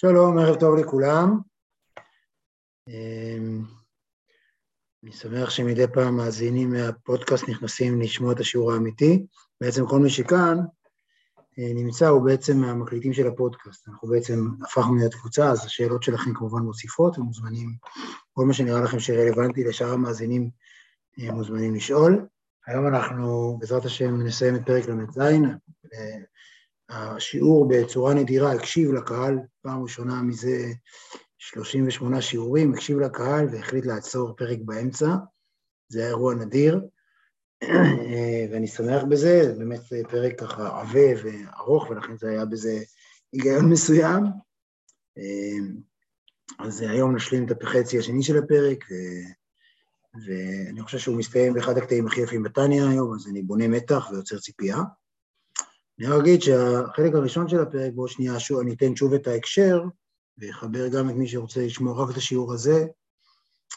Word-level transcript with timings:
שלום, 0.00 0.38
ערב 0.38 0.60
טוב 0.60 0.78
לכולם. 0.78 1.38
אמ, 2.88 3.62
אני 5.02 5.12
שמח 5.12 5.50
שמדי 5.50 5.86
פעם 5.94 6.16
מאזינים 6.16 6.70
מהפודקאסט 6.70 7.48
נכנסים 7.48 8.00
לשמוע 8.00 8.32
את 8.32 8.40
השיעור 8.40 8.72
האמיתי. 8.72 9.26
בעצם 9.60 9.86
כל 9.86 9.98
מי 9.98 10.10
שכאן 10.10 10.58
אה, 11.58 11.72
נמצא 11.74 12.08
הוא 12.08 12.24
בעצם 12.24 12.56
מהמקליטים 12.60 13.12
של 13.12 13.26
הפודקאסט. 13.26 13.88
אנחנו 13.88 14.08
בעצם 14.08 14.48
הפכנו 14.62 14.96
להיות 14.96 15.14
קבוצה, 15.14 15.50
אז 15.50 15.66
השאלות 15.66 16.02
שלכם 16.02 16.34
כמובן 16.34 16.62
מוסיפות 16.62 17.18
ומוזמנים, 17.18 17.76
כל 18.32 18.44
מה 18.46 18.54
שנראה 18.54 18.80
לכם 18.80 19.00
שרלוונטי 19.00 19.64
לשאר 19.64 19.92
המאזינים 19.92 20.50
אה, 21.20 21.32
מוזמנים 21.32 21.74
לשאול. 21.74 22.26
היום 22.66 22.86
אנחנו 22.86 23.56
בעזרת 23.60 23.84
השם 23.84 24.22
נסיים 24.22 24.56
את 24.56 24.66
פרק 24.66 24.88
ל"ז, 24.88 25.18
השיעור 26.88 27.68
בצורה 27.68 28.14
נדירה 28.14 28.52
הקשיב 28.52 28.92
לקהל, 28.92 29.38
פעם 29.62 29.82
ראשונה 29.82 30.22
מזה 30.22 30.72
38 31.38 32.22
שיעורים, 32.22 32.74
הקשיב 32.74 32.98
לקהל 32.98 33.46
והחליט 33.52 33.86
לעצור 33.86 34.36
פרק 34.36 34.58
באמצע, 34.64 35.06
זה 35.88 36.00
היה 36.00 36.08
אירוע 36.08 36.34
נדיר, 36.34 36.80
ואני 38.50 38.66
שמח 38.66 39.02
בזה, 39.08 39.42
זה 39.44 39.58
באמת 39.58 39.80
פרק 40.10 40.40
ככה 40.40 40.80
עבה 40.80 41.22
וארוך, 41.22 41.90
ולכן 41.90 42.16
זה 42.16 42.30
היה 42.30 42.44
בזה 42.44 42.78
היגיון 43.32 43.70
מסוים. 43.70 44.24
אז 46.58 46.80
היום 46.80 47.16
נשלים 47.16 47.46
את 47.46 47.62
החצי 47.62 47.98
השני 47.98 48.22
של 48.22 48.38
הפרק, 48.38 48.84
ו... 48.90 48.94
ואני 50.26 50.82
חושב 50.82 50.98
שהוא 50.98 51.16
מסתיים 51.16 51.54
באחד 51.54 51.78
הקטעים 51.78 52.06
הכי 52.06 52.20
יפים 52.20 52.42
בתניא 52.42 52.82
היום, 52.82 53.14
אז 53.14 53.28
אני 53.30 53.42
בונה 53.42 53.68
מתח 53.68 54.08
ויוצר 54.10 54.38
ציפייה. 54.38 54.76
אני 55.98 56.06
רק 56.06 56.20
אגיד 56.20 56.42
שהחלק 56.42 57.14
הראשון 57.14 57.48
של 57.48 57.60
הפרק, 57.60 57.92
בעוד 57.94 58.08
שנייה 58.08 58.40
שוב, 58.40 58.60
אני 58.60 58.74
אתן 58.74 58.96
שוב 58.96 59.14
את 59.14 59.26
ההקשר, 59.26 59.82
ויחבר 60.38 60.88
גם 60.88 61.10
את 61.10 61.14
מי 61.14 61.28
שרוצה 61.28 61.60
לשמוע 61.60 62.02
רק 62.02 62.10
את 62.10 62.16
השיעור 62.16 62.52
הזה. 62.52 62.86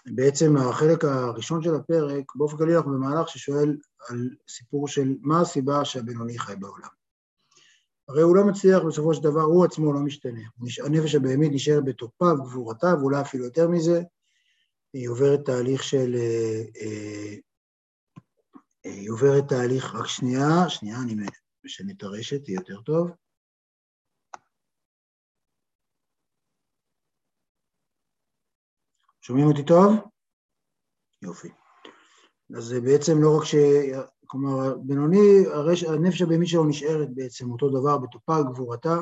בעצם 0.05 0.57
החלק 0.57 1.05
הראשון 1.05 1.63
של 1.63 1.75
הפרק, 1.75 2.35
באופן 2.35 2.57
כללי 2.57 2.75
אנחנו 2.75 2.91
במהלך 2.91 3.29
ששואל 3.29 3.77
על 4.09 4.29
סיפור 4.49 4.87
של 4.87 5.15
מה 5.21 5.41
הסיבה 5.41 5.85
שהבינוני 5.85 6.39
חי 6.39 6.55
בעולם. 6.55 6.87
הרי 8.07 8.21
הוא 8.21 8.35
לא 8.35 8.45
מצליח 8.45 8.83
בסופו 8.83 9.13
של 9.13 9.23
דבר, 9.23 9.41
הוא 9.41 9.65
עצמו 9.65 9.93
לא 9.93 9.99
משתנה. 9.99 10.41
הנפש 10.85 11.15
הבהמית 11.15 11.51
נשארת 11.51 11.85
בתוקפה 11.85 12.33
וגבורתה, 12.33 12.93
ואולי 12.99 13.21
אפילו 13.21 13.45
יותר 13.45 13.67
מזה, 13.67 14.01
היא 14.93 15.09
עוברת 15.09 15.45
תהליך 15.45 15.83
של... 15.83 16.15
אה, 16.15 16.63
אה, 16.81 17.35
היא 18.83 19.11
עוברת 19.11 19.47
תהליך, 19.49 19.95
רק 19.95 20.07
שנייה, 20.07 20.69
שנייה, 20.69 20.97
אני 21.01 21.15
משנה 21.63 21.91
את 21.97 22.03
הרשת, 22.03 22.47
יהיה 22.47 22.59
יותר 22.59 22.81
טוב. 22.81 23.11
שומעים 29.21 29.47
אותי 29.47 29.65
טוב? 29.65 29.91
יופי. 31.21 31.49
אז 32.57 32.73
בעצם 32.83 33.13
לא 33.21 33.37
רק 33.37 33.45
ש... 33.45 33.55
כלומר, 34.25 34.77
בינוני, 34.77 35.45
הרש... 35.53 35.83
הנפש 35.83 36.21
הבהמית 36.21 36.47
שלו 36.47 36.65
נשארת 36.65 37.09
בעצם 37.13 37.51
אותו 37.51 37.69
דבר 37.69 37.97
בתופה 37.97 38.41
גבורתה, 38.53 38.97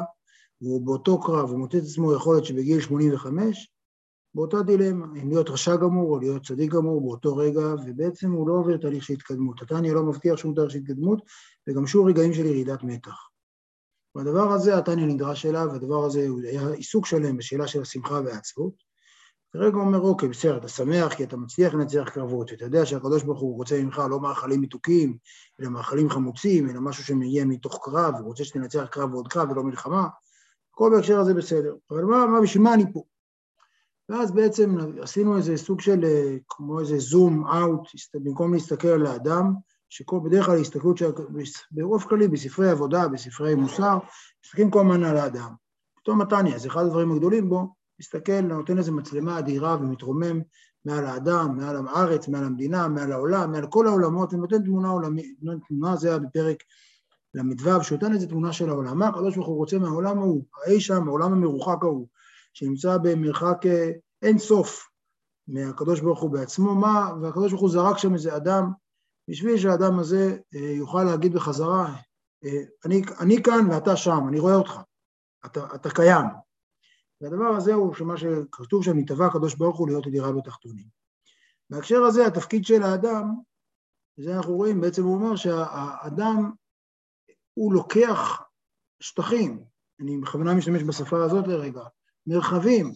והוא 0.62 0.86
באותו 0.86 1.22
קרב, 1.22 1.50
הוא 1.50 1.60
מוצא 1.60 1.78
את 1.78 1.84
עצמו 1.84 2.14
יכולת 2.14 2.46
שבגיל 2.46 2.82
85, 2.82 3.72
באותה 4.36 4.62
דילמה, 4.62 5.06
אם 5.24 5.30
להיות 5.30 5.50
רשע 5.50 5.76
גמור 5.76 6.14
או 6.14 6.20
להיות 6.20 6.46
צדיק 6.46 6.72
גמור 6.72 7.02
באותו 7.02 7.36
רגע, 7.36 7.74
ובעצם 7.86 8.32
הוא 8.32 8.48
לא 8.48 8.54
עובר 8.54 8.78
תהליך 8.78 9.04
של 9.04 9.14
התקדמות. 9.14 9.62
התניא 9.62 9.94
לא 9.94 10.04
מבטיח 10.04 10.38
שום 10.38 10.56
תהליך 10.56 10.72
של 10.72 10.78
התקדמות, 10.78 11.22
וגם 11.70 11.88
שום 11.88 12.08
רגעים 12.08 12.34
של 12.34 12.46
ירידת 12.46 12.84
מתח. 12.84 13.30
והדבר 14.16 14.52
הזה, 14.52 14.78
התניא 14.78 15.06
נדרש 15.06 15.46
אליו, 15.46 15.68
והדבר 15.72 16.06
הזה 16.06 16.28
היה 16.44 16.70
עיסוק 16.70 17.06
שלם 17.06 17.38
בשאלה 17.38 17.68
של 17.68 17.82
השמחה 17.82 18.20
והעצבות. 18.26 18.90
כרגע 19.54 19.76
הוא 19.76 19.86
אומר, 19.86 20.02
אוקיי, 20.02 20.30
בסדר, 20.30 20.58
אתה 20.58 20.68
שמח 20.68 21.14
כי 21.14 21.24
אתה 21.24 21.38
מצליח 21.38 21.74
לנצח 21.74 22.10
קרבות, 22.14 22.52
ואתה 22.52 22.66
יודע 22.66 22.86
שהקדוש 22.86 23.24
ברוך 23.24 23.40
הוא 23.40 23.56
רוצה 23.56 23.84
ממך 23.84 24.02
לא 24.10 24.20
מאכלים 24.20 24.62
מתוקים, 24.62 25.18
אלא 25.60 25.70
מאכלים 25.70 26.10
חמוצים, 26.10 26.70
אלא 26.70 26.80
משהו 26.82 27.04
שמגיע 27.04 27.46
מתוך 27.46 27.80
קרב, 27.84 28.16
הוא 28.16 28.26
רוצה 28.26 28.44
שתנצח 28.44 28.86
קרב 28.92 29.14
ועוד 29.14 29.28
קרב 29.28 29.52
ולא 29.52 29.64
מלחמה, 29.64 30.08
הכל 30.74 30.92
בהקשר 30.96 31.20
הזה 31.20 31.34
בסדר. 31.34 31.76
אבל 31.92 32.04
מה, 32.04 32.26
מה, 32.26 32.42
בשביל 32.42 32.64
מה 32.64 32.74
אני 32.74 32.94
פה? 32.94 33.04
ואז 34.10 34.32
בעצם 34.32 34.78
עשינו 35.02 35.38
איזה 35.38 35.58
סוג 35.58 35.82
של, 35.82 36.06
אה, 36.06 36.38
כמו 36.50 36.80
איזה 36.80 37.00
זום 37.00 37.48
אאוט, 37.48 37.88
במקום 38.14 38.54
להסתכל 38.54 38.88
על 38.88 39.06
האדם, 39.06 39.54
שכל, 39.90 40.20
בדרך 40.24 40.46
כלל 40.46 40.60
הסתכלות 40.60 40.98
של, 40.98 41.12
ברוב 41.72 42.04
כללי, 42.04 42.28
בספרי 42.28 42.70
עבודה, 42.70 43.08
בספרי 43.08 43.56
מוסר, 43.56 43.98
מסתכלים 44.46 44.72
כל 44.72 44.80
הזמן 44.80 45.04
על 45.04 45.18
האדם. 45.18 45.54
פתאום 45.96 46.22
מתניה, 46.22 46.60
זה 46.60 46.68
אחד 46.68 46.86
הדברים 46.86 47.12
הגדולים 47.12 47.50
בו, 47.50 47.74
מסתכל, 48.00 48.42
נותן 48.42 48.78
איזו 48.78 48.94
מצלמה 48.94 49.40
אדירה 49.40 49.76
ומתרומם 49.76 50.42
מעל 50.86 51.06
האדם, 51.06 51.58
מעל 51.58 51.76
הארץ, 51.88 52.28
מעל 52.28 52.44
המדינה, 52.44 52.88
מעל 52.88 53.12
העולם, 53.12 53.52
מעל 53.52 53.68
כל 53.68 53.88
העולמות, 53.88 54.34
ונותן 54.34 54.64
תמונה 54.64 54.90
עולמית, 54.90 55.40
תמונה 55.68 55.96
זה 55.96 56.10
היה 56.10 56.20
בפרק 56.20 56.64
ל"ו, 57.34 57.84
שנותן 57.84 58.14
איזו 58.14 58.28
תמונה 58.28 58.54
של 58.54 58.70
העולם. 58.70 58.98
מה 58.98 59.08
הקדוש 59.08 59.36
ברוך 59.36 59.48
הוא 59.48 59.58
רוצה 59.58 59.80
מהעולם 59.80 60.18
ההוא, 60.18 60.44
האי 60.66 60.82
שם, 60.82 61.08
העולם 61.08 61.34
המרוחק 61.34 61.84
ההוא, 61.84 62.08
שנמצא 62.54 62.98
במרחק 62.98 63.66
אה, 63.66 63.92
אין 64.22 64.38
סוף 64.38 64.90
מהקדוש 65.48 66.00
ברוך 66.00 66.22
הוא 66.22 66.32
בעצמו, 66.32 66.76
מה, 66.76 67.12
והקדוש 67.22 67.52
ברוך 67.52 67.62
הוא 67.62 67.70
זרק 67.70 67.98
שם 67.98 68.14
איזה 68.14 68.36
אדם, 68.36 68.72
בשביל 69.30 69.58
שהאדם 69.58 70.00
הזה 70.00 70.38
אה, 70.56 70.60
יוכל 70.60 71.04
להגיד 71.04 71.34
בחזרה, 71.34 71.96
אה, 72.44 72.64
אני, 72.86 73.02
אני 73.20 73.44
כאן 73.44 73.72
ואתה 73.72 73.98
שם, 73.98 74.28
אני 74.28 74.40
רואה 74.40 74.56
אותך, 74.56 74.80
אתה, 75.46 75.68
אתה 75.76 75.90
קיים. 75.90 76.26
והדבר 77.22 77.56
הזה 77.58 77.74
הוא 77.74 77.94
שמה 77.94 78.18
שכתוב 78.18 78.84
שם, 78.84 78.98
נתבע 78.98 79.26
הקדוש 79.26 79.56
ברוך 79.56 79.78
הוא 79.78 79.88
להיות 79.88 80.08
ידירה 80.08 80.32
בתחתונים. 80.32 80.86
בהקשר 81.70 82.02
הזה, 82.08 82.26
התפקיד 82.26 82.66
של 82.66 82.84
האדם, 82.84 83.36
וזה 84.18 84.36
אנחנו 84.38 84.56
רואים, 84.56 84.82
בעצם 84.82 85.04
הוא 85.04 85.16
אומר 85.16 85.36
שהאדם, 85.36 86.52
הוא 87.54 87.74
לוקח 87.74 88.42
שטחים, 89.00 89.64
אני 90.00 90.18
בכוונה 90.18 90.54
משתמש 90.54 90.84
בשפה 90.84 91.26
הזאת 91.26 91.48
לרגע, 91.48 91.84
מרחבים 92.28 92.94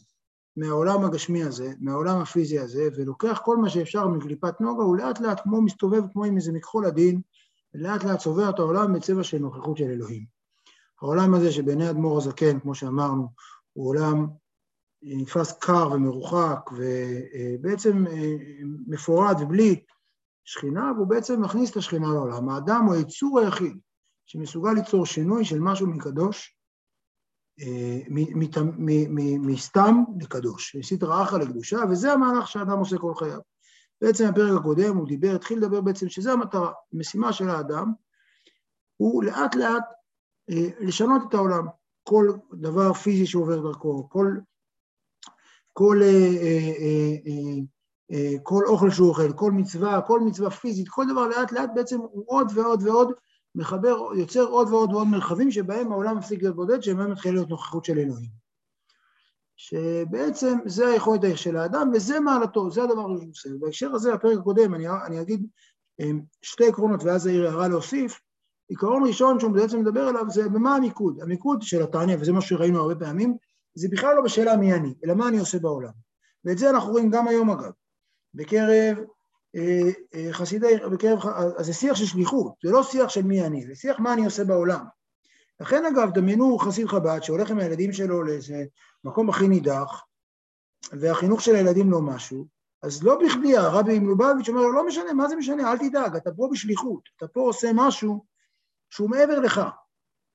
מהעולם 0.58 1.06
הגשמי 1.06 1.44
הזה, 1.44 1.74
מהעולם 1.80 2.22
הפיזי 2.22 2.60
הזה, 2.60 2.88
ולוקח 2.96 3.42
כל 3.46 3.58
מה 3.58 3.70
שאפשר 3.70 4.08
מקליפת 4.08 4.62
נוגה, 4.62 4.84
הוא 4.84 4.98
לאט 4.98 5.20
לאט 5.20 5.40
כמו 5.44 5.62
מסתובב 5.62 6.02
כמו 6.14 6.26
עם 6.26 6.36
איזה 6.36 6.52
מכחול 6.52 6.86
עדין, 6.86 7.22
ולאט 7.74 8.04
לאט 8.04 8.20
צובע 8.20 8.50
את 8.50 8.60
העולם 8.60 8.94
בצבע 8.94 9.24
של 9.24 9.38
נוכחות 9.38 9.78
של 9.78 9.84
אלוהים. 9.84 10.26
העולם 11.02 11.34
הזה 11.34 11.52
שבעיני 11.52 11.90
אדמו"ר 11.90 12.18
הזקן, 12.18 12.60
כמו 12.60 12.76
שאמרנו, 12.76 13.28
הוא 13.74 13.88
עולם 13.88 14.28
נתפס 15.04 15.52
קר 15.52 15.92
ומרוחק, 15.92 16.70
ובעצם 16.72 18.08
אה, 18.08 18.36
מפורד 18.88 19.36
ובלי 19.42 19.84
שכינה, 20.46 20.92
והוא 20.96 21.08
בעצם 21.08 21.42
מכניס 21.42 21.72
את 21.72 21.78
השכינה 21.78 22.08
לעולם. 22.08 22.50
האדם 22.50 22.86
הוא 22.86 22.94
היצור 22.94 23.40
היחיד 23.40 23.78
שמסוגל 24.26 24.72
ליצור 24.72 25.06
שינוי 25.06 25.46
של 25.46 25.60
משהו 25.60 25.88
מקדוש, 25.88 26.58
מסתם 29.40 30.04
לקדוש, 30.22 30.76
מסטרא 30.76 31.24
אחרא 31.24 31.40
לקדושה, 31.40 31.78
וזה 31.90 32.14
המהלך 32.14 32.48
שהאדם 32.48 32.80
עושה 32.80 32.98
כל 32.98 33.14
חייו. 33.16 33.40
בעצם 34.02 34.32
בפרק 34.32 34.60
הקודם 34.60 34.98
הוא 34.98 35.08
דיבר, 35.08 35.36
התחיל 35.36 35.58
לדבר 35.58 35.82
בעצם 35.82 36.10
שזה 36.10 36.32
המטרה, 36.32 36.72
המשימה 36.94 37.34
של 37.34 37.50
האדם, 37.50 37.92
הוא 38.98 39.24
לאט 39.24 39.56
לאט 39.56 39.84
אה, 40.50 40.70
לשנות 40.80 41.22
את 41.30 41.34
העולם. 41.34 41.68
כל 42.04 42.28
דבר 42.54 42.94
פיזי 42.94 43.26
שעובר 43.26 43.62
דרכו, 43.62 44.10
כל, 44.10 44.38
כל, 45.74 46.00
אה, 46.02 46.70
אה, 48.12 48.38
כל 48.44 48.64
אוכל 48.68 48.90
שהוא 48.90 49.10
אוכל, 49.10 49.34
כל 49.34 49.52
מצווה, 49.52 50.02
כל 50.02 50.20
מצווה 50.20 50.50
פיזית, 50.50 50.90
כל 50.90 51.06
דבר 51.12 51.28
לאט 51.28 51.52
לאט 51.52 51.70
בעצם 51.76 52.00
הוא 52.00 52.24
עוד 52.28 52.52
ועוד 52.56 52.84
ועוד 52.84 53.12
מחבר, 53.56 53.98
יוצר 54.18 54.44
עוד 54.44 54.70
ועוד 54.70 54.94
ועוד 54.94 55.08
מרחבים 55.08 55.52
שבהם 55.52 55.92
העולם 55.92 56.18
מפסיק 56.18 56.42
להיות 56.42 56.56
בודד, 56.56 56.82
שבהם 56.82 57.12
מתחילה 57.12 57.34
להיות 57.34 57.50
נוכחות 57.50 57.86
של 57.86 58.00
אלוהים. 58.00 58.44
שבעצם 59.56 60.58
זה 60.66 60.88
היכולת 60.88 61.22
של 61.36 61.58
האדם, 61.58 61.92
וזה 61.94 62.20
מעלתו, 62.20 62.72
זה 62.72 62.84
הדבר 62.84 63.18
שהוא 63.18 63.30
עושה. 63.30 63.50
בהקשר 63.60 63.96
הזה, 63.96 64.14
הפרק 64.14 64.38
הקודם, 64.38 64.74
אני, 64.74 64.88
אני 65.06 65.22
אגיד 65.22 65.48
שתי 66.42 66.68
עקרונות, 66.68 67.04
ואז 67.04 67.28
העיר 67.28 67.48
הערה 67.48 67.68
להוסיף. 67.68 68.20
עיקרון 68.70 69.08
ראשון 69.08 69.40
שהוא 69.40 69.52
בעצם 69.52 69.80
מדבר 69.80 70.02
עליו 70.02 70.26
זה 70.30 70.50
במה 70.50 70.76
המיקוד. 70.76 71.22
המיקוד 71.22 71.62
של 71.62 71.82
התניא, 71.82 72.18
וזה 72.20 72.32
מה 72.32 72.42
שראינו 72.42 72.80
הרבה 72.80 72.96
פעמים, 72.96 73.38
זה 73.76 73.88
בכלל 73.92 74.16
לא 74.16 74.22
בשאלה 74.22 74.58
מי 74.58 74.74
אני, 74.74 74.94
אלא 75.06 75.14
מה 75.14 75.28
אני 75.28 75.40
עושה 75.40 75.60
בעולם. 75.60 75.92
ואת 76.46 76.58
זה 76.58 76.70
אנחנו 76.70 76.92
רואים 76.92 77.10
גם 77.10 77.28
היום 77.28 77.50
אגב. 77.50 77.72
בקרב 78.34 78.98
חסידי, 80.32 80.76
בקרב, 80.92 81.20
אז 81.58 81.66
זה 81.66 81.74
שיח 81.74 81.96
של 81.96 82.06
שליחות, 82.06 82.54
זה 82.64 82.72
לא 82.72 82.84
שיח 82.84 83.10
של 83.10 83.24
מי 83.24 83.46
אני, 83.46 83.66
זה 83.68 83.76
שיח 83.76 84.00
מה 84.00 84.14
אני 84.14 84.26
עושה 84.26 84.44
בעולם. 84.44 84.86
לכן 85.60 85.86
אגב, 85.86 86.14
דמיינו 86.14 86.58
חסיד 86.58 86.88
חב"ד 86.88 87.20
שהולך 87.24 87.52
עם 87.52 87.60
הילדים 87.60 87.94
שלו 87.94 88.24
לאיזה 88.24 88.66
מקום 89.04 89.30
הכי 89.30 89.48
נידח, 89.48 90.04
והחינוך 90.92 91.42
של 91.42 91.56
הילדים 91.56 91.92
לא 91.92 92.02
משהו, 92.02 92.48
אז 92.84 93.04
לא 93.04 93.20
בכדי 93.20 93.58
הרבי 93.58 94.00
מלובביץ' 94.00 94.50
אומר 94.50 94.62
לו, 94.62 94.72
לא 94.72 94.88
משנה, 94.88 95.14
מה 95.14 95.30
זה 95.30 95.36
משנה, 95.36 95.72
אל 95.72 95.78
תדאג, 95.78 96.16
אתה 96.16 96.32
פה 96.32 96.50
בשליחות, 96.52 97.02
אתה 97.18 97.28
פה 97.28 97.42
עושה 97.42 97.72
משהו 97.74 98.26
שהוא 98.90 99.10
מעבר 99.10 99.40
לך. 99.40 99.62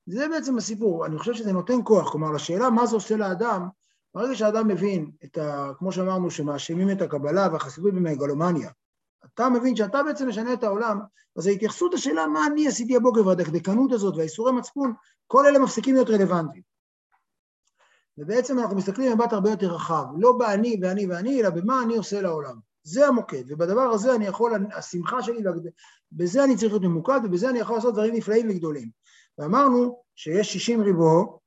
זה 0.05 0.27
בעצם 0.27 0.57
הסיפור, 0.57 1.05
אני 1.05 1.17
חושב 1.17 1.33
שזה 1.33 1.53
נותן 1.53 1.79
כוח, 1.83 2.11
כלומר, 2.11 2.31
לשאלה 2.31 2.69
מה 2.69 2.85
זה 2.85 2.95
עושה 2.95 3.15
לאדם, 3.15 3.67
ברגע 4.13 4.35
שאדם 4.35 4.67
מבין 4.67 5.11
את 5.23 5.37
ה... 5.37 5.71
כמו 5.77 5.91
שאמרנו, 5.91 6.31
שמאשימים 6.31 6.91
את 6.91 7.01
הקבלה 7.01 7.47
והחסידות 7.51 7.93
במגלומניה, 7.93 8.69
אתה 9.25 9.49
מבין 9.49 9.75
שאתה 9.75 10.03
בעצם 10.03 10.27
משנה 10.27 10.53
את 10.53 10.63
העולם, 10.63 10.99
אז 11.37 11.47
ההתייחסות 11.47 11.93
לשאלה 11.93 12.27
מה 12.27 12.47
אני 12.47 12.67
עשיתי 12.67 12.95
הבוקר 12.95 13.27
והדקדקנות 13.27 13.91
הזאת 13.91 14.15
והאיסורי 14.15 14.51
מצפון, 14.51 14.93
כל 15.27 15.45
אלה 15.45 15.59
מפסיקים 15.59 15.95
להיות 15.95 16.09
רלוונטיים. 16.09 16.63
ובעצם 18.17 18.59
אנחנו 18.59 18.75
מסתכלים 18.75 19.11
במבט 19.11 19.33
הרבה 19.33 19.49
יותר 19.49 19.67
רחב, 19.67 20.05
לא 20.17 20.31
באני 20.31 20.79
ואני 20.81 21.07
ואני, 21.07 21.41
אלא 21.41 21.49
במה 21.49 21.83
אני 21.83 21.97
עושה 21.97 22.21
לעולם. 22.21 22.55
זה 22.83 23.07
המוקד, 23.07 23.43
ובדבר 23.47 23.81
הזה 23.81 24.15
אני 24.15 24.25
יכול, 24.25 24.51
השמחה 24.75 25.23
שלי, 25.23 25.43
בזה 26.11 26.43
אני 26.43 26.57
צריך 26.57 26.71
להיות 26.71 26.83
ממוקד, 26.83 27.19
ובזה 27.23 27.49
אני 27.49 27.59
יכול 27.59 27.75
לעשות 27.75 27.93
דברים 27.93 28.15
נפלאים 28.15 28.49
וגדולים. 28.49 28.89
ואמרנו 29.37 30.01
שיש 30.15 30.53
60 30.53 30.81
ריבו, 30.81 31.39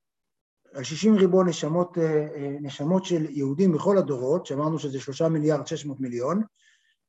על 0.73 0.83
60 0.83 1.15
ריבו 1.15 1.43
נשמות, 1.43 1.97
אה, 1.97 2.27
אה, 2.35 2.57
נשמות 2.61 3.05
של 3.05 3.25
יהודים 3.29 3.71
בכל 3.71 3.97
הדורות, 3.97 4.45
שאמרנו 4.45 4.79
שזה 4.79 4.99
3 4.99 5.21
מיליארד 5.21 5.67
600 5.67 5.99
מיליון, 5.99 6.43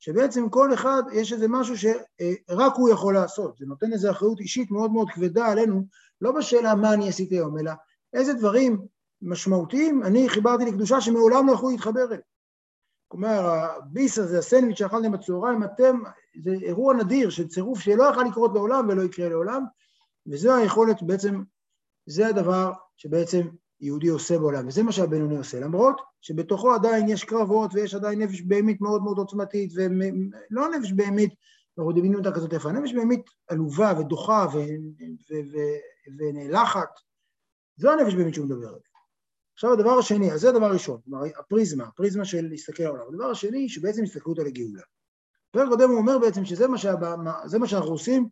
שבעצם 0.05 0.49
כל 0.49 0.75
אחד 0.75 1.03
יש 1.13 1.33
איזה 1.33 1.47
משהו 1.49 1.79
שרק 1.79 2.73
הוא 2.77 2.91
יכול 2.91 3.15
לעשות, 3.15 3.57
זה 3.59 3.67
נותן 3.67 3.93
איזו 3.93 4.11
אחריות 4.11 4.41
אישית 4.41 4.71
מאוד 4.71 4.91
מאוד 4.91 5.11
כבדה 5.11 5.47
עלינו, 5.47 5.83
לא 6.21 6.33
בשאלה 6.33 6.75
מה 6.75 6.95
אני 6.95 7.09
עשיתי 7.09 7.35
היום, 7.35 7.59
אלא 7.59 7.73
איזה 8.13 8.35
דברים 8.35 8.87
משמעותיים 9.23 10.03
אני 10.03 10.29
חיברתי 10.29 10.65
לקדושה 10.65 11.01
שמעולם 11.01 11.47
לא 11.47 11.53
יכולו 11.53 11.71
להתחבר 11.71 12.05
אליהם. 12.05 12.21
כלומר, 13.09 13.47
הביס 13.47 14.19
הזה, 14.19 14.39
הסנדוויץ' 14.39 14.79
שאכלתם 14.79 15.13
בצהריים, 15.13 15.65
אתם, 15.65 16.01
זה 16.43 16.51
אירוע 16.51 16.95
נדיר 16.95 17.31
של 17.31 17.49
צירוף 17.49 17.81
שלא 17.81 18.05
יכול 18.05 18.25
לקרות 18.25 18.51
לעולם 18.55 18.89
ולא 18.89 19.03
יקרה 19.03 19.29
לעולם, 19.29 19.65
וזו 20.27 20.55
היכולת 20.55 21.03
בעצם, 21.03 21.43
זה 22.07 22.27
הדבר 22.27 22.73
שבעצם 22.97 23.47
יהודי 23.85 24.09
עושה 24.09 24.39
בעולם, 24.39 24.69
וזה 24.69 24.83
מה 24.83 24.93
שהבינוני 24.93 25.37
עושה, 25.37 25.61
למרות 25.61 26.01
שבתוכו 26.21 26.75
עדיין 26.75 27.09
יש 27.09 27.25
קרבות 27.25 27.71
ויש 27.75 27.95
עדיין 27.95 28.23
נפש 28.23 28.41
בהמית 28.41 28.81
מאוד 28.81 29.03
מאוד 29.03 29.19
עוצמתית, 29.19 29.73
ולא 29.75 30.69
נפש 30.69 30.93
בהמית, 30.93 31.35
אנחנו 31.79 31.91
מבינים 31.91 32.15
אותה 32.15 32.33
כזאת 32.33 32.55
איפה, 32.55 32.73
נפש 32.73 32.93
בהמית 32.93 33.23
עלובה 33.49 33.93
ודוחה 33.99 34.47
ונאלחת, 36.19 36.89
זו 37.77 37.91
הנפש 37.91 38.15
בהמית 38.15 38.35
שהוא 38.35 38.47
מדבר 38.47 38.69
עליה. 38.69 38.81
עכשיו 39.55 39.73
הדבר 39.73 39.99
השני, 39.99 40.33
אז 40.33 40.41
זה 40.41 40.49
הדבר 40.49 40.67
הראשון, 40.67 41.01
כלומר 41.05 41.25
הפריזמה, 41.39 41.85
הפריזמה 41.85 42.25
של 42.25 42.49
להסתכל 42.49 42.83
על 42.83 42.97
העולם. 42.97 43.15
הדבר 43.15 43.31
השני, 43.31 43.69
שבעצם 43.69 44.03
הסתכלות 44.03 44.39
על 44.39 44.47
הגאולה. 44.47 44.83
בפרק 45.51 45.69
קודם 45.69 45.91
הוא 45.91 45.99
אומר 45.99 46.19
בעצם 46.19 46.45
שזה 46.45 46.69
מה, 46.69 46.79
שהבא, 46.79 47.17
מה 47.59 47.67
שאנחנו 47.67 47.91
עושים, 47.91 48.29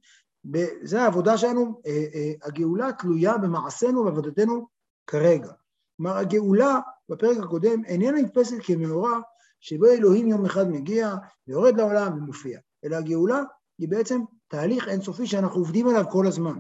זה 0.82 1.02
העבודה 1.02 1.38
שלנו, 1.38 1.81
אה, 1.87 2.04
אה, 2.14 2.32
הגאולה 2.43 2.93
תלויה 2.93 3.38
במעשינו 3.38 4.00
ובעבודתנו 4.00 4.69
כרגע. 5.06 5.52
כלומר, 5.96 6.16
הגאולה 6.16 6.78
בפרק 7.08 7.37
הקודם 7.44 7.84
איננה 7.84 8.20
נתפסת 8.20 8.56
כמאורע 8.62 9.20
שבו 9.60 9.87
אלוהים 9.87 10.28
יום 10.28 10.44
אחד 10.44 10.69
מגיע 10.69 11.14
ויורד 11.46 11.76
לעולם 11.76 12.19
ומופיע, 12.19 12.60
אלא 12.84 12.96
הגאולה 12.96 13.43
היא 13.78 13.88
בעצם 13.88 14.20
תהליך 14.49 14.88
אינסופי 14.88 15.26
שאנחנו 15.26 15.60
עובדים 15.60 15.88
עליו 15.88 16.04
כל 16.10 16.26
הזמן. 16.26 16.58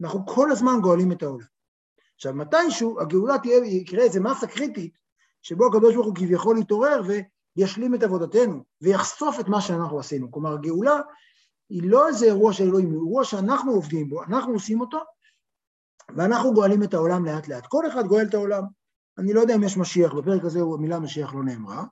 אנחנו 0.00 0.26
כל 0.26 0.50
הזמן 0.50 0.80
גואלים 0.82 1.12
את 1.12 1.22
העולם. 1.22 1.46
עכשיו, 2.14 2.34
מתישהו 2.34 3.00
הגאולה 3.00 3.38
תהיה, 3.38 3.56
יקרה 3.64 4.02
איזה 4.02 4.20
מסה 4.20 4.46
קריטית, 4.46 4.98
שבו 5.42 5.66
הקדוש 5.66 5.94
ברוך 5.94 6.06
הוא 6.06 6.14
כביכול 6.14 6.58
יתעורר 6.58 7.02
וישלים 7.56 7.94
את 7.94 8.02
עבודתנו, 8.02 8.64
ויחשוף 8.80 9.40
את 9.40 9.48
מה 9.48 9.60
שאנחנו 9.60 9.98
עשינו. 9.98 10.32
כלומר, 10.32 10.52
הגאולה 10.52 11.00
היא 11.70 11.82
לא 11.84 12.08
איזה 12.08 12.26
אירוע 12.26 12.52
של 12.52 12.64
אלוהים, 12.64 12.90
היא 12.90 12.94
אירוע 12.94 13.24
שאנחנו 13.24 13.72
עובדים 13.72 14.08
בו, 14.08 14.22
אנחנו 14.22 14.52
עושים 14.52 14.80
אותו, 14.80 14.98
ואנחנו 16.16 16.54
גואלים 16.54 16.82
את 16.82 16.94
העולם 16.94 17.24
לאט 17.24 17.48
לאט. 17.48 17.66
כל 17.66 17.86
אחד 17.86 18.06
גואל 18.06 18.26
את 18.26 18.34
העולם. 18.34 18.62
אני 19.18 19.32
לא 19.32 19.40
יודע 19.40 19.54
אם 19.54 19.62
יש 19.62 19.76
משיח, 19.76 20.12
בפרק 20.12 20.44
הזה 20.44 20.60
המילה 20.60 20.98
משיח 20.98 21.34
לא 21.34 21.44
נאמרה, 21.44 21.84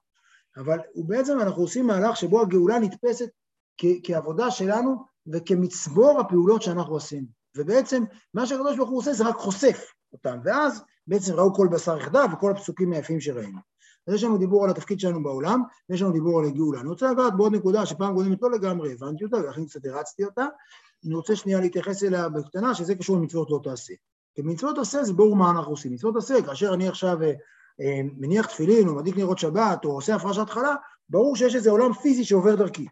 אבל 0.57 0.79
בעצם 0.97 1.41
אנחנו 1.41 1.63
עושים 1.63 1.87
מהלך 1.87 2.17
שבו 2.17 2.41
הגאולה 2.41 2.79
נתפסת 2.79 3.29
כ- 3.79 4.01
כעבודה 4.03 4.51
שלנו 4.51 5.05
וכמצבור 5.33 6.21
הפעולות 6.21 6.63
שאנחנו 6.63 6.97
עשינו. 6.97 7.27
ובעצם 7.57 8.05
מה 8.35 8.47
שהקדוש 8.47 8.77
ברוך 8.77 8.91
הוא 8.91 8.99
עושה 8.99 9.13
זה 9.13 9.29
רק 9.29 9.37
חושף 9.37 9.93
אותם, 10.13 10.39
ואז 10.45 10.83
בעצם 11.07 11.35
ראו 11.35 11.55
כל 11.55 11.69
בשר 11.73 11.99
יחדיו 11.99 12.29
וכל 12.33 12.51
הפסוקים 12.51 12.93
היפים 12.93 13.21
שראינו. 13.21 13.59
אז 14.07 14.15
יש 14.15 14.25
לנו 14.25 14.39
דיבור 14.39 14.65
על 14.65 14.71
התפקיד 14.71 15.01
שלנו 15.01 15.23
בעולם, 15.23 15.63
ויש 15.89 16.03
לנו 16.03 16.13
דיבור 16.13 16.39
על 16.41 16.45
הגאולה. 16.45 16.81
אני 16.81 16.89
רוצה 16.89 17.13
לגעת 17.13 17.37
בעוד 17.37 17.53
נקודה 17.55 17.87
שפעם 17.87 18.15
קודמת 18.15 18.43
לא 18.43 18.51
לגמרי 18.51 18.93
הבנתי 18.93 19.25
אותה, 19.25 19.37
ולכן 19.37 19.67
קצת 19.67 19.87
הרצתי 19.87 20.25
אותה. 20.25 20.47
אני 21.07 21.15
רוצה 21.15 21.37
שנייה 21.37 21.61
להתייחס 21.61 22.03
אליה 22.05 22.29
בקטנה, 22.29 22.75
שזה 22.75 22.95
קשור 22.95 23.17
למצוות 23.17 23.51
לא 23.51 23.61
תעשה. 23.65 23.95
כי 24.35 24.43
מצוות 24.43 24.79
עשה 24.79 25.05
זה 25.05 25.13
ברור 25.13 25.37
מה 25.37 25.51
אנחנו 25.51 25.71
עושים. 25.71 25.93
מצוות 25.93 26.17
עשה, 26.17 26.43
כאשר 26.47 26.75
אני 26.75 26.89
עכשיו 26.89 27.23
אה, 27.23 27.33
אה, 27.81 28.01
מניח 28.17 28.47
תפילין, 28.47 28.89
או 28.89 28.95
מדליק 28.95 29.17
נרות 29.17 29.39
שבת, 29.39 29.85
או 29.85 29.91
עושה 29.91 30.15
הפרשת 30.15 30.51
חלה, 30.51 30.75
ברור 31.09 31.37
שיש 31.37 31.55
איזה 31.55 31.71
עולם 31.71 31.93
פיזי 31.93 32.25
שעובר 32.25 32.55
דרכי. 32.55 32.87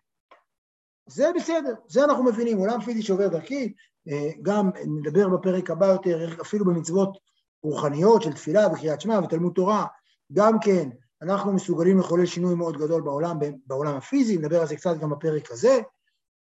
זה 1.07 1.31
בסדר, 1.37 1.75
זה 1.89 2.05
אנחנו 2.05 2.25
מבינים, 2.25 2.59
עולם 2.59 2.81
פיזי 2.81 3.03
שעובר 3.03 3.29
דרכי, 3.29 3.73
אה, 4.09 4.31
גם 4.43 4.71
נדבר 4.87 5.29
בפרק 5.29 5.71
הבא 5.71 5.87
יותר, 5.87 6.41
אפילו 6.41 6.65
במצוות 6.65 7.19
רוחניות 7.63 8.23
של 8.23 8.33
תפילה 8.33 8.67
וקריאת 8.73 9.01
שמע 9.01 9.21
ותלמוד 9.25 9.53
תורה, 9.55 9.87
גם 10.33 10.61
כן 10.61 10.89
אנחנו 11.23 11.53
מסוגלים 11.53 11.99
לחולל 11.99 12.27
שינוי 12.27 12.55
מאוד 12.55 12.77
גדול 12.77 13.03
בעולם, 13.03 13.39
בעולם 13.67 13.97
הפיזי, 13.97 14.39
נדבר 14.39 14.61
על 14.61 14.67
זה 14.67 14.77
קצת 14.77 14.99
גם 14.99 15.11
בפרק 15.11 15.51
הזה, 15.51 15.81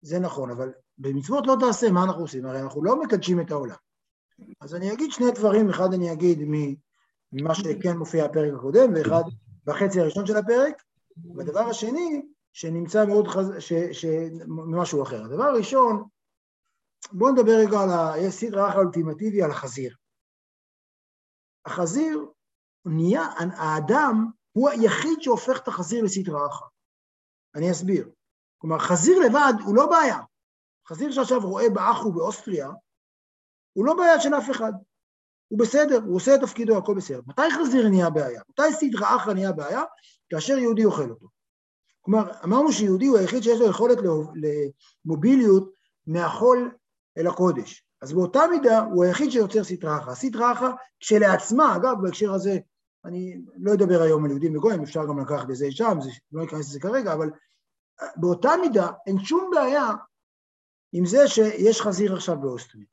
זה 0.01 0.19
נכון, 0.19 0.51
אבל 0.51 0.74
במצוות 0.98 1.48
לא 1.48 1.56
תעשה, 1.60 1.92
מה 1.92 2.04
אנחנו 2.04 2.21
עושים? 2.21 2.45
הרי 2.45 2.62
אנחנו 2.62 2.83
לא 2.83 3.02
מקדשים 3.02 3.42
את 3.42 3.52
העולם. 3.52 3.76
אז 4.62 4.76
אני 4.76 4.94
אגיד 4.94 5.12
שני 5.12 5.31
דברים, 5.31 5.69
אחד 5.69 5.94
אני 5.94 6.12
אגיד 6.12 6.40
ממה 7.31 7.56
שכן 7.56 7.97
מופיע 7.97 8.28
בפרק 8.28 8.54
הקודם, 8.54 8.94
ואחד 8.95 9.24
בחצי 9.66 10.02
הראשון 10.02 10.26
של 10.26 10.38
הפרק, 10.38 10.83
והדבר 11.35 11.59
השני, 11.59 12.21
שנמצא 12.54 13.06
מאוד 13.06 13.28
חז... 13.28 13.52
ש... 13.59 13.74
ש... 13.74 14.06
ממשהו 14.47 15.04
אחר. 15.04 15.26
הדבר 15.26 15.44
הראשון, 15.44 16.04
בואו 17.12 17.31
נדבר 17.31 17.52
רגע 17.52 17.80
על 17.80 17.90
הסדרה 18.28 18.71
האולטימטיבי, 18.71 19.44
על 19.44 19.52
החזיר. 19.52 19.95
החזיר 21.66 22.26
נהיה, 22.85 23.24
האדם 23.38 24.26
הוא 24.52 24.69
היחיד 24.69 25.21
שהופך 25.21 25.59
את 25.64 25.68
החזיר 25.68 26.04
לסדרה 26.04 26.47
אחת. 26.47 26.68
אני 27.56 27.71
אסביר. 27.71 28.09
כלומר, 28.61 28.80
חזיר 28.80 29.19
לבד 29.19 29.54
הוא 29.66 29.75
לא 29.75 29.89
בעיה. 29.89 30.18
חזיר 30.87 31.11
שעכשיו 31.11 31.39
רואה 31.42 31.69
באחו 31.69 32.11
באוסטריה, 32.11 32.69
הוא 33.73 33.85
לא 33.85 33.94
בעיה 33.94 34.19
של 34.19 34.33
אף 34.33 34.51
אחד. 34.51 34.73
הוא 35.47 35.59
בסדר, 35.59 35.99
הוא 36.06 36.16
עושה 36.16 36.35
את 36.35 36.39
תפקידו, 36.39 36.78
הכל 36.78 36.95
בסדר. 36.95 37.21
מתי 37.28 37.42
חזיר 37.59 37.89
נהיה 37.89 38.09
בעיה? 38.09 38.42
מתי 38.49 38.73
סדרה 38.73 39.16
אחת 39.16 39.33
נהיה 39.33 39.51
בעיה? 39.51 39.81
כאשר 40.30 40.57
יהודי 40.57 40.85
אוכל 40.85 41.09
אותו. 41.09 41.28
כלומר, 42.01 42.31
אמרנו 42.44 42.71
שיהודי 42.71 43.06
הוא 43.06 43.18
היחיד 43.18 43.44
שיש 43.44 43.59
לו 43.59 43.69
יכולת 43.69 43.97
למוביליות 45.06 45.71
מהחול 46.07 46.71
אל 47.18 47.28
הקודש. 47.28 47.83
אז 48.01 48.13
באותה 48.13 48.42
מידה 48.51 48.80
הוא 48.80 49.04
היחיד 49.04 49.31
שיוצר 49.31 49.63
סטרא 49.63 49.97
אחא. 49.97 50.16
סטרא 50.16 50.51
אחא 50.51 50.69
כשלעצמה, 50.99 51.75
אגב, 51.75 51.95
בהקשר 52.01 52.33
הזה, 52.33 52.57
אני 53.06 53.42
לא 53.57 53.73
אדבר 53.73 54.01
היום 54.01 54.25
על 54.25 54.31
יהודים 54.31 54.57
וגויים, 54.57 54.83
אפשר 54.83 55.06
גם 55.06 55.19
לקחת 55.19 55.49
את 55.49 55.56
זה 55.56 55.71
שם, 55.71 55.97
זה, 56.01 56.09
לא 56.31 56.42
ניכנס 56.42 56.69
לזה 56.69 56.80
כרגע, 56.80 57.13
אבל 57.13 57.30
באותה 58.16 58.50
מידה 58.62 58.88
אין 59.08 59.20
שום 59.20 59.52
בעיה 59.56 59.88
עם 60.94 61.06
זה 61.06 61.28
שיש 61.28 61.82
חזיר 61.82 62.16
עכשיו 62.16 62.38
באוסטריה. 62.42 62.86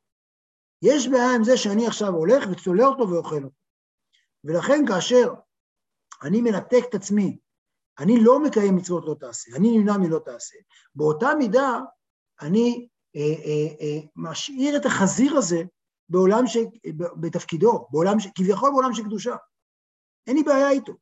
יש 0.82 1.08
בעיה 1.08 1.34
עם 1.34 1.44
זה 1.44 1.56
שאני 1.56 1.86
עכשיו 1.86 2.08
הולך 2.08 2.44
וצולע 2.50 2.86
אותו 2.86 3.10
ואוכל 3.10 3.44
אותו. 3.44 3.56
ולכן 4.44 4.84
כאשר 4.88 5.34
אני 6.22 6.40
מנתק 6.40 6.82
את 6.88 6.94
עצמי, 6.94 7.38
אני 7.98 8.24
לא 8.24 8.42
מקיים 8.42 8.76
מצוות 8.76 9.04
לא 9.06 9.14
תעשה, 9.20 9.56
אני 9.56 9.78
נמנע 9.78 9.98
מלא 9.98 10.18
תעשה, 10.24 10.56
באותה 10.94 11.34
מידה 11.38 11.80
אני 12.40 12.88
אה, 13.16 13.20
אה, 13.20 13.74
אה, 13.80 14.00
משאיר 14.16 14.76
את 14.76 14.86
החזיר 14.86 15.36
הזה 15.36 15.62
בעולם 16.08 16.46
ש... 16.46 16.56
בתפקידו, 17.20 17.88
בעולם 17.90 18.20
ש... 18.20 18.26
כביכול 18.34 18.70
בעולם 18.70 18.94
של 18.94 19.02
קדושה. 19.02 19.36
אין 20.26 20.36
לי 20.36 20.42
בעיה 20.42 20.70
איתו. 20.70 20.92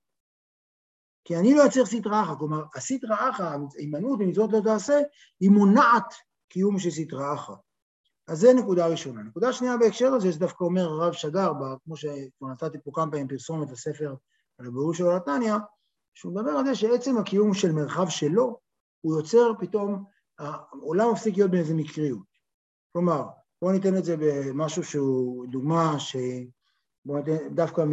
כי 1.24 1.36
אני 1.36 1.54
לא 1.54 1.66
אצליח 1.66 1.86
סטרא 1.86 2.22
אחא, 2.22 2.34
כלומר, 2.38 2.64
הסטרא 2.74 3.30
אחא, 3.30 3.56
ההימנעות 3.76 4.18
ממצוות 4.18 4.52
לא 4.52 4.60
תעשה, 4.64 5.00
היא 5.40 5.50
מונעת 5.50 6.14
קיום 6.48 6.78
של 6.78 6.90
סטרא 6.90 7.34
אחא. 7.34 7.52
אז 8.28 8.38
זה 8.38 8.52
נקודה 8.54 8.86
ראשונה. 8.86 9.22
נקודה 9.22 9.52
שנייה 9.52 9.76
בהקשר 9.76 10.14
הזה, 10.14 10.32
שדווקא 10.32 10.64
אומר 10.64 10.88
הרב 10.88 11.12
שגר, 11.12 11.52
כמו 11.84 11.96
שכבר 11.96 12.48
נתתי 12.52 12.78
פה 12.84 12.90
כמה 12.94 13.10
פעמים 13.10 13.28
פרסומת 13.28 13.70
לספר 13.70 14.14
על 14.58 14.66
הבירור 14.66 14.94
שלו 14.94 15.16
לתניא, 15.16 15.54
שהוא 16.14 16.34
מדבר 16.34 16.50
על 16.50 16.64
זה 16.64 16.74
שעצם 16.74 17.18
הקיום 17.18 17.54
של 17.54 17.72
מרחב 17.72 18.08
שלו, 18.08 18.58
הוא 19.00 19.16
יוצר 19.16 19.52
פתאום, 19.60 20.04
העולם 20.38 21.12
מפסיק 21.12 21.36
להיות 21.36 21.50
באיזה 21.50 21.74
מקריות. 21.74 22.34
כלומר, 22.92 23.24
בואו 23.62 23.72
ניתן 23.72 23.96
את 23.96 24.04
זה 24.04 24.16
במשהו 24.18 24.84
שהוא 24.84 25.46
דוגמה 25.46 25.98
ש... 25.98 26.16
בואו 27.04 27.18
ניתן 27.18 27.54
דווקא 27.54 27.84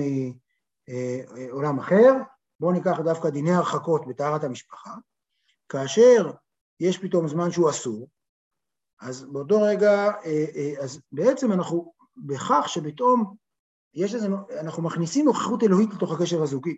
מעולם 0.87 1.79
אחר, 1.79 2.13
בואו 2.61 2.71
ניקח 2.71 2.99
דווקא 2.99 3.29
דיני 3.29 3.51
הרחקות 3.51 4.07
בטהרת 4.07 4.43
המשפחה, 4.43 4.91
כאשר 5.69 6.31
יש 6.79 6.97
פתאום 6.97 7.27
זמן 7.27 7.51
שהוא 7.51 7.69
אסור, 7.69 8.07
אז 9.01 9.23
באותו 9.23 9.61
רגע, 9.61 9.91
אה, 10.25 10.45
אה, 10.55 10.73
אז 10.83 11.01
בעצם 11.11 11.51
אנחנו, 11.51 11.93
בכך 12.17 12.63
שפתאום 12.67 13.35
יש 13.93 14.13
לזה, 14.13 14.27
אנחנו 14.59 14.83
מכניסים 14.83 15.25
נוכחות 15.25 15.63
אלוהית 15.63 15.89
לתוך 15.93 16.11
הקשר 16.11 16.43
הזוגי. 16.43 16.77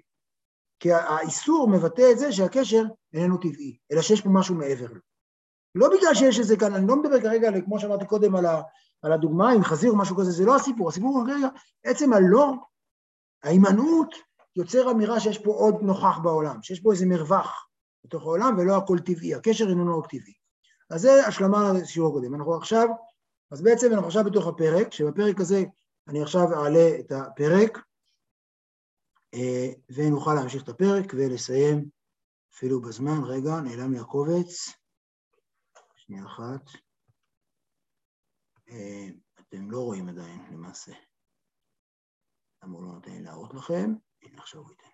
כי 0.79 0.91
האיסור 0.91 1.69
מבטא 1.69 2.11
את 2.11 2.19
זה 2.19 2.31
שהקשר 2.31 2.83
איננו 3.13 3.37
טבעי, 3.37 3.77
אלא 3.91 4.01
שיש 4.01 4.21
פה 4.21 4.29
משהו 4.29 4.55
מעבר 4.55 4.93
לו. 4.93 4.99
לא 5.75 5.89
בגלל 5.97 6.13
שיש 6.13 6.39
איזה 6.39 6.57
כאן, 6.57 6.73
אני 6.73 6.87
לא 6.87 6.95
מדבר 6.95 7.21
כרגע, 7.21 7.61
כמו 7.65 7.79
שאמרתי 7.79 8.05
קודם, 8.05 8.35
על, 8.35 8.45
ה, 8.45 8.61
על 9.01 9.11
הדוגמה 9.11 9.51
עם 9.51 9.63
חזיר 9.63 9.91
או 9.91 9.97
משהו 9.97 10.15
כזה, 10.15 10.31
זה 10.31 10.45
לא 10.45 10.55
הסיפור, 10.55 10.89
הסיפור 10.89 11.19
הוא 11.19 11.27
כרגע, 11.27 11.47
עצם 11.83 12.13
הלא, 12.13 12.53
ההימנעות 13.43 14.15
יוצר 14.55 14.91
אמירה 14.91 15.19
שיש 15.19 15.37
פה 15.37 15.51
עוד 15.51 15.75
נוכח 15.81 16.17
בעולם, 16.23 16.61
שיש 16.61 16.79
פה 16.79 16.91
איזה 16.91 17.05
מרווח 17.05 17.67
בתוך 18.03 18.23
העולם 18.23 18.57
ולא 18.57 18.77
הכל 18.77 18.97
טבעי, 19.05 19.35
הקשר 19.35 19.69
איננו 19.69 19.99
רק 19.99 20.09
טבעי. 20.09 20.33
אז 20.89 21.01
זה 21.01 21.27
השלמה 21.27 21.73
לשיעור 21.81 22.09
הקודם. 22.09 22.35
אנחנו 22.35 22.55
עכשיו, 22.55 22.87
אז 23.51 23.61
בעצם 23.61 23.87
אנחנו 23.91 24.07
עכשיו 24.07 24.23
בתוך 24.23 24.47
הפרק, 24.47 24.93
שבפרק 24.93 25.39
הזה 25.39 25.63
אני 26.07 26.21
עכשיו 26.21 26.53
אעלה 26.53 26.99
את 26.99 27.11
הפרק, 27.11 27.77
אה, 29.33 29.67
ונוכל 29.95 30.33
להמשיך 30.33 30.63
את 30.63 30.69
הפרק 30.69 31.13
ולסיים 31.13 31.89
אפילו 32.53 32.81
בזמן. 32.81 33.23
רגע, 33.23 33.51
נעלם 33.63 33.91
לי 33.91 33.99
הקובץ. 33.99 34.69
שנייה 35.95 36.25
אחת. 36.25 36.69
אה, 38.69 39.07
אתם 39.39 39.71
לא 39.71 39.79
רואים 39.79 40.09
עדיין, 40.09 40.45
למעשה. 40.51 40.91
הוא 42.63 42.83
לא 42.83 42.93
נותן 42.93 43.11
לי 43.11 43.21
להראות 43.21 43.53
לכם? 43.53 43.93
הנה, 44.25 44.41
עכשיו 44.41 44.61
הוא 44.61 44.69
ייתן. 44.69 44.87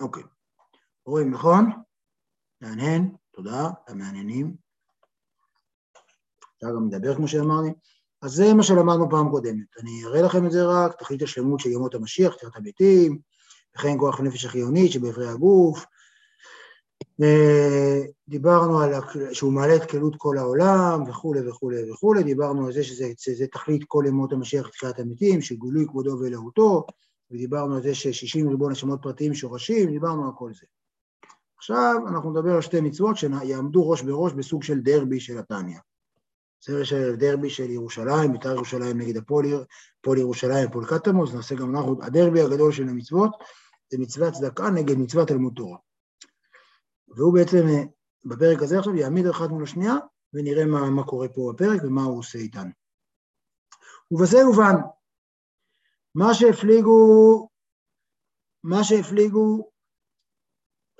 אוקיי. 0.00 0.22
רואים, 1.06 1.30
נכון? 1.30 1.70
מהנהן, 2.60 3.14
תודה, 3.30 3.70
המעניינים. 3.88 4.56
אפשר 6.56 6.74
גם 6.76 6.88
לדבר 6.88 7.16
כמו 7.16 7.28
שאמרתי. 7.28 7.68
אז 8.22 8.30
זה 8.30 8.54
מה 8.54 8.62
שלמדנו 8.62 9.10
פעם 9.10 9.30
קודמת. 9.30 9.66
אני 9.80 10.04
אראה 10.04 10.22
לכם 10.22 10.46
את 10.46 10.52
זה 10.52 10.58
רק, 10.64 10.98
תכלית 10.98 11.22
השלמות 11.22 11.60
של 11.60 11.70
ימות 11.70 11.94
המשיח, 11.94 12.34
תחילת 12.34 12.56
המתים, 12.56 13.18
וכן 13.76 13.98
כוח 13.98 14.20
הנפש 14.20 14.44
החיונית 14.44 14.92
שבאיברי 14.92 15.28
הגוף. 15.28 15.84
דיברנו 18.28 18.80
על 18.80 18.92
שהוא 19.32 19.52
מעלה 19.52 19.76
את 19.76 19.90
כלות 19.90 20.16
כל 20.16 20.38
העולם 20.38 21.02
וכולי 21.08 21.48
וכולי 21.48 21.90
וכולי, 21.90 22.22
דיברנו 22.22 22.66
על 22.66 22.72
זה 22.72 22.82
שזה, 22.82 23.12
שזה 23.18 23.46
תכלית 23.46 23.84
כל 23.88 24.04
ימות 24.06 24.32
המשיח 24.32 24.68
תחילת 24.68 24.98
המתים, 24.98 25.40
שגולוי 25.40 25.86
כבודו 25.86 26.18
ואלוהותו, 26.20 26.86
ודיברנו 27.30 27.74
על 27.74 27.82
זה 27.82 27.94
ששישים 27.94 28.48
ריבון 28.48 28.72
נשמות 28.72 28.98
פרטיים 29.02 29.34
שורשים, 29.34 29.90
דיברנו 29.90 30.24
על 30.26 30.32
כל 30.38 30.52
זה. 30.54 30.66
עכשיו 31.58 31.94
אנחנו 32.08 32.30
נדבר 32.30 32.54
על 32.54 32.60
שתי 32.60 32.80
מצוות 32.80 33.16
שיעמדו 33.16 33.90
ראש 33.90 34.02
בראש 34.02 34.32
בסוג 34.32 34.62
של 34.62 34.80
דרבי 34.80 35.20
של 35.20 35.38
התניא. 35.38 35.78
זה 36.64 36.84
של 36.84 37.16
דרבי 37.16 37.50
של 37.50 37.70
ירושלים, 37.70 38.32
בית"ר 38.32 38.54
ירושלים 38.54 38.98
נגד 38.98 39.16
הפועל, 39.16 39.46
הפועל 40.00 40.18
ירושלים, 40.18 40.68
הפועל 40.68 40.86
קטמוס, 40.86 41.34
נעשה 41.34 41.54
גם 41.54 41.76
אנחנו, 41.76 42.02
הדרבי 42.02 42.40
הגדול 42.40 42.72
של 42.72 42.88
המצוות 42.88 43.30
זה 43.90 43.98
מצוות 43.98 44.32
צדקה 44.32 44.70
נגד 44.70 44.98
מצוות 44.98 45.28
תלמוד 45.28 45.52
תורה. 45.56 45.78
והוא 47.10 47.34
בעצם, 47.34 47.66
בפרק 48.24 48.62
הזה 48.62 48.78
עכשיו 48.78 48.94
יעמיד 48.94 49.26
אחת 49.26 49.48
מול 49.48 49.62
השנייה, 49.62 49.94
ונראה 50.34 50.66
מה, 50.66 50.90
מה 50.90 51.04
קורה 51.04 51.28
פה 51.28 51.52
בפרק 51.54 51.80
ומה 51.84 52.02
הוא 52.02 52.18
עושה 52.18 52.38
איתן. 52.38 52.70
ובזה 54.10 54.38
יובן, 54.38 54.74
מה 56.14 56.34
שהפליגו, 56.34 57.48
מה 58.64 58.84
שהפליגו 58.84 59.70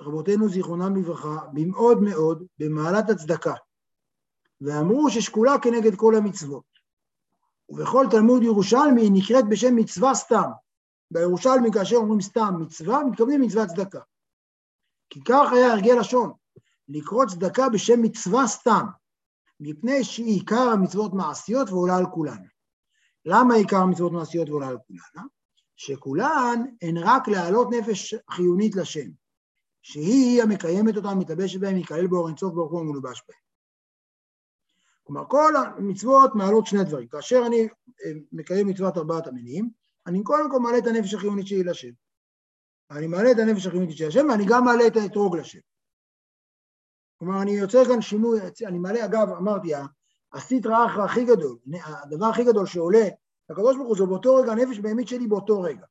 רבותינו 0.01 0.49
זיכרונם 0.49 0.95
לברכה, 0.95 1.37
במאוד 1.53 2.01
מאוד 2.01 2.45
במעלת 2.59 3.09
הצדקה, 3.09 3.53
ואמרו 4.61 5.09
ששקולה 5.09 5.59
כנגד 5.61 5.95
כל 5.95 6.15
המצוות. 6.15 6.71
ובכל 7.69 8.05
תלמוד 8.11 8.43
ירושלמי 8.43 9.01
היא 9.01 9.11
נקראת 9.13 9.45
בשם 9.49 9.75
מצווה 9.75 10.15
סתם. 10.15 10.49
בירושלמי 11.11 11.69
כאשר 11.73 11.95
אומרים 11.95 12.21
סתם 12.21 12.53
מצווה, 12.59 13.03
מתכוונים 13.03 13.41
מצוות 13.41 13.69
צדקה. 13.69 13.99
כי 15.11 15.19
כך 15.23 15.51
היה 15.51 15.71
הרגל 15.71 15.99
לשון, 15.99 16.31
לקרוא 16.87 17.25
צדקה 17.25 17.69
בשם 17.69 18.01
מצווה 18.01 18.47
סתם, 18.47 18.85
מפני 19.59 20.03
שהיא 20.03 20.39
עיקר 20.39 20.69
המצוות 20.73 21.13
מעשיות 21.13 21.69
ועולה 21.69 21.97
על 21.97 22.05
כולן. 22.13 22.43
למה 23.25 23.53
עיקר 23.53 23.77
המצוות 23.77 24.11
מעשיות 24.11 24.49
ועולה 24.49 24.67
על 24.67 24.77
כולן? 24.87 25.27
שכולן 25.75 26.63
הן 26.81 26.97
רק 26.97 27.27
להעלות 27.27 27.67
נפש 27.71 28.15
חיונית 28.31 28.75
לשם, 28.75 29.09
שהיא 29.81 30.43
המקיימת 30.43 30.97
אותם, 30.97 31.19
מתלבשת 31.19 31.59
בהם, 31.59 31.77
ייכלל 31.77 32.07
באור 32.07 32.27
אינסוף 32.27 32.53
ברוך 32.53 32.71
הוא 32.71 32.79
ומלובש 32.79 33.23
בהם. 33.27 33.39
כלומר, 35.03 35.25
כל 35.27 35.53
המצוות 35.55 36.35
מעלות 36.35 36.67
שני 36.67 36.83
דברים. 36.83 37.07
כאשר 37.07 37.43
אני 37.47 37.61
אה, 38.05 38.11
מקיים 38.31 38.67
מצוות 38.67 38.97
ארבעת 38.97 39.27
המינים, 39.27 39.69
אני 40.07 40.23
קודם 40.23 40.51
כל 40.51 40.59
מעלה 40.59 40.77
את 40.77 40.87
הנפש 40.87 41.13
החיונית 41.13 41.47
שלי 41.47 41.63
לשם. 41.63 41.91
אני 42.91 43.07
מעלה 43.07 43.31
את 43.31 43.37
הנפש 43.39 43.67
החיונית 43.67 43.97
של 43.97 44.07
השם, 44.07 44.29
ואני 44.29 44.45
גם 44.49 44.65
מעלה 44.65 44.87
את 44.87 44.95
האתרוג 44.95 45.37
לשם. 45.37 45.59
כלומר, 47.19 47.41
אני 47.41 47.51
יוצר 47.51 47.85
כאן 47.85 48.01
שינוי, 48.01 48.39
אני 48.67 48.79
מעלה, 48.79 49.05
אגב, 49.05 49.29
אמרתי, 49.29 49.71
הסטרא 50.33 50.85
אחרא 50.85 51.05
הכי 51.05 51.25
גדול, 51.25 51.57
הדבר 51.83 52.25
הכי 52.25 52.43
גדול 52.43 52.65
שעולה 52.65 53.07
לקדוש 53.49 53.75
ברוך 53.75 53.87
הוא 53.87 53.97
זה 53.97 54.05
באותו 54.05 54.35
רגע 54.35 54.51
הנפש 54.51 54.79
בהמית 54.79 55.07
שלי 55.07 55.27
באותו 55.27 55.61
רגע. 55.61 55.85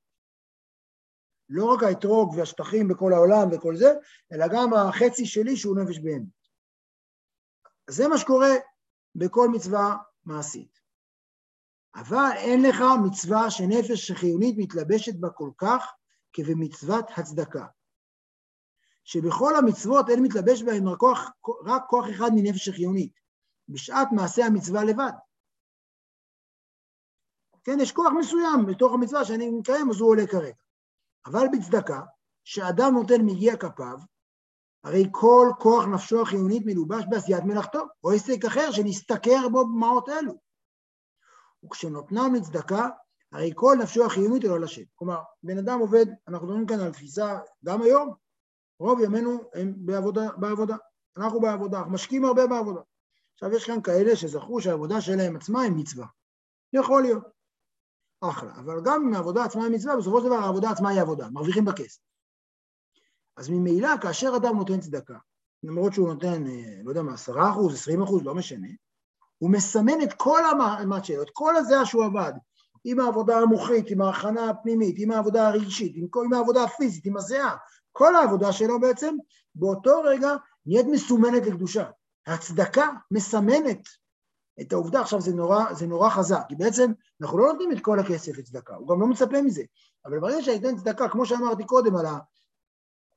לא 1.48 1.64
רק 1.64 1.82
האתרוג 1.82 2.34
והשטחים 2.36 2.88
בכל 2.88 3.12
העולם 3.12 3.48
וכל 3.52 3.76
זה, 3.76 3.94
אלא 4.32 4.46
גם 4.52 4.74
החצי 4.74 5.26
שלי 5.26 5.56
שהוא 5.56 5.76
נפש 5.76 5.98
בהמית. 5.98 6.40
זה 7.90 8.08
מה 8.08 8.18
שקורה 8.18 8.50
בכל 9.14 9.48
מצווה 9.48 9.96
מעשית. 10.24 10.80
אבל 11.94 12.30
אין 12.36 12.62
לך 12.62 12.82
מצווה 13.04 13.50
שנפש 13.50 14.10
חיונית 14.10 14.54
מתלבשת 14.58 15.14
בה 15.20 15.30
כל 15.30 15.50
כך 15.58 15.92
כבמצוות 16.32 17.04
הצדקה. 17.16 17.66
שבכל 19.04 19.56
המצוות 19.56 20.08
אין 20.08 20.22
מתלבש 20.22 20.62
בהן 20.62 20.88
רק 20.88 20.98
כוח, 20.98 21.30
רק 21.64 21.82
כוח 21.88 22.04
אחד 22.10 22.30
מנפש 22.34 22.68
החיונית, 22.68 23.20
בשעת 23.68 24.08
מעשה 24.12 24.46
המצווה 24.46 24.84
לבד. 24.84 25.12
כן, 27.64 27.80
יש 27.80 27.92
כוח 27.92 28.12
מסוים 28.18 28.66
בתוך 28.66 28.92
המצווה 28.92 29.24
שאני 29.24 29.50
מקיים, 29.50 29.90
אז 29.90 30.00
הוא 30.00 30.08
עולה 30.08 30.26
כרגע. 30.26 30.54
אבל 31.26 31.46
בצדקה, 31.52 32.00
שאדם 32.44 32.92
נותן 32.92 33.22
מיגיע 33.22 33.56
כפיו, 33.56 33.98
הרי 34.84 35.04
כל 35.10 35.46
כוח 35.58 35.84
נפשו 35.94 36.22
החיונית 36.22 36.62
מלובש 36.66 37.04
בעשיית 37.10 37.44
מלאכתו, 37.44 37.84
או 38.04 38.12
עסק 38.12 38.44
אחר 38.46 38.70
שנסתכר 38.70 39.48
בו 39.52 39.64
במעות 39.64 40.08
אלו. 40.08 40.32
וכשנותנם 41.64 42.34
לצדקה, 42.34 42.88
הרי 43.32 43.52
כל 43.54 43.76
נפשו 43.82 44.06
החיונית 44.06 44.44
אלו 44.44 44.58
לשם. 44.58 44.82
כלומר, 44.94 45.20
בן 45.42 45.58
אדם 45.58 45.78
עובד, 45.80 46.06
אנחנו 46.28 46.46
מדברים 46.46 46.66
כאן 46.66 46.80
על 46.80 46.92
תפיסה, 46.92 47.38
גם 47.64 47.82
היום, 47.82 48.14
רוב 48.80 49.00
ימינו 49.00 49.50
הם 49.54 49.74
בעבודה, 49.76 50.28
בעבודה. 50.36 50.76
אנחנו 51.16 51.40
בעבודה, 51.40 51.78
אנחנו 51.78 51.92
משקיעים 51.92 52.24
הרבה 52.24 52.46
בעבודה. 52.46 52.80
עכשיו, 53.34 53.52
יש 53.52 53.66
כאן 53.66 53.82
כאלה 53.82 54.16
שזכרו 54.16 54.60
שהעבודה 54.60 55.00
שלהם 55.00 55.36
עצמה 55.36 55.62
היא 55.62 55.72
מצווה. 55.72 56.06
יכול 56.72 57.02
להיות. 57.02 57.24
אחלה. 58.20 58.52
אבל 58.54 58.80
גם 58.84 59.06
אם 59.06 59.14
העבודה 59.14 59.44
עצמה 59.44 59.64
היא 59.64 59.72
מצווה, 59.72 59.96
בסופו 59.96 60.20
של 60.20 60.26
דבר 60.26 60.36
העבודה 60.36 60.70
עצמה 60.70 60.88
היא 60.88 61.00
עבודה, 61.00 61.28
מרוויחים 61.30 61.64
בכסף. 61.64 62.00
אז 63.36 63.50
ממילא, 63.50 63.88
כאשר 64.02 64.32
אדם 64.36 64.56
נותן 64.56 64.80
צדקה, 64.80 65.18
למרות 65.62 65.92
שהוא 65.92 66.08
נותן, 66.08 66.46
אה, 66.46 66.80
לא 66.84 66.90
יודע 66.90 67.02
מה, 67.02 67.14
עשרה 67.14 67.50
אחוז, 67.50 67.74
עשרים 67.74 68.02
אחוז, 68.02 68.22
לא 68.24 68.34
משנה, 68.34 68.68
הוא 69.38 69.50
מסמן 69.50 70.02
את 70.02 70.12
כל 70.16 70.42
המאמץ 70.50 71.04
שלו, 71.04 71.22
את 71.22 71.30
כל 71.32 71.56
הזה 71.56 71.74
שהוא 71.84 72.04
עבד, 72.04 72.32
עם 72.84 73.00
העבודה 73.00 73.38
המוחית, 73.38 73.90
עם 73.90 74.00
ההכנה 74.00 74.50
הפנימית, 74.50 74.94
עם 74.98 75.10
העבודה 75.10 75.48
הרגשית, 75.48 75.92
עם, 75.96 76.06
עם 76.24 76.32
העבודה 76.32 76.64
הפיזית, 76.64 77.06
עם 77.06 77.16
הזיעה, 77.16 77.56
כל 77.92 78.16
העבודה 78.16 78.52
שלו 78.52 78.80
בעצם, 78.80 79.14
באותו 79.54 80.02
רגע 80.02 80.30
נהיית 80.66 80.86
מסומנת 80.86 81.46
לקדושה. 81.46 81.90
הצדקה 82.26 82.88
מסמנת 83.10 83.88
את 84.60 84.72
העובדה, 84.72 85.00
עכשיו 85.00 85.20
זה 85.20 85.32
נורא, 85.32 85.74
זה 85.74 85.86
נורא 85.86 86.10
חזק, 86.10 86.42
כי 86.48 86.56
בעצם 86.56 86.92
אנחנו 87.20 87.38
לא 87.38 87.52
נותנים 87.52 87.72
את 87.72 87.80
כל 87.80 88.00
הכסף 88.00 88.38
לצדקה, 88.38 88.74
הוא 88.74 88.88
גם 88.88 89.00
לא 89.00 89.06
מצפה 89.06 89.42
מזה, 89.42 89.62
אבל 90.04 90.20
ברגע 90.20 90.42
שאני 90.42 90.56
אתן 90.56 90.76
צדקה, 90.76 91.08
כמו 91.08 91.26
שאמרתי 91.26 91.64
קודם 91.64 91.96
על 91.96 92.06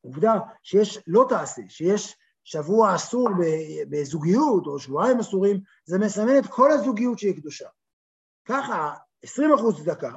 העובדה 0.03 0.33
שיש, 0.63 0.99
לא 1.07 1.25
תעשה, 1.29 1.61
שיש 1.69 2.17
שבוע 2.43 2.95
אסור 2.95 3.29
בזוגיות 3.89 4.67
או 4.67 4.79
שבועיים 4.79 5.19
אסורים, 5.19 5.59
זה 5.85 5.99
מסמן 5.99 6.37
את 6.37 6.47
כל 6.47 6.71
הזוגיות 6.71 7.19
שהיא 7.19 7.35
קדושה. 7.35 7.67
ככה 8.45 8.93
20 9.23 9.53
אחוז 9.53 9.83
צדקה, 9.83 10.11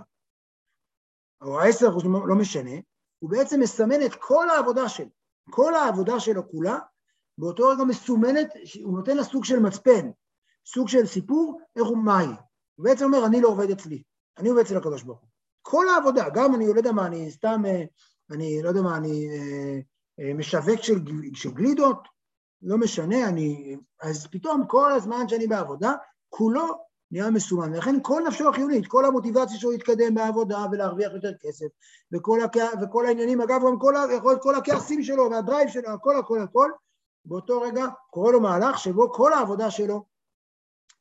או 1.43 1.61
10 1.61 1.89
אחוז, 1.89 2.05
לא 2.05 2.35
משנה, 2.35 2.77
הוא 3.19 3.31
בעצם 3.31 3.61
מסמן 3.61 4.07
את 4.07 4.15
כל 4.15 4.51
העבודה 4.51 4.89
שלו. 4.89 5.09
כל 5.51 5.75
העבודה 5.75 6.21
שלו 6.21 6.51
כולה, 6.51 6.79
באותו 7.39 7.69
רגע 7.69 7.85
מסומנת, 7.85 8.49
הוא 8.83 8.99
נותן 8.99 9.17
לה 9.17 9.25
סוג 9.25 9.45
של 9.45 9.59
מצפן, 9.59 10.11
סוג 10.67 10.89
של 10.89 11.07
סיפור, 11.07 11.61
איך 11.77 11.87
הוא, 11.87 11.99
מהי. 11.99 12.27
הוא 12.75 12.85
בעצם 12.85 13.05
אומר, 13.05 13.27
אני 13.27 13.41
לא 13.41 13.49
עובד 13.49 13.71
אצלי, 13.71 14.03
אני 14.39 14.49
עובד 14.49 14.63
אצל 14.63 14.77
הקדוש 14.77 15.03
ברוך 15.03 15.21
הוא. 15.21 15.29
כל 15.63 15.89
העבודה, 15.89 16.25
גם 16.35 16.55
אני 16.55 16.67
לא 16.67 16.79
יודע 16.79 16.93
מה, 16.93 17.07
אני 17.07 17.31
סתם, 17.31 17.63
אה, 17.67 17.85
אני 18.31 18.63
לא 18.63 18.69
יודע 18.69 18.83
מה, 18.83 18.97
אני 18.97 19.29
אה, 19.29 19.79
אה, 20.21 20.35
משווק 20.35 20.83
של, 20.83 20.95
של 21.35 21.51
גלידות, 21.51 22.09
לא 22.63 22.79
משנה, 22.79 23.29
אני... 23.29 23.77
אז 24.03 24.27
פתאום 24.27 24.67
כל 24.67 24.93
הזמן 24.93 25.29
שאני 25.29 25.47
בעבודה, 25.47 25.93
כולו 26.29 26.86
נהיה 27.11 27.31
מסומן, 27.31 27.73
ולכן 27.73 27.97
כל 28.03 28.23
נפשו 28.27 28.49
החיונית, 28.49 28.87
כל 28.87 29.05
המוטיבציה 29.05 29.59
שלו 29.59 29.71
להתקדם 29.71 30.15
בעבודה 30.15 30.67
ולהרוויח 30.73 31.13
יותר 31.13 31.33
כסף, 31.41 31.67
וכל, 32.13 32.41
הכ... 32.41 32.57
וכל 32.83 33.07
העניינים, 33.07 33.41
אגב, 33.41 33.61
גם 33.67 33.79
כל, 33.79 33.95
להיות 34.09 34.43
כל 34.43 34.55
הכעסים 34.55 35.03
שלו 35.03 35.31
והדרייב 35.31 35.69
שלו, 35.69 35.91
הכל 35.91 36.19
הכל 36.19 36.43
הכל, 36.43 36.71
באותו 37.25 37.61
רגע 37.61 37.85
קורה 38.11 38.33
לו 38.33 38.41
מהלך 38.41 38.79
שבו 38.79 39.13
כל 39.13 39.33
העבודה 39.33 39.71
שלו 39.71 40.05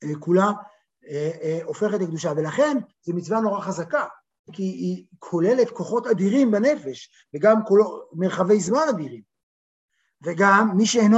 אה, 0.03 0.19
כולה 0.19 0.51
אה, 1.07 1.31
אה, 1.41 1.59
הופכת 1.63 1.99
לקדושה, 1.99 2.31
ולכן 2.37 2.77
זו 3.03 3.13
מצווה 3.13 3.39
נורא 3.39 3.61
חזקה, 3.61 4.05
כי 4.51 4.63
היא 4.63 5.05
כוללת 5.19 5.69
כוחות 5.69 6.07
אדירים 6.07 6.51
בנפש, 6.51 7.09
וגם 7.33 7.55
כל... 7.67 7.79
מרחבי 8.13 8.59
זמן 8.59 8.85
אדירים. 8.89 9.34
וגם 10.25 10.69
מי 10.77 10.85
שאינו 10.85 11.17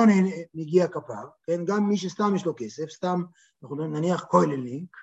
מגיע 0.53 0.87
כפיו, 0.87 1.27
כן, 1.43 1.65
גם 1.65 1.89
מי 1.89 1.97
שסתם 1.97 2.35
יש 2.35 2.45
לו 2.45 2.53
כסף, 2.57 2.89
סתם, 2.89 3.23
אנחנו 3.63 3.75
נניח 3.75 4.23
כוילניק, 4.23 4.97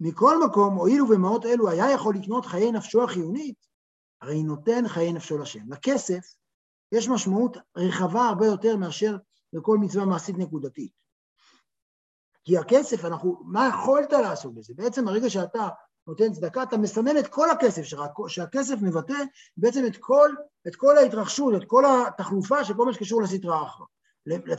מכל 0.00 0.36
מקום, 0.46 0.74
הואיל 0.74 1.02
ובמעות 1.02 1.46
אלו 1.46 1.70
היה 1.70 1.90
יכול 1.90 2.14
לקנות 2.14 2.46
חיי 2.46 2.72
נפשו 2.72 3.04
החיונית, 3.04 3.66
הרי 4.22 4.42
נותן 4.42 4.88
חיי 4.88 5.12
נפשו 5.12 5.38
לשם. 5.38 5.72
לכסף 5.72 6.34
יש 6.92 7.08
משמעות 7.08 7.56
רחבה 7.76 8.28
הרבה 8.28 8.46
יותר 8.46 8.76
מאשר 8.76 9.16
לכל 9.52 9.78
מצווה 9.78 10.04
מעשית 10.04 10.38
נקודתית. 10.38 10.92
כי 12.44 12.58
הכסף, 12.58 13.04
אנחנו, 13.04 13.42
מה 13.44 13.68
יכולת 13.68 14.12
לעשות 14.12 14.54
בזה? 14.54 14.74
בעצם 14.76 15.08
הרגע 15.08 15.30
שאתה 15.30 15.68
נותן 16.06 16.32
צדקה, 16.32 16.62
אתה 16.62 16.76
מסמן 16.76 17.18
את 17.18 17.26
כל 17.26 17.50
הכסף 17.50 17.82
שלך, 17.82 18.02
שהכסף 18.28 18.74
מבטא 18.82 19.22
בעצם 19.56 19.86
את 19.86 19.96
כל, 20.00 20.30
את 20.68 20.76
כל 20.76 20.98
ההתרחשות, 20.98 21.54
את 21.54 21.64
כל 21.66 21.84
התחלופה 21.84 22.64
של 22.64 22.74
כל 22.74 22.86
מה 22.86 22.92
שקשור 22.92 23.22
לסטרה 23.22 23.62
אחרא. 23.66 23.86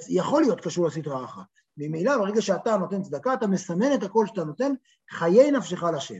יכול 0.10 0.42
להיות 0.42 0.62
קשור 0.62 0.88
לסטרה 0.88 1.26
אחרא. 1.26 1.44
ממילא 1.78 2.18
ברגע 2.18 2.42
שאתה 2.42 2.78
נותן 2.78 3.02
צדקה, 3.02 3.34
אתה 3.34 3.48
מסמן 3.48 3.94
את 3.94 4.04
הכל 4.04 4.28
שאתה 4.28 4.44
נותן, 4.44 4.74
חיי 5.12 5.52
נפשך 5.52 5.84
לשם. 5.84 6.20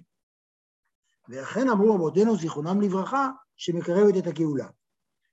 ולכן 1.30 1.70
אמרו 1.70 1.96
רבותינו 1.96 2.36
זיכרונם 2.36 2.82
לברכה, 2.82 3.30
שמקרבת 3.58 4.18
את 4.18 4.28
הגאולה. 4.28 4.68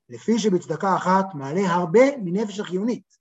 לפי 0.08 0.38
שבצדקה 0.38 0.96
אחת 0.96 1.26
מעלה 1.34 1.60
הרבה 1.60 2.16
מנפש 2.16 2.60
החיונית, 2.60 3.16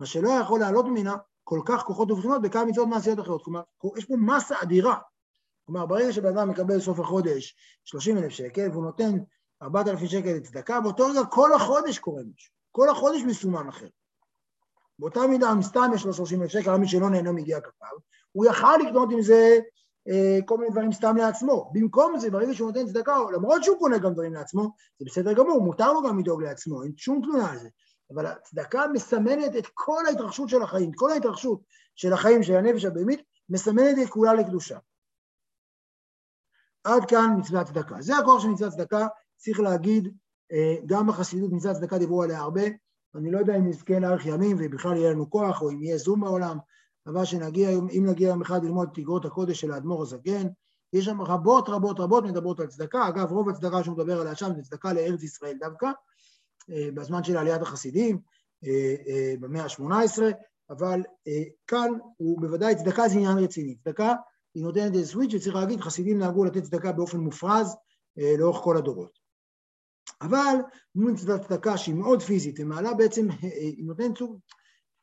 מה 0.00 0.06
שלא 0.06 0.28
יכול 0.28 0.60
לעלות 0.60 0.86
ממנה 0.86 1.16
כל 1.44 1.60
כך 1.66 1.82
כוחות 1.82 2.10
ובחינות 2.10 2.42
בכמה 2.42 2.64
מצוות 2.64 2.88
מעשיות 2.88 3.20
אחרות. 3.20 3.44
כלומר, 3.44 3.62
יש 3.96 4.04
פה 4.04 4.14
מסה 4.16 4.54
אדירה 4.62 4.98
כלומר, 5.68 5.86
ברגע 5.86 6.12
שבן 6.12 6.38
אדם 6.38 6.48
מקבל 6.48 6.80
סוף 6.80 7.00
החודש 7.00 7.56
30 7.84 8.18
אלף 8.18 8.28
שקל 8.28 8.68
והוא 8.72 8.84
נותן 8.84 9.18
4,000 9.62 10.08
שקל 10.08 10.32
לצדקה, 10.32 10.80
באותו 10.80 11.06
רגע 11.06 11.24
כל 11.24 11.52
החודש 11.52 11.98
קורה 11.98 12.22
משהו, 12.34 12.52
כל 12.72 12.88
החודש 12.88 13.22
מסומן 13.22 13.68
אחר. 13.68 13.86
באותה 14.98 15.26
מידה, 15.26 15.52
אם 15.52 15.62
סתם 15.62 15.90
יש 15.94 16.04
לו 16.04 16.12
30 16.14 16.42
אלף 16.42 16.50
שקל, 16.50 16.76
מי 16.76 16.88
שלא 16.88 17.10
נהנה 17.10 17.32
מגיע 17.32 17.60
כפיו, 17.60 17.98
הוא 18.32 18.46
יכל 18.46 18.76
לקנות 18.86 19.08
עם 19.12 19.22
זה 19.22 19.58
אה, 20.08 20.38
כל 20.46 20.58
מיני 20.58 20.70
דברים 20.70 20.92
סתם 20.92 21.16
לעצמו. 21.16 21.70
במקום 21.74 22.18
זה, 22.18 22.30
ברגע 22.30 22.54
שהוא 22.54 22.68
נותן 22.68 22.86
צדקה, 22.86 23.16
למרות 23.32 23.64
שהוא 23.64 23.78
קונה 23.78 23.98
גם 23.98 24.12
דברים 24.12 24.34
לעצמו, 24.34 24.70
זה 24.98 25.04
בסדר 25.04 25.32
גמור, 25.32 25.60
מותר 25.60 25.92
לו 25.92 26.02
גם 26.02 26.18
לדאוג 26.18 26.42
לעצמו, 26.42 26.82
אין 26.82 26.92
שום 26.96 27.20
תלונה 27.22 27.50
על 27.50 27.58
זה. 27.58 27.68
אבל 28.14 28.26
הצדקה 28.26 28.86
מסמנת 28.92 29.56
את 29.56 29.66
כל 29.74 30.06
ההתרחשות 30.06 30.48
של 30.48 30.62
החיים, 30.62 30.92
כל 30.92 31.10
ההתרחשות 31.10 31.60
של 31.96 32.12
החיים 32.12 32.42
של 32.42 32.56
הנפש 32.56 32.84
הבהמית, 32.84 33.22
מסמנת 33.48 33.98
את 34.02 34.08
כולה 34.08 34.34
לקדושה. 34.34 34.78
עד 36.84 37.04
כאן 37.04 37.36
מצוות 37.38 37.66
צדקה. 37.66 38.00
זה 38.00 38.16
הכוח 38.16 38.42
של 38.42 38.48
מצוות 38.48 38.72
צדקה, 38.72 39.06
צריך 39.36 39.60
להגיד, 39.60 40.08
אה, 40.52 40.76
גם 40.86 41.06
בחסידות 41.06 41.52
מצוות 41.52 41.76
צדקה 41.76 41.98
דיברו 41.98 42.22
עליה 42.22 42.38
הרבה, 42.38 42.62
אני 43.14 43.30
לא 43.30 43.38
יודע 43.38 43.56
אם 43.56 43.68
נזכה 43.68 43.98
לארך 43.98 44.26
ימים 44.26 44.56
ובכלל 44.60 44.96
יהיה 44.96 45.10
לנו 45.10 45.30
כוח 45.30 45.62
או 45.62 45.70
אם 45.70 45.82
יהיה 45.82 45.98
זום 45.98 46.20
בעולם, 46.20 46.58
אבל 47.06 47.24
שנגיע, 47.24 47.70
אם 47.70 48.06
נגיע 48.06 48.28
יום 48.28 48.42
אחד 48.42 48.64
ללמוד 48.64 48.88
את 48.92 48.98
אגרות 48.98 49.24
הקודש 49.24 49.60
של 49.60 49.72
האדמו"ר 49.72 50.02
הזקן, 50.02 50.48
יש 50.92 51.04
שם 51.04 51.22
רבות 51.22 51.68
רבות 51.68 52.00
רבות 52.00 52.24
מדברות 52.24 52.60
על 52.60 52.66
צדקה, 52.66 53.08
אגב 53.08 53.32
רוב 53.32 53.48
הצדקה 53.48 53.84
שהוא 53.84 53.96
מדבר 53.96 54.20
עליה 54.20 54.34
שם 54.34 54.54
זה 54.56 54.62
צדקה 54.62 54.92
לארץ 54.92 55.22
ישראל 55.22 55.56
דווקא, 55.60 55.86
אה, 56.70 56.88
בזמן 56.94 57.24
של 57.24 57.36
עליית 57.36 57.62
החסידים, 57.62 58.20
אה, 58.64 59.34
במאה 59.40 59.64
ה-18, 59.64 60.22
אבל 60.70 61.02
כאן 61.66 61.88
הוא 62.16 62.40
בוודאי 62.40 62.74
צדקה 62.74 63.08
זה 63.08 63.14
עניין 63.14 63.38
רציני, 63.38 63.74
צדקה 63.74 64.14
היא 64.58 64.64
נותנת 64.64 64.94
איזה 64.94 65.06
סוויץ' 65.06 65.34
וצריך 65.34 65.56
להגיד, 65.56 65.80
חסידים 65.80 66.18
נהגו 66.18 66.44
לתת 66.44 66.62
צדקה 66.62 66.92
באופן 66.92 67.18
מופרז 67.18 67.76
לאורך 68.38 68.56
כל 68.56 68.76
הדורות. 68.76 69.18
אבל 70.20 70.56
מצוות 70.94 71.40
צדקה 71.42 71.78
שהיא 71.78 71.94
מאוד 71.94 72.22
פיזית 72.22 72.60
ומעלה 72.60 72.94
בעצם, 72.94 73.30
אה, 73.30 73.36
אה, 73.42 73.48
היא 73.58 73.84
נותנת 73.84 74.18
סוג, 74.18 74.38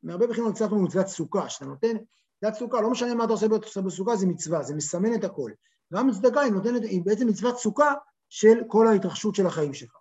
מהרבה 0.03 0.27
בחינות 0.27 0.55
קצת 0.55 0.69
כמו 0.69 0.83
מצוות 0.83 1.07
סוכה, 1.07 1.49
שאתה 1.49 1.65
נותן 1.65 1.97
מצוות 2.37 2.59
סוכה, 2.59 2.81
לא 2.81 2.89
משנה 2.89 3.15
מה 3.15 3.23
אתה 3.23 3.33
עושה 3.33 3.47
בסוכה, 3.81 4.15
זה 4.15 4.27
מצווה, 4.27 4.63
זה 4.63 4.75
מסמן 4.75 5.15
את 5.15 5.23
הכל. 5.23 5.51
גם 5.93 6.11
צדקה 6.11 6.41
היא 6.41 6.51
נותנת, 6.51 6.83
היא 6.83 7.01
בעצם 7.05 7.27
מצוות 7.27 7.57
סוכה 7.57 7.93
של 8.29 8.57
כל 8.67 8.87
ההתרחשות 8.87 9.35
של 9.35 9.45
החיים 9.45 9.73
שלך. 9.73 9.97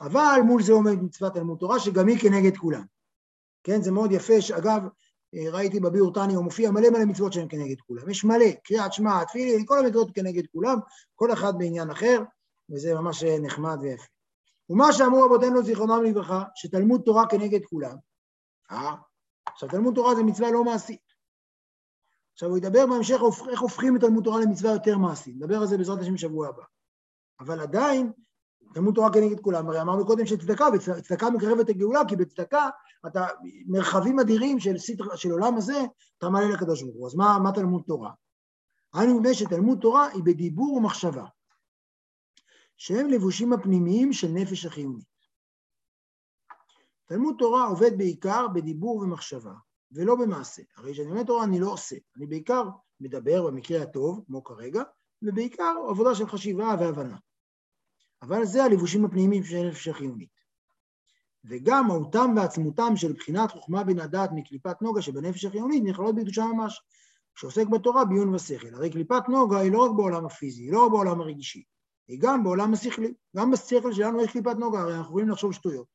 אבל 0.00 0.40
מול 0.46 0.62
זה 0.62 0.72
עומד 0.72 1.02
מצוות 1.02 1.34
תלמוד 1.34 1.58
תורה, 1.58 1.80
שגם 1.80 2.08
היא 2.08 2.18
כנגד 2.18 2.56
כולם. 2.56 2.84
כן, 3.64 3.82
זה 3.82 3.90
מאוד 3.90 4.12
יפה, 4.12 4.40
שאגב, 4.40 4.82
אה, 4.84 4.88
ראיתי 5.52 5.80
בביאור 5.80 6.14
תניא, 6.14 6.36
הוא 6.36 6.44
מופיע 6.44 6.70
מלא 6.70 6.90
מלא 6.90 7.04
מצוות 7.04 7.32
שהן 7.32 7.46
כנגד 7.48 7.80
כולם. 7.80 8.10
יש 8.10 8.24
מלא, 8.24 8.52
קריאת 8.64 8.92
שמע, 8.92 9.24
תפילין, 9.24 9.66
כל 9.66 9.78
המצוות 9.78 10.10
כנגד 10.14 10.46
כולם, 10.52 10.78
כל 11.14 11.32
אחד 11.32 11.52
בעניין 11.58 11.90
אחר, 11.90 12.22
וזה 12.70 12.94
ממש 12.94 13.24
נחמד 13.24 13.78
ויפה. 13.82 14.04
ומה 14.70 14.92
שאמרו 14.92 15.22
רבותינו 15.22 15.62
זיכרונם 15.62 16.02
לברכה, 16.02 16.42
שתלמוד 16.54 17.02
תורה 17.04 17.28
כנגד 17.28 17.64
כולם, 17.64 17.96
אה? 18.70 18.94
עכשיו 19.46 19.68
תלמוד 19.68 19.94
תורה 19.94 20.14
זה 20.14 20.22
מצווה 20.22 20.50
לא 20.50 20.64
מעשית. 20.64 21.14
עכשיו 22.32 22.48
הוא 22.48 22.58
ידבר 22.58 22.86
בהמשך 22.86 23.18
איך 23.50 23.60
הופכים 23.60 23.96
את 23.96 24.00
תלמוד 24.00 24.24
תורה 24.24 24.40
למצווה 24.40 24.72
יותר 24.72 24.98
מעשית, 24.98 25.36
נדבר 25.36 25.56
על 25.56 25.66
זה 25.66 25.78
בעזרת 25.78 26.00
השם 26.00 26.14
בשבוע 26.14 26.48
הבא. 26.48 26.62
אבל 27.40 27.60
עדיין 27.60 28.12
תלמוד 28.74 28.94
תורה 28.94 29.12
כנגד 29.12 29.40
כולם, 29.40 29.68
הרי 29.68 29.80
אמרנו 29.80 30.06
קודם 30.06 30.26
שצדקה, 30.26 30.66
וצדקה 30.74 31.30
מקרבת 31.30 31.68
הגאולה, 31.68 32.00
כי 32.08 32.16
בצדקה 32.16 32.68
אתה, 33.06 33.26
מרחבים 33.66 34.20
אדירים 34.20 34.60
של, 34.60 34.78
סטר, 34.78 35.16
של 35.16 35.30
עולם 35.30 35.56
הזה, 35.56 35.84
אתה 36.18 36.28
מעלה 36.28 36.48
לקדוש 36.48 36.82
ברוך 36.82 36.96
הוא. 36.96 37.06
אז 37.06 37.14
מה, 37.14 37.38
מה 37.42 37.52
תלמוד 37.52 37.82
תורה? 37.86 38.10
היינו 38.94 39.20
מפני 39.20 39.34
שתלמוד 39.34 39.78
תורה 39.80 40.08
היא 40.08 40.22
בדיבור 40.24 40.74
ומחשבה, 40.74 41.24
שהם 42.76 43.06
לבושים 43.08 43.52
הפנימיים 43.52 44.12
של 44.12 44.28
נפש 44.28 44.66
החיונית. 44.66 45.14
תלמוד 47.06 47.34
תורה 47.38 47.66
עובד 47.66 47.98
בעיקר 47.98 48.46
בדיבור 48.54 48.96
ומחשבה, 48.96 49.54
ולא 49.92 50.14
במעשה. 50.16 50.62
הרי 50.76 50.92
כשאני 50.92 51.10
אומר 51.10 51.22
תורה 51.22 51.44
אני 51.44 51.60
לא 51.60 51.72
עושה, 51.72 51.96
אני 52.16 52.26
בעיקר 52.26 52.64
מדבר 53.00 53.46
במקרה 53.46 53.82
הטוב, 53.82 54.24
כמו 54.26 54.44
כרגע, 54.44 54.82
ובעיקר 55.22 55.74
עבודה 55.88 56.14
של 56.14 56.26
חשיבה 56.26 56.76
והבנה. 56.80 57.16
אבל 58.22 58.44
זה 58.44 58.64
הלבושים 58.64 59.04
הפנימיים 59.04 59.44
של 59.44 59.68
נפש 59.68 59.88
החיונית. 59.88 60.34
וגם 61.44 61.86
מהותם 61.86 62.34
ועצמותם 62.36 62.96
של 62.96 63.12
בחינת 63.12 63.50
חוכמה 63.50 63.84
בן 63.84 63.98
הדעת 63.98 64.30
מקליפת 64.34 64.82
נוגה 64.82 65.02
שבנפש 65.02 65.44
החיונית 65.44 65.84
נכללות 65.84 66.14
בקדושה 66.14 66.44
ממש, 66.44 66.82
שעוסק 67.34 67.66
בתורה 67.66 68.04
בעיון 68.04 68.34
ושכל. 68.34 68.74
הרי 68.74 68.90
קליפת 68.90 69.22
נוגה 69.28 69.58
היא 69.58 69.72
לא 69.72 69.84
רק 69.84 69.90
בעולם 69.96 70.26
הפיזי, 70.26 70.62
היא 70.62 70.72
לא 70.72 70.86
רק 70.86 70.90
בעולם 70.92 71.20
הרגשי, 71.20 71.62
היא 72.08 72.18
גם 72.20 72.44
בעולם 72.44 72.72
השכלי. 72.72 73.14
גם 73.36 73.50
בשכל 73.50 73.92
שלנו 73.92 74.22
יש 74.22 74.30
קליפת 74.30 74.56
נוגה, 74.58 74.80
הרי 74.80 74.94
אנחנו 74.94 75.10
יכולים 75.10 75.28
לחשוב 75.28 75.52
שטויות. 75.52 75.86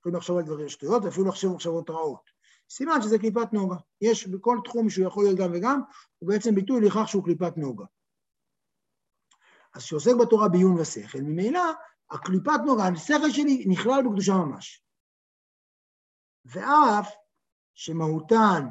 יכולים 0.00 0.16
לחשוב 0.16 0.38
על 0.38 0.44
דברים 0.44 0.68
שטויות 0.68 1.04
ואפילו 1.04 1.26
לחשוב 1.26 1.54
מחשבות 1.54 1.90
רעות. 1.90 2.38
סימן 2.70 3.02
שזה 3.02 3.18
קליפת 3.18 3.52
נוגה. 3.52 3.76
יש 4.00 4.26
בכל 4.26 4.58
תחום 4.64 4.90
שהוא 4.90 5.06
יכול 5.06 5.24
להיות 5.24 5.38
גם 5.38 5.50
וגם, 5.54 5.80
הוא 6.18 6.28
בעצם 6.28 6.54
ביטוי 6.54 6.80
לכך 6.80 7.08
שהוא 7.08 7.24
קליפת 7.24 7.56
נוגה. 7.56 7.84
אז 9.74 9.82
שעוסק 9.82 10.12
בתורה 10.20 10.48
בעיון 10.48 10.80
ושכל, 10.80 11.18
ממילא 11.20 11.62
הקליפת 12.10 12.60
נוגה, 12.66 12.88
השכל 12.88 13.30
שלי 13.30 13.64
נכלל 13.68 14.02
בקדושה 14.06 14.32
ממש. 14.34 14.82
ואף 16.44 17.14
שמהותן 17.74 18.68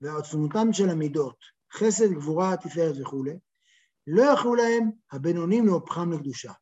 ועצמותן 0.00 0.72
של 0.72 0.88
המידות, 0.88 1.36
חסד, 1.72 2.12
גבורה, 2.12 2.56
תפארת 2.56 2.94
וכולי, 3.00 3.38
לא 4.06 4.22
יכלו 4.22 4.54
להם 4.54 4.90
הבינונים 5.12 5.66
להופכם 5.66 6.12
לקדושה. 6.12 6.52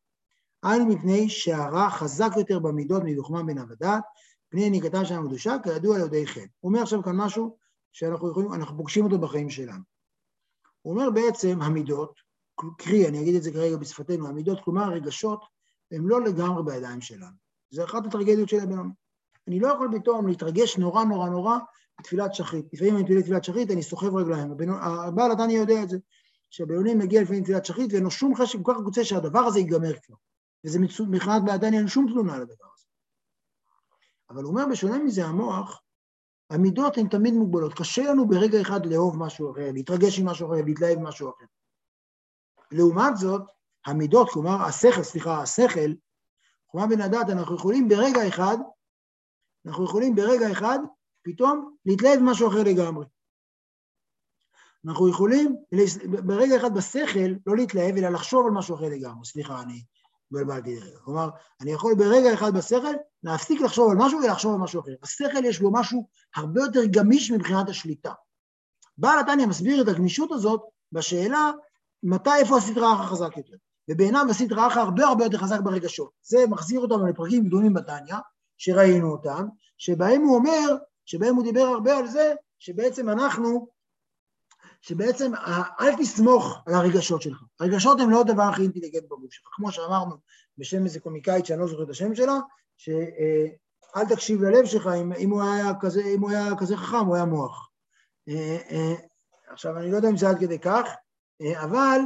היינו 0.63 0.85
מפני 0.85 1.29
שהרע 1.29 1.89
חזק 1.89 2.29
יותר 2.37 2.59
במידות 2.59 3.03
מדוחמה 3.05 3.43
בין 3.43 3.57
עבדת, 3.57 4.03
פני 4.49 4.69
ניקתם 4.69 5.05
שלנו 5.05 5.27
קדושה, 5.27 5.55
כידוע 5.63 5.95
על 5.95 6.05
ידי 6.05 6.27
חן. 6.27 6.45
הוא 6.59 6.69
אומר 6.69 6.81
עכשיו 6.81 7.03
כאן 7.03 7.15
משהו 7.15 7.57
שאנחנו 7.91 8.31
יכולים, 8.31 8.53
אנחנו 8.53 8.77
פוגשים 8.77 9.05
אותו 9.05 9.19
בחיים 9.19 9.49
שלנו. 9.49 9.83
הוא 10.81 10.93
אומר 10.93 11.11
בעצם 11.11 11.61
המידות, 11.61 12.19
קרי, 12.77 13.07
אני 13.07 13.21
אגיד 13.21 13.35
את 13.35 13.43
זה 13.43 13.51
כרגע 13.51 13.77
בשפתנו, 13.77 14.27
המידות, 14.27 14.63
כלומר 14.63 14.83
הרגשות, 14.83 15.43
הם 15.91 16.09
לא 16.09 16.23
לגמרי 16.23 16.63
בידיים 16.63 17.01
שלנו. 17.01 17.35
זה 17.69 17.83
אחת 17.83 18.05
הטרגדיות 18.05 18.49
של 18.49 18.59
הבינוני. 18.59 18.89
אני 19.47 19.59
לא 19.59 19.67
יכול 19.67 19.99
פתאום 19.99 20.27
להתרגש 20.27 20.77
נורא 20.77 21.03
נורא 21.03 21.29
נורא 21.29 21.57
בתפילת 21.99 22.33
שחרית. 22.33 22.65
לפעמים 22.73 22.95
אני 22.95 23.03
מתפילה 23.03 23.21
תפילת 23.21 23.43
שחרית, 23.43 23.71
אני 23.71 23.83
סוחב 23.83 24.15
רגליים. 24.15 24.53
הבעל 24.81 25.31
התניא 25.31 25.57
יודע 25.57 25.83
את 25.83 25.89
זה, 25.89 25.97
שהבינוני 26.49 26.93
מגיע 26.93 27.21
לפעמים 27.21 27.43
תפילת 27.43 27.65
שחרית 27.65 27.93
ואין 27.93 28.03
לו 28.03 28.11
שום 28.11 28.35
חשב, 28.35 28.63
כל 28.63 28.73
כך 28.75 28.83
רוצה 28.85 29.05
שהדבר 29.05 29.39
הזה 29.39 29.59
ייגמר 29.59 29.93
כבר. 30.03 30.15
וזה 30.65 30.79
מבחינת 30.79 31.43
בעל 31.45 31.55
התניא 31.55 31.79
אין 31.79 31.87
שום 31.87 32.07
תלונה 32.07 32.35
על 32.35 32.41
הדבר 32.41 32.65
הזה. 32.75 32.85
אבל 34.29 34.43
הוא 34.43 34.51
אומר, 34.51 34.63
בשונה 34.71 34.97
מזה, 34.97 35.25
המוח, 35.25 35.81
המידות 36.49 36.97
הן 36.97 37.07
תמיד 37.07 37.33
מוגבלות. 37.33 37.73
קשה 37.73 38.03
לנו 38.03 38.27
ברגע 38.27 38.61
אחד 38.61 38.85
לאהוב 38.85 39.17
משהו 39.17 39.51
אחר, 39.51 39.71
להתרגש 39.73 40.19
עם 40.19 40.25
משהו 40.25 40.47
אחר, 40.47 40.61
להתלהב 40.65 40.99
ממשהו 40.99 41.29
אחר. 41.29 41.45
לעומת 42.71 43.17
זאת, 43.17 43.41
המידות, 43.85 44.29
כלומר 44.29 44.61
השכל, 44.61 45.03
סליחה, 45.03 45.41
השכל, 45.41 45.93
חומה 46.71 46.87
בן 46.87 47.01
הדת, 47.01 47.29
אנחנו 47.29 47.55
יכולים 47.55 47.87
ברגע 47.87 48.27
אחד, 48.27 48.57
אנחנו 49.65 49.85
יכולים 49.85 50.15
ברגע 50.15 50.51
אחד 50.51 50.79
פתאום 51.21 51.75
להתלהב 51.85 52.19
משהו 52.21 52.47
אחר 52.47 52.63
לגמרי. 52.63 53.05
אנחנו 54.85 55.09
יכולים 55.09 55.55
ברגע 56.25 56.57
אחד 56.57 56.73
בשכל 56.73 57.29
לא 57.45 57.55
להתלהב, 57.55 57.97
אלא 57.97 58.09
לחשוב 58.09 58.45
על 58.45 58.51
משהו 58.51 58.75
אחר 58.75 58.85
לגמרי. 58.89 59.25
סליחה, 59.25 59.61
אני 59.61 59.83
התבלבלתי 60.25 60.75
לרגע. 60.75 60.99
כלומר, 60.99 61.29
אני 61.61 61.71
יכול 61.71 61.95
ברגע 61.97 62.33
אחד 62.33 62.53
בשכל 62.53 62.93
להפסיק 63.23 63.61
לחשוב 63.61 63.91
על 63.91 63.97
משהו 63.97 64.19
ולחשוב 64.23 64.53
על 64.53 64.59
משהו 64.59 64.81
אחר. 64.81 64.91
השכל 65.03 65.45
יש 65.45 65.59
בו 65.59 65.71
משהו 65.73 66.07
הרבה 66.35 66.61
יותר 66.61 66.85
גמיש 66.85 67.31
מבחינת 67.31 67.69
השליטה. 67.69 68.13
בעל 68.97 69.19
התניא 69.19 69.45
מסביר 69.45 69.81
את 69.81 69.87
הגמישות 69.87 70.31
הזאת 70.31 70.61
בשאלה 70.91 71.51
מתי, 72.03 72.29
איפה 72.39 72.57
הסדרה 72.57 72.93
אחר 72.93 73.03
חזק 73.03 73.37
יותר. 73.37 73.55
ובעיניו 73.89 74.25
הסדרה 74.29 74.67
אחר 74.67 74.79
הרבה 74.79 75.05
הרבה 75.05 75.23
יותר 75.23 75.37
חזק 75.37 75.59
ברגשות. 75.59 76.11
זה 76.21 76.37
מחזיר 76.49 76.79
אותנו 76.79 77.07
לפרקים 77.07 77.45
גדולים 77.45 77.73
בתניא, 77.73 78.15
שראינו 78.57 79.11
אותם, 79.11 79.47
שבהם 79.77 80.21
הוא 80.21 80.35
אומר, 80.35 80.75
שבהם 81.05 81.35
הוא 81.35 81.43
דיבר 81.43 81.61
הרבה 81.61 81.97
על 81.97 82.07
זה, 82.07 82.33
שבעצם 82.59 83.09
אנחנו 83.09 83.67
שבעצם 84.81 85.31
אל 85.79 85.95
תסמוך 85.97 86.57
על 86.65 86.73
הרגשות 86.73 87.21
שלך. 87.21 87.43
הרגשות 87.59 87.99
הם 87.99 88.09
לא 88.09 88.21
הדבר 88.21 88.43
הכי 88.43 88.61
אינטליגנט 88.61 89.03
בגוף 89.03 89.33
שלך. 89.33 89.47
כמו 89.55 89.71
שאמרנו 89.71 90.15
בשם 90.57 90.83
איזה 90.83 90.99
קומיקאית 90.99 91.45
שאני 91.45 91.59
לא 91.59 91.67
זוכר 91.67 91.83
את 91.83 91.89
השם 91.89 92.15
שלה, 92.15 92.39
שאל 92.77 94.05
תקשיב 94.09 94.41
ללב 94.41 94.65
שלך, 94.65 94.89
אם, 95.01 95.13
אם, 95.13 95.29
הוא 95.29 95.43
היה 95.43 95.71
כזה, 95.79 96.01
אם 96.05 96.21
הוא 96.21 96.29
היה 96.29 96.55
כזה 96.59 96.77
חכם, 96.77 97.05
הוא 97.05 97.15
היה 97.15 97.25
מוח. 97.25 97.69
אה, 98.29 98.57
אה, 98.71 98.93
עכשיו, 99.47 99.77
אני 99.77 99.91
לא 99.91 99.95
יודע 99.95 100.09
אם 100.09 100.17
זה 100.17 100.29
עד 100.29 100.39
כדי 100.39 100.59
כך, 100.59 100.85
אה, 100.85 100.93
אבל, 101.41 101.99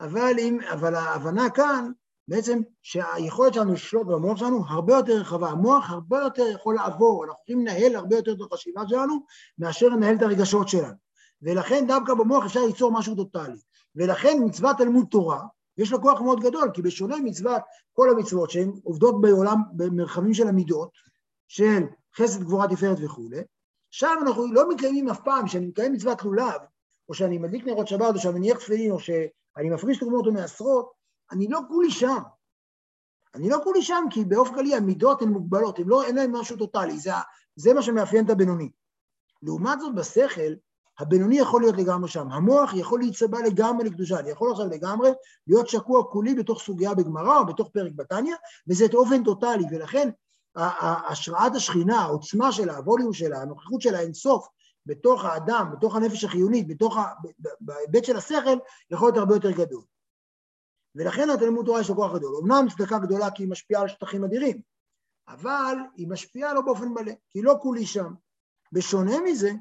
אבל, 0.00 0.34
אם, 0.38 0.58
אבל 0.72 0.94
ההבנה 0.94 1.50
כאן, 1.50 1.90
בעצם 2.28 2.60
שהיכולת 2.82 3.54
שלנו 3.54 3.72
לשלוט 3.72 4.06
במוח 4.06 4.38
שלנו 4.38 4.64
הרבה 4.68 4.94
יותר 4.94 5.12
רחבה. 5.12 5.48
המוח 5.48 5.90
הרבה 5.90 6.18
יותר 6.18 6.46
יכול 6.54 6.74
לעבור, 6.74 7.24
אנחנו 7.24 7.40
יכולים 7.42 7.66
לנהל 7.66 7.96
הרבה 7.96 8.16
יותר 8.16 8.32
את 8.32 8.52
החשיבה 8.52 8.82
שלנו 8.88 9.24
מאשר 9.58 9.88
לנהל 9.88 10.16
את 10.16 10.22
הרגשות 10.22 10.68
שלנו. 10.68 10.94
ולכן 11.42 11.86
דווקא 11.86 12.14
במוח 12.14 12.44
אפשר 12.44 12.66
ליצור 12.66 12.92
משהו 12.92 13.14
טוטאלי. 13.14 13.60
ולכן 13.96 14.38
מצוות 14.44 14.76
תלמוד 14.78 15.06
תורה, 15.10 15.42
יש 15.78 15.92
לה 15.92 15.98
כוח 15.98 16.20
מאוד 16.20 16.40
גדול, 16.40 16.70
כי 16.74 16.82
בשונה 16.82 17.16
מצוות 17.24 17.62
כל 17.92 18.10
המצוות 18.10 18.50
שהן 18.50 18.72
עובדות 18.84 19.20
בעולם, 19.20 19.56
במרחבים 19.72 20.34
של 20.34 20.48
המידות, 20.48 20.90
של 21.48 21.82
חסד, 22.16 22.42
גבורה, 22.42 22.68
תפארת 22.68 22.98
וכולי, 23.04 23.42
שם 23.90 24.14
אנחנו 24.22 24.52
לא 24.52 24.68
מקיימים 24.68 25.08
אף 25.08 25.20
פעם, 25.24 25.46
כשאני 25.46 25.66
מקיים 25.66 25.92
מצוות 25.92 26.22
לולב, 26.22 26.60
או 27.12 27.16
שאני 27.16 27.38
מדליק 27.38 27.66
נרות 27.66 27.88
שבת, 27.88 28.14
או 28.14 28.18
שאני 28.20 28.34
מניח 28.34 28.58
תפילין, 28.58 28.90
או 28.90 29.00
שאני 29.00 29.70
מפריש 29.70 29.98
תרומות 29.98 30.26
או 30.26 30.32
מעשרות, 30.32 30.92
אני 31.32 31.48
לא 31.48 31.60
כולי 31.68 31.90
שם. 31.90 32.18
אני 33.34 33.48
לא 33.48 33.58
כולי 33.64 33.82
שם, 33.82 34.04
כי 34.10 34.24
באופן 34.24 34.54
כללי 34.54 34.74
המידות 34.74 35.22
הן 35.22 35.28
מוגבלות, 35.28 35.78
הן 35.78 35.84
לא, 35.86 36.04
אין 36.04 36.16
להן 36.16 36.30
משהו 36.30 36.56
טוטאלי, 36.56 36.98
זה, 36.98 37.10
זה 37.56 37.74
מה 37.74 37.82
שמאפיין 37.82 38.24
את 38.24 38.30
הבינוני. 38.30 38.70
לעומת 39.42 39.80
זאת, 39.80 39.94
בשכל, 39.94 40.52
הבינוני 40.98 41.38
יכול 41.38 41.60
להיות 41.60 41.76
לגמרי 41.76 42.08
שם, 42.08 42.32
המוח 42.32 42.74
יכול 42.74 43.00
להיצבע 43.00 43.38
לגמרי 43.46 43.84
לקדושה, 43.84 44.18
אני 44.18 44.30
יכול 44.30 44.50
עכשיו 44.52 44.66
לגמרי 44.66 45.10
להיות 45.46 45.68
שקוע 45.68 46.04
כולי 46.04 46.34
בתוך 46.34 46.62
סוגיה 46.62 46.94
בגמרא 46.94 47.38
או 47.38 47.46
בתוך 47.46 47.68
פרק 47.68 47.92
בתניא, 47.96 48.34
וזה 48.68 48.84
את 48.84 48.94
אופן 48.94 49.24
טוטאלי, 49.24 49.64
ולכן 49.70 50.10
השראת 51.08 51.54
השכינה, 51.54 52.00
העוצמה 52.00 52.52
שלה, 52.52 52.76
הווליום 52.76 53.12
שלה, 53.12 53.42
הנוכחות 53.42 53.80
שלה 53.80 54.00
אינסוף, 54.00 54.48
בתוך 54.86 55.24
האדם, 55.24 55.68
בתוך 55.72 55.96
הנפש 55.96 56.24
החיונית, 56.24 56.68
בתוך 56.68 56.96
ה... 56.96 57.04
בהיבט 57.60 58.04
של 58.04 58.16
השכל, 58.16 58.58
יכול 58.90 59.08
להיות 59.08 59.18
הרבה 59.18 59.34
יותר 59.34 59.50
גדול. 59.50 59.82
ולכן 60.94 61.30
התלמוד 61.30 61.66
תורה 61.66 61.80
יש 61.80 61.88
לו 61.88 61.94
כוח 61.96 62.14
גדול. 62.14 62.36
אמנם 62.42 62.66
צדקה 62.70 62.98
גדולה 62.98 63.30
כי 63.30 63.42
היא 63.42 63.50
משפיעה 63.50 63.82
על 63.82 63.88
שטחים 63.88 64.24
אדירים, 64.24 64.60
אבל 65.28 65.76
היא 65.96 66.08
משפיעה 66.08 66.54
לא 66.54 66.60
באופן 66.60 66.88
מלא, 66.88 67.12
כי 67.30 67.42
לא 67.42 67.54
כולי 67.62 67.86
שם. 67.86 68.14
בשונה 68.72 69.20
מזה, 69.20 69.52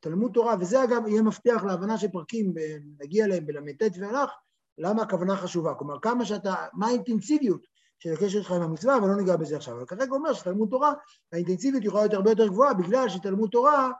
תלמוד 0.00 0.32
תורה, 0.34 0.54
וזה 0.60 0.84
אגב 0.84 1.06
יהיה 1.06 1.22
מפתח 1.22 1.62
להבנה 1.66 1.98
של 1.98 2.08
פרקים, 2.08 2.54
נגיע 3.00 3.24
אליהם 3.24 3.46
בל"ט 3.46 3.82
והלך, 4.00 4.30
למה 4.78 5.02
הכוונה 5.02 5.36
חשובה. 5.36 5.74
כלומר, 5.74 6.00
כמה 6.00 6.24
שאתה, 6.24 6.54
מה 6.72 6.86
האינטנסיביות 6.86 7.66
של 7.98 8.12
הקשר 8.12 8.28
שלך 8.28 8.52
עם 8.52 8.62
המצווה, 8.62 8.96
אבל 8.96 9.08
לא 9.08 9.16
ניגע 9.16 9.36
בזה 9.36 9.56
עכשיו. 9.56 9.76
אבל 9.76 9.86
כרגע 9.86 10.12
אומר 10.12 10.32
שתלמוד 10.32 10.68
תורה, 10.70 10.92
האינטנסיביות 11.32 11.84
יכולה 11.84 12.02
להיות 12.02 12.14
הרבה 12.14 12.30
יותר 12.30 12.46
גבוהה, 12.46 12.74
בגלל 12.74 13.08
שתלמוד 13.08 13.50
תורה 13.50 13.90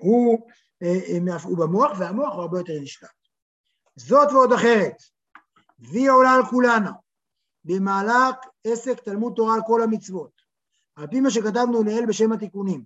הוא, 0.00 0.48
אה, 0.82 0.98
אה, 1.08 1.36
הוא 1.42 1.58
במוח, 1.58 1.90
והמוח 1.98 2.34
הוא 2.34 2.42
הרבה 2.42 2.58
יותר 2.58 2.72
נשלט. 2.82 3.10
זאת 3.96 4.32
ועוד 4.32 4.52
אחרת, 4.52 4.96
והיא 5.78 6.10
עולה 6.10 6.34
על 6.34 6.46
כולנו, 6.46 6.90
במהלך 7.64 8.36
עסק 8.64 9.00
תלמוד 9.00 9.32
תורה 9.36 9.54
על 9.54 9.60
כל 9.66 9.82
המצוות. 9.82 10.40
על 10.96 11.06
פי 11.06 11.20
מה 11.20 11.30
שכתבנו 11.30 11.82
לעיל 11.82 12.06
בשם 12.06 12.32
התיקונים, 12.32 12.84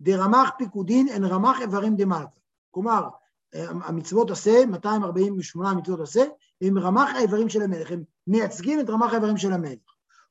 דרמ"ח 0.00 0.50
פיקודין 0.58 1.08
הן 1.08 1.24
רמ"ח 1.24 1.60
איברים 1.60 1.96
דמלכה. 1.96 2.38
כלומר, 2.70 3.08
המצוות 3.54 4.30
עשה, 4.30 4.66
248 4.66 5.74
מצוות 5.74 6.00
עשה, 6.00 6.24
הם 6.62 6.78
רמ"ח 6.78 7.14
האיברים 7.14 7.48
של 7.48 7.62
המלך, 7.62 7.90
הם 7.90 8.02
מייצגים 8.26 8.80
את 8.80 8.90
רמ"ח 8.90 9.12
האיברים 9.12 9.36
של 9.36 9.52
המלך. 9.52 9.78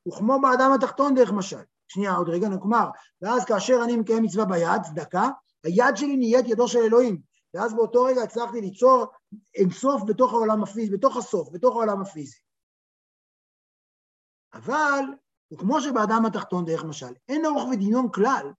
וכמו 0.08 0.42
באדם 0.42 0.72
התחתון 0.76 1.16
דרך 1.16 1.32
משל. 1.32 1.58
שנייה, 1.88 2.16
עוד 2.16 2.30
רגע, 2.30 2.48
כלומר, 2.62 2.90
ואז 3.22 3.46
כאשר 3.46 3.80
אני 3.84 3.98
מקיים 3.98 4.24
מצווה 4.24 4.46
ביד, 4.46 4.82
צדקה, 4.84 5.30
היד 5.68 5.96
שלי 5.98 6.18
נהיית 6.18 6.46
ידו 6.48 6.68
של 6.68 6.80
אלוהים. 6.80 7.22
ואז 7.54 7.74
באותו 7.74 8.04
רגע 8.04 8.22
הצלחתי 8.22 8.62
ליצור 8.62 9.06
אינסוף 9.56 10.02
בתוך 10.08 10.34
העולם 10.34 10.64
הפיזי, 10.64 10.98
בתוך 10.98 11.18
הסוף, 11.18 11.50
בתוך 11.52 11.76
העולם 11.76 12.02
הפיזי. 12.02 12.38
אבל, 14.54 15.04
וכמו 15.54 15.82
שבאדם 15.82 16.26
התחתון 16.26 16.66
דרך 16.66 16.84
משל, 16.84 17.14
אין 17.30 17.46
ארוך 17.46 17.70
ודינון 17.70 18.12
כלל 18.12 18.52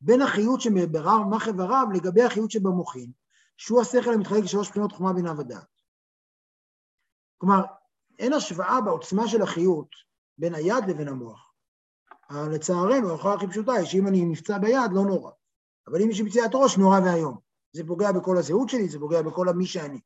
בין 0.00 0.22
החיות 0.22 0.60
שבברמ"ח 0.60 1.48
איבריו 1.48 1.86
לגבי 1.94 2.22
החיות 2.22 2.50
שבמוחין, 2.50 3.12
שהוא 3.56 3.80
השכל 3.80 4.14
המתחלק 4.14 4.44
לשלוש 4.44 4.68
בחינות 4.70 4.92
חומה 4.92 5.12
בינה 5.12 5.32
ודעת. 5.38 5.80
כלומר, 7.38 7.62
אין 8.18 8.32
השוואה 8.32 8.80
בעוצמה 8.80 9.28
של 9.28 9.42
החיות 9.42 9.88
בין 10.38 10.54
היד 10.54 10.84
לבין 10.88 11.08
המוח. 11.08 11.52
לצערנו, 12.52 13.08
ההוכחה 13.08 13.34
הכי 13.34 13.46
פשוטה 13.46 13.72
היא 13.72 13.86
שאם 13.86 14.06
אני 14.06 14.24
נפצע 14.24 14.58
ביד, 14.58 14.90
לא 14.92 15.02
נורא. 15.04 15.30
אבל 15.88 16.02
אם 16.02 16.10
יש 16.10 16.20
לי 16.20 16.30
פציעת 16.30 16.50
ראש, 16.54 16.78
נורא 16.78 17.00
ואיום. 17.00 17.38
זה 17.72 17.82
פוגע 17.86 18.12
בכל 18.12 18.36
הזהות 18.36 18.68
שלי, 18.68 18.88
זה 18.88 18.98
פוגע 18.98 19.22
בכל 19.22 19.48
המי 19.48 19.66
שאני. 19.66 20.00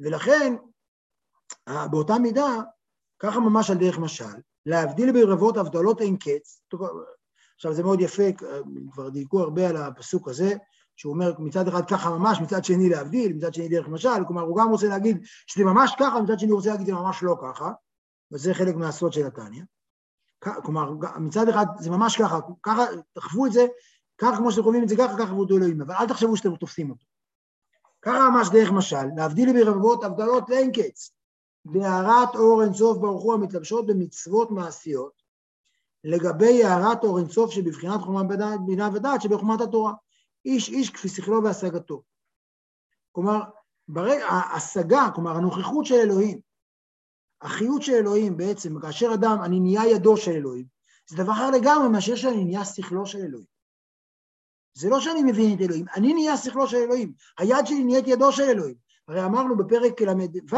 ולכן, 0.00 0.54
באותה 1.90 2.18
מידה, 2.18 2.56
ככה 3.18 3.40
ממש 3.40 3.70
על 3.70 3.76
דרך 3.76 3.98
משל, 3.98 4.24
להבדיל 4.66 5.12
ברבבות 5.12 5.56
הבדלות 5.56 6.00
אין 6.00 6.16
קץ, 6.16 6.62
עכשיו 7.54 7.74
זה 7.74 7.82
מאוד 7.82 8.00
יפה, 8.00 8.22
כבר 8.92 9.08
דייקו 9.08 9.40
הרבה 9.40 9.68
על 9.68 9.76
הפסוק 9.76 10.28
הזה, 10.28 10.54
שהוא 10.96 11.12
אומר 11.12 11.32
מצד 11.38 11.68
אחד 11.68 11.88
ככה 11.90 12.10
ממש, 12.10 12.38
מצד 12.40 12.64
שני 12.64 12.88
להבדיל, 12.88 13.32
מצד 13.32 13.54
שני 13.54 13.68
דרך 13.68 13.88
משל, 13.88 14.24
כלומר 14.26 14.42
הוא 14.42 14.56
גם 14.56 14.70
רוצה 14.70 14.88
להגיד 14.88 15.26
שזה 15.46 15.64
ממש 15.64 15.94
ככה, 15.98 16.20
מצד 16.20 16.38
שני 16.38 16.50
הוא 16.50 16.56
רוצה 16.56 16.70
להגיד 16.70 16.86
שזה 16.86 16.96
ממש 16.96 17.22
לא 17.22 17.36
ככה, 17.42 17.70
וזה 18.32 18.54
חלק 18.54 18.74
מהסוד 18.74 19.12
של 19.12 19.26
התניא. 19.26 19.62
כלומר, 20.38 20.92
מצד 21.20 21.48
אחד 21.48 21.66
זה 21.78 21.90
ממש 21.90 22.16
ככה, 22.16 22.38
ככה, 22.62 22.82
תחוו 23.12 23.46
את 23.46 23.52
זה, 23.52 23.66
ככה 24.18 24.36
כמו 24.36 24.50
שאתם 24.50 24.62
חווים 24.62 24.82
את 24.82 24.88
זה 24.88 24.96
ככה, 24.96 25.18
ככה 25.18 25.26
חוו 25.26 25.56
אלוהים, 25.56 25.82
אבל 25.82 25.94
אל 25.94 26.08
תחשבו 26.08 26.36
שאתם 26.36 26.56
תופסים 26.56 26.90
אותו. 26.90 27.04
ככה 28.02 28.30
ממש 28.30 28.48
דרך 28.52 28.70
משל, 28.70 29.06
להבדיל 29.16 29.52
ברבבות 29.52 30.04
הבדלות 30.04 30.48
לאין 30.48 30.72
קץ, 30.72 31.10
בהארת 31.64 32.34
אור 32.34 32.62
אינסוף 32.62 32.98
ברוך 32.98 33.22
הוא 33.22 33.34
המתלבשות 33.34 33.86
במצוות 33.86 34.50
מעשיות, 34.50 35.22
לגבי 36.04 36.64
הארת 36.64 37.04
אור 37.04 37.18
אינסוף 37.18 37.50
שבבחינת 37.50 38.00
חומה 38.00 38.22
בינה 38.66 38.88
ודעת 38.94 39.22
שבחומת 39.22 39.60
התורה. 39.60 39.92
איש 40.44 40.68
איש 40.68 40.90
כפי 40.90 41.08
שכלו 41.08 41.44
והשגתו. 41.44 42.02
כלומר, 43.12 43.40
ברגע, 43.88 44.26
ההשגה, 44.26 45.08
כלומר 45.14 45.36
הנוכחות 45.36 45.86
של 45.86 45.94
אלוהים, 45.94 46.40
החיות 47.42 47.82
של 47.82 47.92
אלוהים 47.92 48.36
בעצם, 48.36 48.80
כאשר 48.80 49.10
אדם, 49.14 49.38
אני 49.44 49.60
נהיה 49.60 49.86
ידו 49.86 50.16
של 50.16 50.30
אלוהים, 50.30 50.66
זה 51.06 51.16
דבר 51.16 51.32
אחר 51.32 51.50
לגמרי 51.50 51.88
מאשר 51.88 52.16
שאני 52.16 52.44
נהיה 52.44 52.64
שכלו 52.64 53.06
של 53.06 53.18
אלוהים. 53.18 53.55
זה 54.76 54.88
לא 54.88 55.00
שאני 55.00 55.22
מבין 55.22 55.56
את 55.56 55.60
אלוהים, 55.60 55.84
אני 55.96 56.14
נהיה 56.14 56.36
שכלו 56.36 56.66
של 56.66 56.76
אלוהים, 56.76 57.12
היד 57.38 57.66
שלי 57.66 57.84
נהיית 57.84 58.08
ידו 58.08 58.32
של 58.32 58.42
אלוהים. 58.42 58.74
הרי 59.08 59.24
אמרנו 59.24 59.56
בפרק 59.56 60.02
ל"ו 60.02 60.56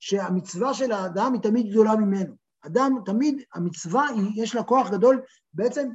שהמצווה 0.00 0.74
של 0.74 0.92
האדם 0.92 1.32
היא 1.32 1.42
תמיד 1.42 1.70
גדולה 1.70 1.96
ממנו. 1.96 2.34
אדם 2.66 2.98
תמיד, 3.04 3.42
המצווה, 3.54 4.06
יש 4.34 4.54
לה 4.54 4.62
כוח 4.62 4.90
גדול 4.90 5.20
בעצם 5.54 5.88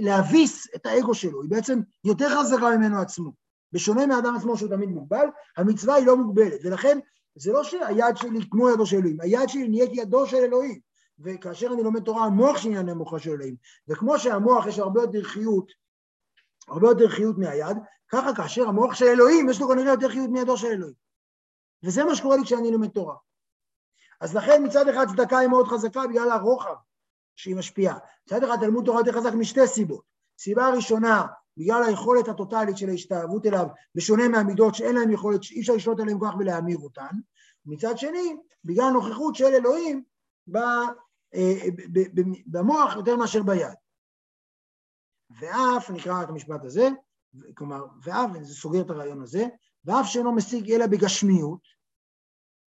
להביס 0.00 0.66
את 0.74 0.86
האגו 0.86 1.14
שלו, 1.14 1.42
היא 1.42 1.50
בעצם 1.50 1.80
יותר 2.04 2.28
חזקה 2.40 2.76
ממנו 2.76 3.00
עצמו. 3.00 3.32
בשונה 3.72 4.06
מהאדם 4.06 4.36
עצמו 4.36 4.56
שהוא 4.56 4.70
תמיד 4.70 4.88
מוגבל, 4.88 5.26
המצווה 5.56 5.94
היא 5.94 6.06
לא 6.06 6.16
מוגבלת, 6.16 6.60
ולכן 6.64 6.98
זה 7.34 7.52
לא 7.52 7.64
שהיד 7.64 8.16
שלי 8.16 8.40
כמו 8.50 8.70
ידו 8.70 8.86
של 8.86 8.96
אלוהים, 8.96 9.20
היד 9.20 9.48
שלי 9.48 9.68
נהיית 9.68 9.90
ידו 9.92 10.26
של 10.26 10.36
אלוהים, 10.36 10.80
וכאשר 11.18 11.66
אני 11.74 11.82
לומד 11.82 12.02
תורה, 12.02 12.24
המוח 12.24 12.58
שלי 12.58 12.82
נהיה 12.82 12.94
מוחה 12.94 13.18
של 13.18 13.30
אלוהים, 13.30 13.54
וכמו 13.88 14.18
שהמוח 14.18 14.66
יש 14.66 14.78
הרבה 14.78 15.00
יותר 15.00 15.22
חיות 15.22 15.72
הרבה 16.68 16.88
יותר 16.88 17.08
חיות 17.08 17.38
מהיד, 17.38 17.76
ככה 18.08 18.34
כאשר 18.34 18.68
המוח 18.68 18.94
של 18.94 19.04
אלוהים, 19.04 19.48
יש 19.50 19.60
לו 19.60 19.68
כנראה 19.68 19.90
יותר 19.90 20.08
חיות 20.08 20.30
מידו 20.30 20.56
של 20.56 20.66
אלוהים. 20.66 20.94
וזה 21.82 22.04
מה 22.04 22.14
שקורה 22.14 22.36
לי 22.36 22.42
כשאני 22.44 22.70
לומד 22.70 22.88
תורה. 22.88 23.16
אז 24.20 24.36
לכן 24.36 24.62
מצד 24.64 24.88
אחד 24.88 25.06
צדקה 25.08 25.38
היא 25.38 25.48
מאוד 25.48 25.66
חזקה 25.68 26.00
בגלל 26.06 26.30
הרוחב 26.30 26.74
שהיא 27.36 27.56
משפיעה. 27.56 27.98
מצד 28.26 28.44
אחד 28.44 28.56
תלמוד 28.60 28.84
תורה 28.84 29.00
יותר 29.00 29.12
חזק 29.12 29.32
משתי 29.32 29.66
סיבות. 29.66 30.02
סיבה 30.38 30.70
ראשונה, 30.70 31.26
בגלל 31.56 31.82
היכולת 31.82 32.28
הטוטלית 32.28 32.76
של 32.76 32.88
ההשתאבות 32.88 33.46
אליו, 33.46 33.66
בשונה 33.94 34.28
מהמידות 34.28 34.74
שאין 34.74 34.94
להם 34.94 35.10
יכולת, 35.10 35.42
שאי 35.42 35.60
אפשר 35.60 35.72
לשלוט 35.72 36.00
עליהם 36.00 36.18
כך 36.20 36.34
ולהמיר 36.38 36.78
אותן. 36.78 37.16
מצד 37.66 37.98
שני, 37.98 38.36
בגלל 38.64 38.90
נוכחות 38.90 39.34
של 39.34 39.44
אלוהים 39.44 40.02
אה, 40.56 41.54
במוח 42.46 42.96
יותר 42.96 43.16
מאשר 43.16 43.42
ביד. 43.42 43.74
ואף, 45.30 45.90
נקרא 45.90 46.22
את 46.22 46.28
המשפט 46.28 46.64
הזה, 46.64 46.88
כלומר, 47.54 47.84
ואף, 48.02 48.30
זה 48.42 48.54
סוגר 48.54 48.80
את 48.80 48.90
הרעיון 48.90 49.22
הזה, 49.22 49.46
ואף 49.84 50.06
שאינו 50.06 50.32
משיג 50.32 50.72
אלא 50.72 50.86
בגשמיות, 50.86 51.60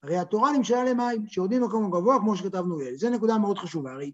הרי 0.03 0.17
התורה 0.17 0.51
נמשלה 0.51 0.83
למים, 0.83 1.27
שיורדים 1.27 1.61
במקום 1.61 1.91
גבוה 1.91 2.19
כמו 2.19 2.35
שכתבנו 2.35 2.81
אל. 2.81 2.95
זו 2.95 3.09
נקודה 3.09 3.37
מאוד 3.37 3.57
חשובה, 3.57 3.91
הרי 3.91 4.11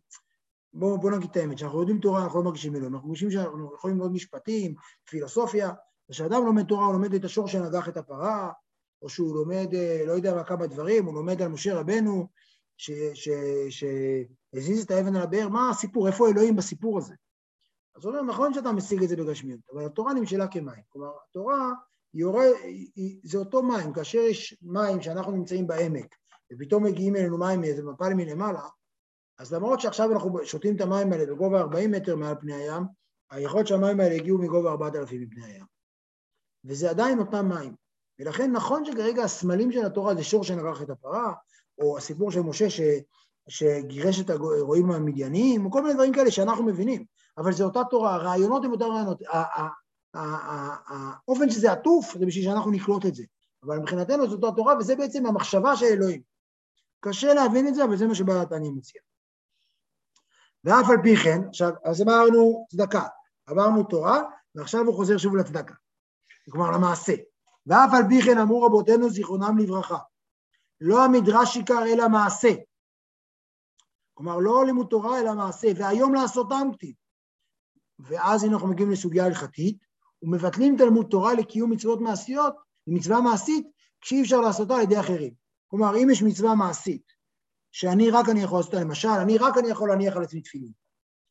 בואו 0.74 0.98
בוא 0.98 1.12
נגיד 1.12 1.30
את 1.30 1.38
האמת, 1.38 1.56
כשאנחנו 1.56 1.80
יודעים 1.80 2.00
תורה 2.00 2.24
אנחנו 2.24 2.40
לא 2.40 2.46
מרגישים 2.46 2.76
אלוהים, 2.76 2.94
אנחנו 2.94 3.08
מרגישים 3.08 3.32
שאנחנו 3.32 3.76
יכולים 3.76 3.98
ללמוד 3.98 4.12
משפטים, 4.12 4.76
פילוסופיה, 5.10 5.72
וכשאדם 6.10 6.46
לומד 6.46 6.66
תורה 6.66 6.86
הוא 6.86 6.94
לומד 6.94 7.14
את 7.14 7.26
השור 7.26 7.48
שנגח 7.48 7.90
את 7.90 7.98
הפרה, 7.98 8.52
או 9.02 9.10
שהוא 9.10 9.36
לומד, 9.36 9.74
אה, 9.74 10.04
לא 10.08 10.12
יודע 10.14 10.36
מה 10.36 10.44
כמה 10.44 10.68
דברים, 10.68 11.06
הוא 11.06 11.14
לומד 11.14 11.42
על 11.42 11.48
משה 11.48 11.80
רבנו, 11.80 12.28
שהזיז 13.70 14.84
את 14.84 14.92
האבן 14.92 15.16
על 15.16 15.22
הבאר, 15.22 15.50
מה 15.50 15.70
הסיפור, 15.70 16.08
איפה 16.08 16.30
אלוהים 16.30 16.56
בסיפור 16.56 16.98
הזה? 16.98 17.14
אז 17.96 18.06
הוא 18.06 18.14
אומר, 18.14 18.22
נכון 18.34 18.54
שאתה 18.54 18.72
משיג 18.72 19.04
את 19.04 19.10
זה 19.10 19.16
בגשמיות, 19.16 19.60
אבל 19.74 19.86
התורה 19.86 20.14
נמשלה 20.14 20.48
כמים. 20.48 20.84
כלומר, 20.90 21.12
התורה 21.30 21.72
יורה, 22.14 22.46
זה 23.24 23.38
אותו 23.38 23.64
מים, 23.64 23.94
כאשר 23.94 24.18
יש 24.18 24.58
מים 24.62 25.02
שאנחנו 25.02 25.32
נמצאים 25.32 25.68
בעמק, 25.68 26.16
ופתאום 26.54 26.84
מגיעים 26.84 27.16
אלינו 27.16 27.38
מים 27.38 27.62
מאיזה 27.62 27.84
מפל 27.84 28.14
מלמעלה, 28.14 28.68
אז 29.40 29.54
למרות 29.54 29.80
שעכשיו 29.80 30.12
אנחנו 30.12 30.46
שותים 30.46 30.76
את 30.76 30.82
המים 30.82 31.14
האלה 31.14 31.26
בגובה 31.26 31.60
40 31.60 31.92
מטר 31.92 32.16
מעל 32.16 32.36
פני 32.40 32.54
הים, 32.54 32.84
היכול 33.32 33.58
להיות 33.58 33.68
שהמים 33.68 34.00
האלה 34.00 34.16
הגיעו 34.16 34.38
מגובה 34.38 34.72
4,000 34.72 35.22
מפני 35.22 35.46
הים. 35.46 35.66
וזה 36.66 36.90
עדיין 36.90 37.20
אותם 37.20 37.50
מים. 37.50 37.76
ולכן 38.20 38.52
נכון 38.52 38.86
שכרגע 38.86 39.24
הסמלים 39.24 39.72
של 39.72 39.86
התורה 39.86 40.16
זה 40.16 40.24
שור 40.24 40.44
שנרח 40.44 40.82
את 40.82 40.90
הפרה, 40.90 41.34
או 41.78 41.98
הסיפור 41.98 42.32
של 42.32 42.42
משה 42.42 42.70
ש, 42.70 42.82
שגירש 43.48 44.22
את 44.22 44.30
הרועים 44.30 44.92
המדייניים, 44.92 45.66
או 45.66 45.72
כל 45.72 45.82
מיני 45.82 45.94
דברים 45.94 46.14
כאלה 46.14 46.32
שאנחנו 46.32 46.64
מבינים, 46.64 47.06
אבל 47.38 47.52
זו 47.52 47.64
אותה 47.64 47.82
תורה, 47.90 48.16
הרעיונות 48.16 48.64
הם 48.66 48.72
אותם 48.72 48.86
רעיונות. 48.86 49.22
האופן 50.14 51.50
שזה 51.50 51.72
עטוף 51.72 52.18
זה 52.18 52.26
בשביל 52.26 52.44
שאנחנו 52.44 52.72
נקלוט 52.72 53.06
את 53.06 53.16
זה, 53.16 53.24
אבל 53.64 53.78
מבחינתנו 53.78 54.28
זו 54.30 54.36
אותה 54.36 54.56
תורה 54.56 54.78
וזה 54.78 54.96
בעצם 54.96 55.26
המחשבה 55.26 55.76
של 55.76 55.86
אלוהים. 55.86 56.22
קשה 57.00 57.34
להבין 57.34 57.68
את 57.68 57.76
זה, 57.76 57.84
אבל 57.84 57.98
זה 57.98 58.08
מה 58.08 58.16
שבעלת 58.16 58.52
אני 58.52 58.70
מציע. 58.70 59.02
ואף 60.64 60.90
על 60.90 60.98
פי 61.04 61.16
כן, 61.16 61.48
עכשיו, 61.48 61.72
אז 61.84 62.02
אמרנו 62.02 62.66
צדקה, 62.72 63.08
אמרנו 63.52 63.84
תורה, 63.84 64.22
ועכשיו 64.56 64.82
הוא 64.86 64.96
חוזר 64.96 65.18
שוב 65.18 65.36
לצדקה, 65.36 65.74
כלומר 66.52 66.72
למעשה. 66.72 67.14
ואף 67.66 67.90
על 67.94 68.04
פי 68.10 68.22
כן 68.22 68.38
אמרו 68.38 68.64
רבותינו 68.64 69.10
זיכרונם 69.10 69.58
לברכה, 69.58 69.98
לא 70.82 71.06
המדרש 71.06 71.58
עיקר 71.58 71.86
אלא 71.86 72.10
מעשה. 72.10 72.54
כלומר, 74.14 74.38
לא 74.38 74.66
לימוד 74.66 74.88
תורה 74.90 75.20
אלא 75.20 75.34
מעשה, 75.34 75.68
והיום 75.76 76.14
לעשותם 76.14 76.68
כתיב. 76.74 76.96
ואז 78.00 78.44
הנה 78.44 78.54
אנחנו 78.54 78.68
מגיעים 78.68 78.92
לסוגיה 78.92 79.26
הלכתית, 79.26 79.78
ומבטלים 80.24 80.78
תלמוד 80.78 81.08
תורה 81.10 81.34
לקיום 81.34 81.72
מצוות 81.72 82.02
מעשיות, 82.02 82.54
מצווה 82.88 83.22
מעשית, 83.22 83.68
כשאי 84.02 84.22
אפשר 84.22 84.42
לעשותה 84.42 84.76
על 84.76 84.82
ידי 84.82 85.00
אחרים. 85.00 85.34
כלומר, 85.68 85.98
אם 85.98 86.10
יש 86.10 86.24
מצווה 86.24 86.56
מעשית, 86.56 87.04
שאני 87.72 88.10
רק 88.10 88.30
אני 88.30 88.42
יכול 88.42 88.60
לעשות 88.60 88.74
אותה, 88.74 88.86
למשל, 88.86 89.08
אני 89.08 89.38
רק 89.38 89.58
אני 89.58 89.68
יכול 89.68 89.90
להניח 89.90 90.16
על 90.16 90.24
עצמי 90.24 90.42
תפילין, 90.42 90.72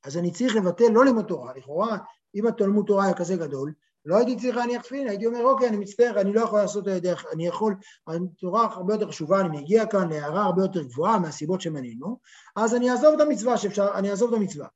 אז 0.05 0.17
אני 0.17 0.33
צריך 0.33 0.57
לבטל 0.57 0.89
לא 0.93 1.05
לימוד 1.05 1.25
תורה, 1.25 1.53
לכאורה, 1.57 1.99
אם 2.35 2.47
התלמוד 2.47 2.87
תורה 2.87 3.05
היה 3.05 3.15
כזה 3.15 3.37
גדול, 3.37 3.73
לא 4.05 4.17
הייתי 4.17 4.37
צריך 4.37 4.57
להניח 4.57 4.83
תפילין, 4.83 5.09
הייתי 5.09 5.27
אומר, 5.27 5.45
אוקיי, 5.45 5.69
אני 5.69 5.77
מצטער, 5.77 6.21
אני 6.21 6.33
לא 6.33 6.41
יכול 6.41 6.59
לעשות 6.59 6.89
את 6.89 7.03
זה, 7.03 7.15
אני 7.33 7.47
יכול, 7.47 7.77
התורה 8.07 8.65
הרבה 8.65 8.95
יותר 8.95 9.09
חשובה, 9.09 9.41
אני 9.41 9.61
מגיע 9.61 9.87
כאן 9.87 10.09
להערה 10.09 10.45
הרבה 10.45 10.63
יותר 10.63 10.83
גבוהה 10.83 11.19
מהסיבות 11.19 11.61
שמנינו, 11.61 12.19
אז 12.57 12.75
אני 12.75 12.91
אעזוב 12.91 13.15
את 13.15 13.21
המצווה 13.21 13.57
שאפשר, 13.57 13.89
אני 13.95 14.11
אעזוב 14.11 14.35
את 14.35 14.41
המצווה. 14.41 14.67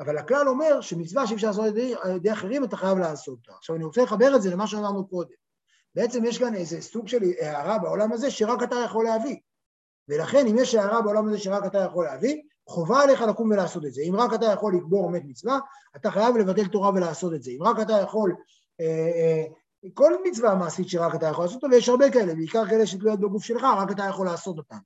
אבל 0.00 0.18
הכלל 0.18 0.48
אומר 0.48 0.80
שמצווה 0.80 1.26
שאי 1.26 1.36
אפשר 1.36 1.46
לעשות 1.46 1.64
על 2.02 2.16
ידי 2.16 2.32
אחרים, 2.32 2.64
אתה 2.64 2.76
חייב 2.76 2.98
לעשות 2.98 3.38
אותה. 3.38 3.52
עכשיו, 3.58 3.76
אני 3.76 3.84
רוצה 3.84 4.02
לחבר 4.02 4.36
את 4.36 4.42
זה 4.42 4.50
למה 4.50 4.66
שאמרנו 4.66 5.08
קודם. 5.08 5.34
בעצם 5.94 6.24
יש 6.24 6.38
כאן 6.38 6.54
איזה 6.54 6.82
סוג 6.82 7.08
של 7.08 7.18
הערה 7.40 7.78
בעולם 7.78 8.12
הזה 8.12 8.30
שרק 8.30 8.62
אתה 8.62 8.76
יכול 8.84 9.04
להביא. 9.04 9.36
ולכן, 10.08 10.46
אם 10.46 10.58
יש 10.58 10.74
הערה 10.74 11.02
בעולם 11.02 11.28
הזה 11.28 11.38
שרק 11.38 11.66
אתה 11.66 11.78
יכול 11.78 12.04
להביא, 12.04 12.42
חובה 12.68 13.02
עליך 13.02 13.20
לקום 13.20 13.50
ולעשות 13.50 13.84
את 13.84 13.92
זה. 13.92 14.02
אם 14.02 14.16
רק 14.16 14.34
אתה 14.34 14.46
יכול 14.46 14.76
לקבור 14.76 15.10
מת 15.10 15.22
מצווה, 15.24 15.58
אתה 15.96 16.10
חייב 16.10 16.36
לבטל 16.36 16.66
תורה 16.66 16.90
ולעשות 16.90 17.34
את 17.34 17.42
זה. 17.42 17.50
אם 17.50 17.62
רק 17.62 17.76
אתה 17.80 17.92
יכול, 17.92 18.36
אה, 18.80 18.86
אה, 18.86 19.44
כל 19.94 20.12
מצווה 20.24 20.54
מעשית 20.54 20.88
שרק 20.88 21.14
אתה 21.14 21.26
יכול 21.26 21.44
לעשות 21.44 21.64
אותה, 21.64 21.74
ויש 21.74 21.88
הרבה 21.88 22.10
כאלה, 22.10 22.34
בעיקר 22.34 22.66
כאלה 22.66 22.86
שתלויות 22.86 23.20
בגוף 23.20 23.44
שלך, 23.44 23.62
רק 23.76 23.90
אתה 23.90 24.04
יכול 24.04 24.26
לעשות 24.26 24.58
אותן. 24.58 24.78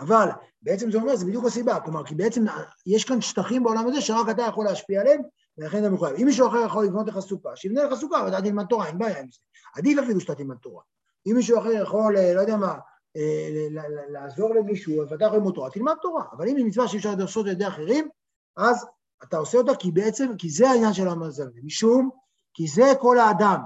אה, 0.00 0.04
אבל 0.04 0.28
בעצם 0.62 0.90
זה 0.90 0.98
אומר, 0.98 1.16
זה 1.16 1.26
בדיוק 1.26 1.44
הסיבה, 1.44 1.80
כלומר, 1.80 2.04
כי 2.04 2.14
בעצם 2.14 2.44
יש 2.86 3.04
כאן 3.04 3.20
שטחים 3.20 3.62
בעולם 3.62 3.86
הזה 3.86 4.00
שרק 4.00 4.28
אתה 4.30 4.42
יכול 4.42 4.64
להשפיע 4.64 5.00
עליהם, 5.00 5.20
ולכן 5.58 5.78
אתה 5.78 5.90
מחויב. 5.90 6.16
אם 6.16 6.24
מישהו 6.24 6.48
אחר 6.48 6.62
יכול 6.66 6.84
לבנות 6.84 7.06
לך 7.06 7.18
סוכה, 7.18 7.56
שיבנה 7.56 7.84
לך 7.84 7.94
סוכה 7.94 8.22
ואתה 8.24 8.42
תלמד 8.42 8.66
תורה, 8.66 8.86
אין 8.86 8.98
בעיה 8.98 9.20
עם 9.20 9.26
זה. 9.30 9.38
עדיף 9.74 9.98
אפילו 9.98 10.20
שאתה 10.20 10.34
תלמד 10.34 10.56
תורה. 10.56 10.82
אם 11.26 11.32
מישהו 11.36 11.58
אחר 11.58 11.70
יכול, 11.70 12.14
לא 12.34 12.40
יודע 12.40 12.56
מה, 12.56 12.74
אה, 13.16 13.66
לעזור 14.08 14.54
למישהו, 14.54 15.10
ואתה 15.10 15.24
יכול 15.24 15.36
ללמוד 15.38 15.54
תורה, 15.54 15.70
תלמד 15.70 15.94
תורה. 16.02 16.24
אבל 16.32 16.48
אם 16.48 16.56
היא 16.56 16.64
מצווה 16.64 16.88
שאי 16.88 16.98
אפשר 16.98 17.14
לעשות 17.18 17.46
על 17.46 17.52
ידי 17.52 17.66
אחרים, 17.66 18.08
אז 18.56 18.86
אתה 19.24 19.36
עושה 19.36 19.58
אותה 19.58 19.74
כי 19.74 19.90
בעצם, 19.90 20.36
כי 20.38 20.50
זה 20.50 20.70
העניין 20.70 20.92
של 20.92 21.06
העולם 21.06 21.22
הזה. 21.22 21.44
משום, 21.62 22.10
כי 22.54 22.66
זה 22.66 22.92
כל 23.00 23.18
האדם, 23.18 23.60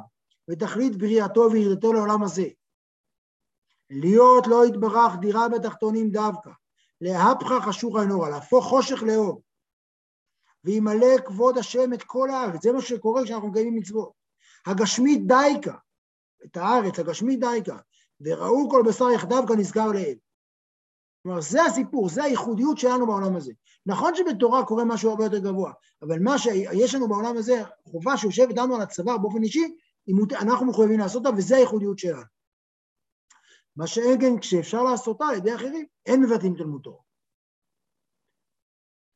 ותכלית 0.50 0.96
בריאתו 0.96 1.48
ויראתו 1.52 1.92
לעולם 1.92 2.22
הזה. 2.22 2.44
להיות 3.90 4.46
לא 4.46 4.66
יתברך 4.66 5.12
דירה 5.20 5.48
בתחתונים 5.48 6.10
דווקא, 6.10 6.50
להפכה 7.00 7.60
חשוך 7.60 7.96
הנורא, 7.96 8.28
להפוך 8.28 8.64
חושך 8.64 9.02
לאור, 9.02 9.42
וימלא 10.64 11.18
כבוד 11.24 11.58
השם 11.58 11.92
את 11.92 12.02
כל 12.02 12.30
הארץ, 12.30 12.62
זה 12.62 12.72
מה 12.72 12.82
שקורה 12.82 13.24
כשאנחנו 13.24 13.48
מקיימים 13.48 13.74
מצוות. 13.74 14.12
הגשמית 14.66 15.26
דייקה, 15.26 15.74
את 16.44 16.56
הארץ, 16.56 16.98
הגשמית 16.98 17.40
דייקה, 17.40 17.76
וראו 18.20 18.70
כל 18.70 18.82
בשר 18.86 19.10
יחדיו 19.10 19.44
כנזכר 19.48 19.86
לאל. 19.86 20.14
כלומר, 21.22 21.40
זה 21.40 21.64
הסיפור, 21.64 22.08
זה 22.08 22.24
הייחודיות 22.24 22.78
שלנו 22.78 23.06
בעולם 23.06 23.36
הזה. 23.36 23.52
נכון 23.86 24.14
שבתורה 24.14 24.64
קורה 24.64 24.84
משהו 24.84 25.10
הרבה 25.10 25.24
יותר 25.24 25.38
גבוה, 25.38 25.72
אבל 26.02 26.18
מה 26.18 26.38
שיש 26.38 26.94
לנו 26.94 27.08
בעולם 27.08 27.36
הזה, 27.36 27.62
חובה 27.84 28.16
שיושבת 28.16 28.56
לנו 28.56 28.74
על 28.74 28.82
הצוואר 28.82 29.18
באופן 29.18 29.42
אישי, 29.42 29.76
אנחנו 30.40 30.66
מחויבים 30.66 30.98
לעשות 30.98 31.26
אותה, 31.26 31.38
וזה 31.38 31.56
הייחודיות 31.56 31.98
שלנו. 31.98 32.33
מה 33.76 33.86
שאין 33.86 34.20
כן 34.20 34.38
כשאפשר 34.38 34.82
לעשותה 34.82 35.24
על 35.26 35.36
ידי 35.36 35.54
אחרים, 35.54 35.86
אין 36.06 36.22
מבטאים 36.22 36.54
תלמוד 36.56 36.82
תורה. 36.82 37.02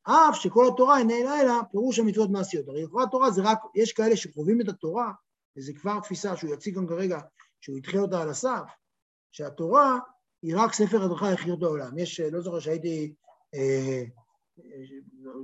אף 0.02 0.36
שכל 0.36 0.64
התורה 0.72 0.98
אינה 0.98 1.14
אלא 1.14 1.40
אלא 1.40 1.52
פירוש 1.70 1.98
המצוות 1.98 2.30
מעשיות. 2.30 2.68
הרי 2.68 2.84
לכאורה 2.84 3.04
התורה 3.04 3.30
זה 3.30 3.42
רק, 3.44 3.58
יש 3.74 3.92
כאלה 3.92 4.16
שחווים 4.16 4.60
את 4.60 4.68
התורה, 4.68 5.12
וזו 5.56 5.72
כבר 5.80 6.00
תפיסה 6.00 6.36
שהוא 6.36 6.54
יציג 6.54 6.74
גם 6.74 6.86
כרגע, 6.86 7.18
שהוא 7.60 7.78
ידחה 7.78 7.98
אותה 7.98 8.22
על 8.22 8.30
הסף, 8.30 8.62
שהתורה 9.32 9.98
היא 10.42 10.56
רק 10.56 10.72
ספר 10.72 11.02
הדרכה 11.02 11.30
לחיות 11.30 11.62
העולם. 11.62 11.98
יש, 11.98 12.20
לא 12.20 12.40
זוכר 12.40 12.60
שהייתי, 12.60 13.14
אה, 13.54 14.02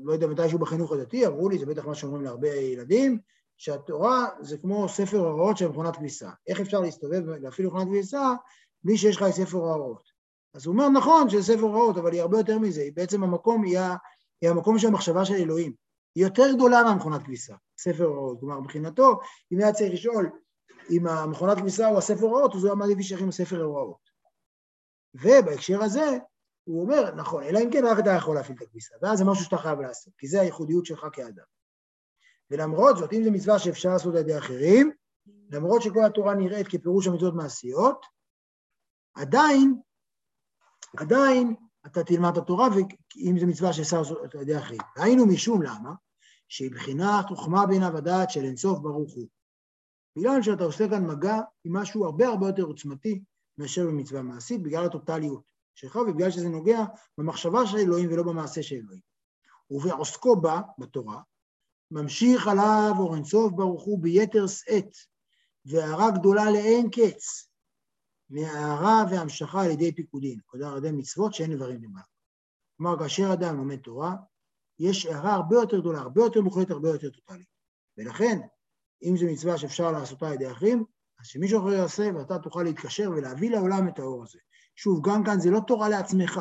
לא 0.05 0.13
יודע 0.13 0.27
מתישהו 0.27 0.59
בחינוך 0.59 0.93
הדתי, 0.93 1.27
אמרו 1.27 1.49
לי, 1.49 1.59
זה 1.59 1.67
בטח 1.67 1.87
מה 1.87 1.95
שאומרים 1.95 2.23
להרבה 2.23 2.49
ילדים, 2.49 3.19
שהתורה 3.59 4.29
זה 4.41 4.59
כמו 4.59 4.89
ספר 4.89 5.19
הוראות 5.19 5.57
של 5.57 5.69
מכונת 5.69 5.97
כביסה. 5.97 6.31
איך 6.47 6.61
אפשר 6.61 6.81
להסתובב, 6.81 7.23
להפעיל 7.27 7.67
מכונת 7.67 7.87
כביסה, 7.87 8.35
בלי 8.85 8.99
שיש 8.99 9.17
לך 9.17 9.23
את 9.23 9.35
ספר 9.35 9.59
ההוראות. 9.59 10.09
אז 10.55 10.67
הוא 10.67 10.73
אומר, 10.73 10.89
נכון 10.89 11.31
שזה 11.31 11.43
ספר 11.43 11.63
הוראות, 11.63 11.97
אבל 11.97 12.13
היא 12.13 12.21
הרבה 12.21 12.39
יותר 12.39 12.59
מזה, 12.59 12.81
היא 12.81 12.93
בעצם 12.95 13.25
המקום, 13.25 13.65
היא, 13.65 13.79
היא 14.41 14.51
המקום 14.51 14.79
של 14.79 14.87
המחשבה 14.87 15.25
של 15.25 15.35
אלוהים. 15.35 15.75
היא 16.15 16.25
יותר 16.25 16.53
גדולה 16.55 16.83
מהמכונת 16.83 17.23
כביסה, 17.23 17.55
ספר 17.79 18.05
הוראות. 18.05 18.41
כלומר, 18.41 18.61
מבחינתו, 18.61 19.21
אם 19.53 19.59
היה 19.59 19.73
צריך 19.73 19.93
לשאול 19.93 20.31
אם 20.91 21.07
המכונת 21.07 21.59
כביסה 21.59 21.89
הוא 21.89 21.99
הספר 21.99 22.25
הוראות, 22.25 22.55
אז 22.55 22.61
הוא 22.61 22.67
היה 22.67 22.75
מעדיף 22.75 22.97
להישאר 22.97 23.19
עם 23.19 23.29
הספר 23.29 23.61
ההוראות. 23.61 24.11
ובהקשר 25.15 25.83
הזה, 25.83 26.19
הוא 26.65 26.83
אומר, 26.83 27.15
נכון, 27.15 27.43
אלא 27.43 27.59
אם 27.59 27.71
כן 27.73 27.85
רק 27.87 27.99
אתה 27.99 28.11
יכול 28.11 28.37
להפעיל 28.37 28.57
את 28.57 28.63
הכביסה, 28.63 28.95
ואז 29.03 29.19
זה 29.19 29.25
משהו 29.25 29.45
שאתה 29.45 29.57
חייב 29.57 29.81
לעשות, 29.81 30.13
כי 30.19 30.29
זה 30.29 30.41
הייחודיות 30.41 30.87
שלך 30.87 31.07
כאדם. 31.13 31.45
ולמרות 32.51 32.97
זאת, 32.97 33.13
אם 33.13 33.25
זו 33.25 33.31
מצווה 33.31 33.59
שאפשר 33.59 33.89
לעשות 33.89 34.15
על 34.15 34.21
ידי 34.21 34.39
אחרים, 34.39 34.93
למרות 35.51 35.83
שכל 35.83 36.05
התורה 36.05 36.35
נראית 36.35 36.69
כפירוש 36.69 37.07
המצוות 37.07 37.35
מעשיות, 37.35 38.07
עדיין, 39.15 39.81
עדיין 40.97 41.55
אתה 41.87 42.05
תלמד 42.05 42.31
את 42.33 42.43
התורה, 42.43 42.69
ואם 42.69 43.37
זו 43.41 43.47
מצווה 43.47 43.73
שאפשר 43.73 43.99
לעשות 43.99 44.35
על 44.35 44.41
ידי 44.41 44.59
אחרים. 44.59 44.81
היינו 44.97 45.27
משום 45.27 45.63
למה? 45.63 45.95
שהיא 46.49 46.71
בחינת 46.71 47.27
חוכמה 47.29 47.67
בינה 47.67 47.91
ודעת 47.95 48.31
של 48.31 48.45
אינסוף 48.45 48.79
ברוך 48.79 49.15
הוא. 49.15 49.29
בגלל 50.19 50.43
שאתה 50.43 50.65
עושה 50.65 50.89
כאן 50.89 51.07
מגע 51.07 51.41
עם 51.65 51.77
משהו 51.77 52.05
הרבה 52.05 52.29
הרבה 52.29 52.47
יותר 52.47 52.63
עוצמתי 52.63 53.23
מאשר 53.59 53.87
במצווה 53.87 54.23
מעשית, 54.23 54.63
בגלל 54.63 54.85
הטוטליות 54.85 55.43
שלך 55.75 55.97
ובגלל 55.97 56.31
שזה 56.31 56.49
נוגע 56.49 56.85
במחשבה 57.19 57.67
של 57.67 57.77
אלוהים 57.77 58.13
ולא 58.13 58.23
במעשה 58.23 58.63
של 58.63 58.77
אלוהים. 58.77 59.01
ובעוסקו 59.71 60.41
בה, 60.41 60.61
בתורה, 60.79 61.21
ממשיך 61.91 62.49
עליו 62.49 62.93
אור 62.99 63.15
אינסוף 63.15 63.53
ברוך 63.53 63.83
הוא 63.83 64.03
ביתר 64.03 64.47
שאת, 64.47 64.91
והערה 65.65 66.11
גדולה 66.11 66.51
לאין 66.51 66.91
קץ, 66.91 67.49
מהערה 68.31 69.05
והמשכה 69.11 69.65
על 69.65 69.71
ידי 69.71 69.95
פיקודין, 69.95 70.39
כלומר 70.47 70.73
על 70.73 70.79
ידי 70.79 70.93
מצוות 70.93 71.35
שאין 71.35 71.53
איברים 71.53 71.83
למעלה. 71.83 72.05
כלומר, 72.77 72.99
כאשר 72.99 73.33
אדם 73.33 73.57
לומד 73.57 73.77
תורה, 73.77 74.17
יש 74.79 75.07
הערה 75.07 75.35
הרבה 75.35 75.57
יותר 75.57 75.81
גדולה, 75.81 75.99
הרבה 75.99 76.23
יותר 76.23 76.41
מוחלטת, 76.41 76.71
הרבה 76.71 76.89
יותר 76.89 77.11
טוטאלית. 77.11 77.47
ולכן, 77.99 78.41
אם 79.03 79.17
זו 79.17 79.27
מצווה 79.27 79.59
שאפשר 79.59 79.93
לעשותה 79.93 80.27
על 80.29 80.35
ידי 80.35 80.51
אחרים, 80.51 80.85
אז 81.21 81.27
שמישהו 81.27 81.61
אחר 81.61 81.73
יעשה 81.73 82.11
ואתה 82.15 82.39
תוכל 82.39 82.63
להתקשר 82.63 83.11
ולהביא 83.11 83.51
לעולם 83.51 83.89
את 83.89 83.99
האור 83.99 84.23
הזה. 84.23 84.39
שוב, 84.77 85.09
גם 85.09 85.25
כאן 85.25 85.41
זה 85.41 85.51
לא 85.51 85.61
תורה 85.67 85.89
לעצמך, 85.89 86.41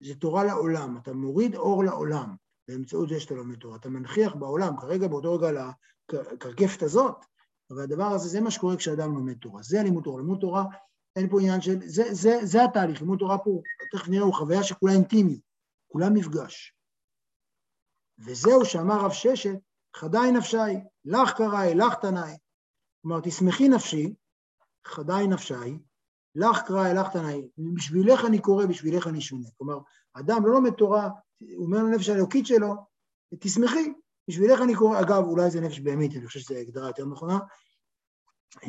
זה 0.00 0.14
תורה 0.14 0.44
לעולם. 0.44 0.96
אתה 0.96 1.12
מוריד 1.12 1.54
אור 1.54 1.84
לעולם 1.84 2.34
באמצעות 2.68 3.08
זה 3.08 3.20
שאתה 3.20 3.34
לומד 3.34 3.58
תורה. 3.58 3.76
אתה 3.76 3.88
מנכיח 3.88 4.34
בעולם, 4.34 4.76
כרגע 4.80 5.08
באותו 5.08 5.34
רגע 5.34 5.70
לקרקפת 6.12 6.82
הזאת, 6.82 7.24
אבל 7.72 7.82
הדבר 7.82 8.04
הזה, 8.04 8.28
זה 8.28 8.40
מה 8.40 8.50
שקורה 8.50 8.76
כשאדם 8.76 9.14
לומד 9.14 9.34
תורה. 9.34 9.62
זה 9.62 9.80
הלימוד 9.80 10.04
תורה. 10.04 10.20
לימוד 10.20 10.40
תורה, 10.40 10.64
אין 11.16 11.28
פה 11.30 11.40
עניין 11.40 11.60
של... 11.60 11.78
זה, 11.86 12.14
זה, 12.14 12.38
זה 12.42 12.64
התהליך. 12.64 13.00
לימוד 13.00 13.18
תורה 13.18 13.38
פה, 13.38 13.60
תכף 13.92 14.08
נראה, 14.08 14.24
הוא 14.24 14.34
חוויה 14.34 14.62
שכולה 14.62 14.92
אינטימית, 14.92 15.40
כולה 15.92 16.10
מפגש. 16.10 16.74
וזהו 18.18 18.64
שאמר 18.64 19.04
רב 19.04 19.12
ששת, 19.12 19.54
חדי 19.96 20.30
נפשי, 20.38 20.56
לך 21.04 21.32
קראי, 21.36 21.74
לך 21.74 21.94
תנאי. 21.94 22.36
כלומר, 23.02 23.20
תשמחי 23.22 23.68
נפשי, 23.68 24.14
חדי 24.86 25.26
נפשי, 25.28 25.78
לך 26.34 26.62
קראי, 26.66 26.94
לך 26.94 27.12
תנאי. 27.12 27.48
בשבילך 27.74 28.24
אני 28.26 28.38
קורא, 28.38 28.66
בשבילך 28.66 29.06
אני 29.06 29.20
שונה. 29.20 29.48
כלומר, 29.58 29.78
אדם 30.14 30.46
לא 30.46 30.52
לומד 30.52 30.72
תורה, 30.72 31.08
הוא 31.56 31.66
אומר 31.66 31.82
לנפש 31.82 32.08
האלוקית 32.08 32.46
שלו, 32.46 32.74
תשמחי, 33.40 33.92
בשבילך 34.28 34.60
אני 34.60 34.74
קורא, 34.74 35.00
אגב, 35.00 35.24
אולי 35.24 35.50
זה 35.50 35.60
נפש 35.60 35.80
בהמית, 35.80 36.16
אני 36.16 36.26
חושב 36.26 36.40
שזו 36.40 36.54
הגדרה 36.54 36.86
יותר 36.86 37.06
נכונה, 37.06 37.38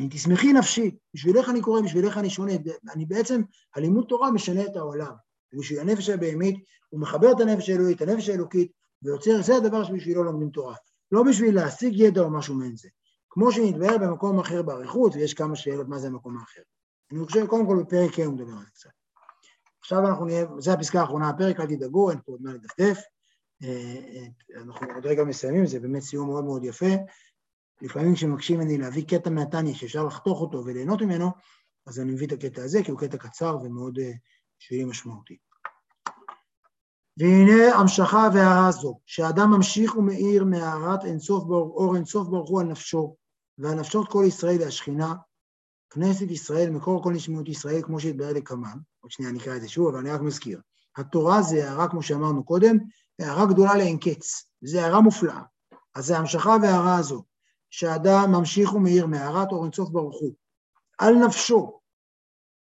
תשמחי 0.10 0.54
נפשי, 0.54 0.98
בשבילך 1.14 1.50
אני 1.50 1.62
קורא, 1.62 1.82
בשבילך 1.82 2.18
אני 2.18 2.30
שונה. 2.30 2.52
אני 2.94 3.06
בעצם, 3.06 3.42
הלימוד 3.76 4.06
תורה 4.10 4.32
משנה 4.32 4.66
את 4.66 4.76
העולם. 4.76 5.14
בשביל 5.54 5.80
הנפש 5.80 6.10
הבהמית, 6.10 6.66
הוא 6.90 7.00
מחבר 7.00 7.32
את 7.32 7.40
הנפש 7.40 7.70
האלוהית, 7.70 8.02
הנפש 8.02 8.30
האלוקית, 8.30 8.72
ויוצר, 9.02 9.42
זה 9.42 9.56
הדבר 9.56 9.84
שבשבילו 9.84 10.24
לומדים 10.24 10.50
תורה. 10.50 10.76
לא 11.12 11.24
בשביל 11.24 11.56
להשיג 11.56 11.94
ידע 11.96 12.22
או 12.22 12.30
משהו 12.30 12.56
מעין 12.56 12.76
זה. 12.76 12.90
כמו 13.30 13.52
שנתבהר 13.52 13.98
במקום 13.98 14.40
אחר 14.40 14.62
באריכות, 14.62 15.16
ויש 15.16 15.34
כמה 15.34 15.56
שאלות 15.56 15.88
מה 15.88 16.00
זה 16.00 16.08
המקום 16.08 16.38
האחר. 16.38 16.62
אני 17.12 17.26
חושב, 17.26 17.46
קודם 17.48 17.68
כל 17.68 17.84
בפרק 17.84 18.20
ה' 18.20 18.26
הוא 18.26 18.34
מדבר 18.34 18.52
על 18.52 18.64
זה 18.64 18.72
קצת. 18.72 18.90
עכשיו 19.80 20.08
אנחנו 20.08 20.26
נהיה, 20.26 20.46
זו 20.58 20.72
הפסקה 20.72 21.02
האחרונה 21.02 21.32
בפרק, 21.32 21.60
אל 21.60 21.66
תדאגו, 21.66 22.12
אין 22.12 22.20
פה 22.26 22.32
עוד 22.32 22.42
מה 22.42 22.54
לדפדף. 22.54 23.02
אה, 23.64 23.96
אה, 24.16 24.62
אנחנו 24.62 24.88
עוד 24.96 25.06
רגע 25.06 25.24
מסיימים, 25.24 25.66
זה 25.66 25.80
באמת 25.80 26.02
סיום 26.02 26.28
מאוד 26.28 26.44
מאוד 26.44 26.64
יפה. 26.64 26.96
לפעמים 27.82 28.16
כשמקשים 28.16 28.60
ממני 28.60 28.78
להביא 28.78 29.06
קטע 29.08 29.30
מהתניא 29.30 29.74
שאפשר 29.74 30.04
לחתוך 30.04 30.42
אותו 30.42 30.66
וליהנות 30.66 31.02
ממנו, 31.02 31.30
אז 31.88 32.00
אני 32.00 32.12
מביא 32.12 32.28
את 32.28 32.32
הקטע 32.32 32.64
הזה, 32.64 32.84
כי 32.84 32.92
הוא 32.92 33.00
קטע 33.00 33.18
קצר 33.18 33.58
ומאוד 33.64 34.00
אה, 34.00 34.12
שלי 34.60 34.84
משמעותי. 34.84 35.38
והנה 37.18 37.76
המשכה 37.76 38.30
והערה 38.34 38.72
זו, 38.72 39.00
שהאדם 39.06 39.52
ממשיך 39.52 39.98
ומאיר 39.98 40.46
מהארת 40.46 41.06
אינסוף 41.06 41.44
ברוך, 41.44 41.76
אור 41.76 41.96
אינסוף 41.96 42.28
ברוך 42.28 42.50
הוא 42.50 42.62
על 42.62 42.68
נפשו, 42.68 43.16
ועל 43.58 43.76
נפשות 43.76 44.12
כל 44.12 44.24
ישראל 44.28 44.62
והשכינה, 44.62 45.14
כנסת 45.90 46.32
ישראל, 46.32 46.70
מקור 46.70 47.04
כל 47.04 47.14
נשמעות 47.14 47.50
ישראל, 47.50 47.82
כמו 47.82 48.00
שהתברר 48.00 48.34
לקמן, 48.34 48.78
עוד 49.00 49.12
שנייה 49.12 49.32
נקרא 49.32 49.56
את 49.56 49.62
זה 49.62 49.70
שוב, 49.70 49.88
אבל 49.88 50.00
אני 50.00 50.12
רק 50.12 50.22
מזכיר. 50.22 50.62
התורה 50.98 51.42
זה 51.42 51.70
הערה, 51.70 51.88
כמו 51.90 52.04
שאמרנו 52.04 52.44
קודם, 52.44 52.78
הערה 53.20 53.46
גדולה 53.46 53.78
לאין 53.78 53.98
קץ, 53.98 54.46
זו 54.62 54.80
הערה 54.80 55.02
מופלאה. 55.02 55.42
אז 55.96 56.06
זה 56.06 56.18
המשכה 56.18 56.56
והערה 56.62 56.98
הזו, 56.98 57.24
שהאדם 57.70 58.32
ממשיך 58.32 58.74
ומאיר 58.74 59.06
מהערת 59.06 59.52
אור 59.52 59.64
אינסוף 59.64 59.90
ברוך 59.90 60.22
הוא, 60.22 60.34
על 61.00 61.16
נפשו, 61.16 61.80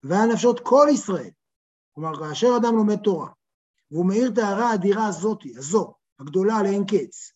ועל 0.03 0.33
נפשות 0.33 0.61
כל 0.61 0.87
ישראל. 0.92 1.31
כלומר, 1.94 2.18
כאשר 2.18 2.48
אדם 2.61 2.77
לומד 2.77 2.96
תורה, 2.96 3.29
והוא 3.90 4.07
מאיר 4.07 4.31
את 4.33 4.38
ההערה 4.38 4.70
האדירה 4.70 5.07
הזאתי, 5.07 5.55
הזו, 5.57 5.94
הגדולה 6.20 6.62
לאין 6.62 6.85
קץ, 6.85 7.33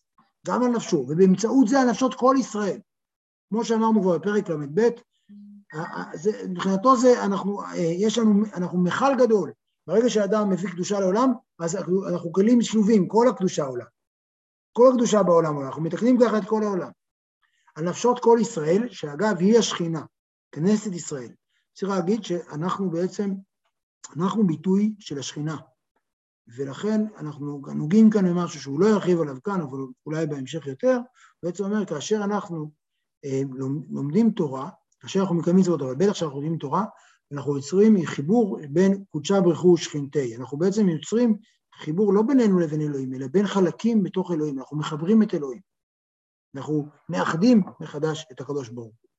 גם 0.47 0.63
על 0.63 0.69
נפשו, 0.69 0.97
ובאמצעות 0.97 1.67
זה 1.67 1.81
על 1.81 1.89
נפשות 1.89 2.13
כל 2.13 2.35
ישראל. 2.39 2.79
כמו 3.49 3.65
שאמרנו 3.65 4.01
כבר 4.01 4.17
בפרק 4.17 4.49
ל"ב, 4.49 4.89
מבחינתו 6.49 6.97
זה, 6.97 7.23
אנחנו, 7.23 7.61
יש 7.75 8.17
לנו, 8.17 8.45
אנחנו 8.53 8.83
מכל 8.83 9.15
גדול. 9.17 9.51
ברגע 9.87 10.09
שאדם 10.09 10.49
מביא 10.49 10.69
קדושה 10.69 10.99
לעולם, 10.99 11.33
אז 11.59 11.77
אנחנו 12.13 12.31
כלים 12.31 12.61
שלובים, 12.61 13.07
כל 13.07 13.27
הקדושה 13.27 13.63
עולה. 13.63 13.85
כל 14.73 14.89
הקדושה 14.93 15.23
בעולם 15.23 15.55
עולה, 15.55 15.67
אנחנו 15.67 15.81
מתקנים 15.81 16.17
ככה 16.19 16.37
את 16.37 16.45
כל 16.45 16.63
העולם. 16.63 16.91
על 17.75 17.89
נפשות 17.89 18.19
כל 18.19 18.37
ישראל, 18.41 18.87
שאגב 18.91 19.35
היא 19.39 19.57
השכינה, 19.57 20.01
כנסת 20.51 20.91
ישראל. 20.91 21.31
צריך 21.73 21.91
להגיד 21.91 22.23
שאנחנו 22.23 22.91
בעצם, 22.91 23.33
אנחנו 24.15 24.47
ביטוי 24.47 24.95
של 24.99 25.19
השכינה. 25.19 25.57
ולכן 26.47 27.01
אנחנו 27.17 27.61
נוגעים 27.75 28.09
כאן 28.09 28.29
במשהו 28.29 28.61
שהוא 28.61 28.79
לא 28.79 28.85
ירחיב 28.85 29.21
עליו 29.21 29.37
כאן, 29.43 29.61
אבל 29.61 29.79
אולי 30.05 30.25
בהמשך 30.25 30.67
יותר, 30.67 30.99
בעצם 31.43 31.63
אומר, 31.63 31.85
כאשר 31.85 32.21
אנחנו 32.23 32.71
אה, 33.25 33.41
לומדים 33.89 34.31
תורה, 34.31 34.69
כאשר 34.99 35.19
אנחנו 35.19 35.35
מקיימים 35.35 35.61
מצוות, 35.61 35.81
אבל 35.81 35.95
בטח 35.95 36.11
כשאנחנו 36.11 36.41
לומדים 36.41 36.57
תורה, 36.57 36.85
אנחנו 37.31 37.55
יוצרים 37.55 38.05
חיבור 38.05 38.59
בין 38.69 39.03
קודשה 39.11 39.41
ברכו 39.41 39.67
ושכינתי. 39.67 40.35
אנחנו 40.35 40.57
בעצם 40.57 40.89
יוצרים 40.89 41.37
חיבור 41.75 42.13
לא 42.13 42.21
בינינו 42.21 42.59
לבין 42.59 42.81
אלוהים, 42.81 43.13
אלא 43.13 43.27
בין 43.27 43.47
חלקים 43.47 44.03
בתוך 44.03 44.31
אלוהים, 44.31 44.59
אנחנו 44.59 44.77
מחברים 44.77 45.23
את 45.23 45.33
אלוהים. 45.33 45.61
אנחנו 46.55 46.87
מאחדים 47.09 47.61
מחדש 47.79 48.25
את 48.31 48.41
הקדוש 48.41 48.69
ברוך 48.69 48.95
הוא. 49.01 49.09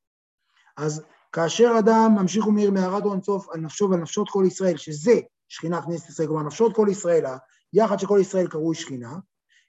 אז 0.76 1.02
כאשר 1.32 1.72
אדם 1.78 2.12
ממשיך 2.20 2.46
ומאיר 2.46 2.70
מהרד 2.70 3.04
או 3.04 3.12
אינסוף 3.12 3.48
על 3.48 3.60
נפשו 3.60 3.90
ועל 3.90 4.00
נפשות 4.00 4.30
כל 4.30 4.44
ישראל, 4.46 4.76
שזה 4.76 5.12
שכינה 5.48 5.82
כנסת 5.82 6.08
ישראל, 6.08 6.28
כלומר 6.28 6.42
נפשות 6.42 6.76
כל 6.76 6.86
ישראל, 6.90 7.24
היחד 7.72 7.98
של 7.98 8.06
כל 8.06 8.18
ישראל 8.20 8.46
קרוי 8.46 8.74
שכינה, 8.74 9.18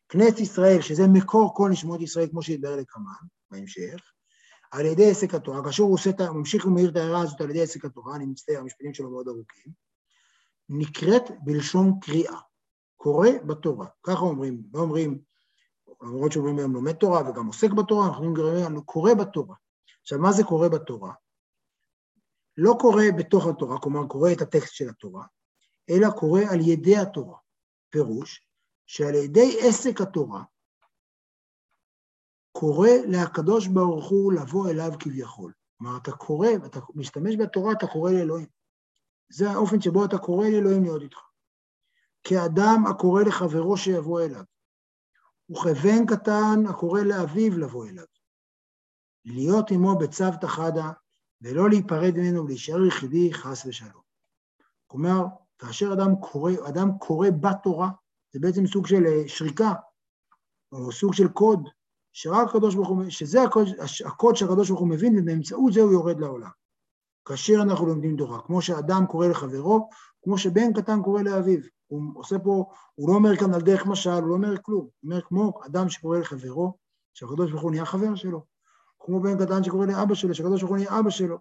כנסת 0.10 0.40
ישראל, 0.40 0.82
שזה 0.82 1.08
מקור 1.08 1.56
כל 1.56 1.70
נשמות 1.70 2.02
ישראל, 2.02 2.28
כמו 2.32 2.42
שהתברר 2.42 2.76
לקמן, 2.76 3.28
בהמשך, 3.52 4.12
על 4.72 4.86
ידי 4.86 5.12
עסק 5.12 5.34
התורה, 5.34 5.64
כאשר 5.64 5.84
הוא 5.84 5.94
עושה, 5.94 6.12
ממשיך 6.32 6.66
ומאיר 6.66 6.90
את 6.90 6.96
ההערה 6.96 7.22
הזאת 7.22 7.42
על 7.42 7.50
ידי 7.50 7.62
עסק 7.62 7.86
התורה, 7.86 8.16
אני 8.16 8.26
מצטער, 8.26 8.60
המשפטים 8.60 8.94
שלו 8.94 9.12
מאוד 9.12 9.28
ארוכים, 9.28 9.72
נקראת 10.70 11.24
בלשון 11.44 12.00
קריאה, 12.02 12.40
קורא 12.98 13.30
בתורה, 13.48 13.88
ככה 14.04 14.20
אומרים, 14.20 14.64
לא 14.74 14.80
אומרים, 14.80 15.20
למרות 16.02 16.32
שאומרים 16.32 16.58
היום 16.60 16.74
לומד 16.74 16.94
תורה 16.94 17.30
וגם 17.30 17.48
עוסק 17.48 17.72
בתורה, 17.72 18.08
אנחנו 18.08 18.26
אומרים 18.26 18.82
קורא 18.82 19.14
בתורה. 19.14 19.56
עכשיו, 20.02 20.20
מה 20.20 20.32
זה 20.32 20.44
קורא 20.44 20.68
בתורה? 20.68 21.14
לא 22.58 22.76
קורא 22.80 23.04
בתוך 23.18 23.48
התורה, 23.48 23.80
כלומר 23.80 24.08
קורא 24.08 24.32
את 24.32 24.42
הטקסט 24.42 24.74
של 24.74 24.90
התורה, 24.90 25.26
אלא 25.90 26.10
קורא 26.10 26.42
על 26.50 26.60
ידי 26.62 26.98
התורה. 26.98 27.38
פירוש 27.90 28.48
שעל 28.86 29.16
ידי 29.16 29.58
עסק 29.62 30.02
התורה 30.02 30.44
קורא 32.60 32.90
להקדוש 33.08 33.68
ברוך 33.68 34.10
הוא 34.10 34.34
לבוא 34.34 34.70
אליו 34.70 34.92
כביכול. 35.00 35.54
כלומר, 35.78 35.98
אתה 35.98 36.12
קורא, 36.12 36.48
אתה 36.66 36.80
משתמש 36.96 37.36
בתורה, 37.36 37.72
אתה 37.72 37.88
קורא 37.88 38.12
לאלוהים. 38.12 38.48
זה 39.30 39.52
האופן 39.52 39.82
שבו 39.82 40.06
אתה 40.06 40.18
קורא 40.18 40.48
לאלוהים 40.48 40.84
להיות 40.84 41.02
איתך. 41.02 41.18
כאדם 42.24 42.84
הקורא 42.90 43.24
לחברו 43.24 43.78
שיבוא 43.78 44.22
אליו, 44.22 44.44
וכבן 45.52 46.06
קטן 46.06 46.66
הקורא 46.70 47.02
לאביו 47.02 47.58
לבוא 47.58 47.86
אליו. 47.86 48.06
להיות 49.26 49.72
עמו 49.72 49.98
בצוותא 49.98 50.48
חדא, 50.48 50.92
ולא 51.42 51.70
להיפרד 51.70 52.14
ממנו 52.18 52.44
ולהישאר 52.44 52.86
יחידי 52.86 53.34
חס 53.34 53.66
ושלום. 53.66 54.02
כלומר, 54.88 55.26
כאשר 55.60 55.94
אדם 55.94 56.16
קורא, 56.22 56.52
אדם 56.70 56.98
קורא 57.00 57.28
בתורה, 57.42 57.90
זה 58.34 58.40
בעצם 58.40 58.68
סוג 58.68 58.88
של 58.88 59.06
אה, 59.06 59.28
שריקה, 59.28 59.74
או 60.72 60.92
סוג 60.92 61.14
של 61.14 61.28
קוד, 61.28 61.70
שרק 62.18 62.50
הקדוש 62.50 62.76
ברוך 62.76 62.90
הוא, 62.90 63.04
שזה 63.10 63.44
הקוד, 63.44 63.68
הקוד 64.06 64.36
שהקדוש 64.36 64.70
ברוך 64.70 64.82
הוא 64.82 64.90
מבין, 64.90 65.20
ובאמצעות 65.20 65.74
זה 65.74 65.82
הוא 65.82 65.92
יורד 65.92 66.20
לעולם. 66.20 66.50
כאשר 67.26 67.54
אנחנו 67.62 67.86
לומדים 67.86 68.18
תורה, 68.18 68.42
כמו 68.42 68.62
שאדם 68.62 69.06
קורא 69.06 69.28
לחברו, 69.28 69.90
כמו 70.24 70.38
שבן 70.38 70.74
קטן 70.74 71.02
קורא 71.02 71.22
לאביו. 71.22 71.60
הוא 71.88 72.02
עושה 72.16 72.40
פה, 72.40 72.66
הוא 72.96 73.10
לא 73.10 73.16
אומר 73.16 73.36
כאן 73.38 73.54
על 73.54 73.62
דרך 73.62 73.86
משל, 73.86 74.10
הוא 74.10 74.28
לא 74.30 74.34
אומר 74.34 74.56
כלום. 74.62 74.82
הוא 74.82 74.92
אומר 75.04 75.22
כמו 75.22 75.60
אדם 75.66 75.90
שקורא 75.90 76.18
לחברו, 76.18 76.78
שהקדוש 77.14 77.52
ברוך 77.52 77.64
הוא 77.64 77.72
נהיה 77.72 77.86
חבר 77.86 78.16
שלו. 78.16 78.44
כמו 79.00 79.20
בן 79.20 79.46
קטן 79.46 79.64
שקורא 79.64 79.86
לאבא 79.86 80.14
שלו, 80.14 80.34
שהקדוש 80.36 80.62
ברוך 80.62 80.72
הוא 80.72 80.78
נהיה 80.78 81.00
אבא 81.00 81.10
שלו. 81.10 81.38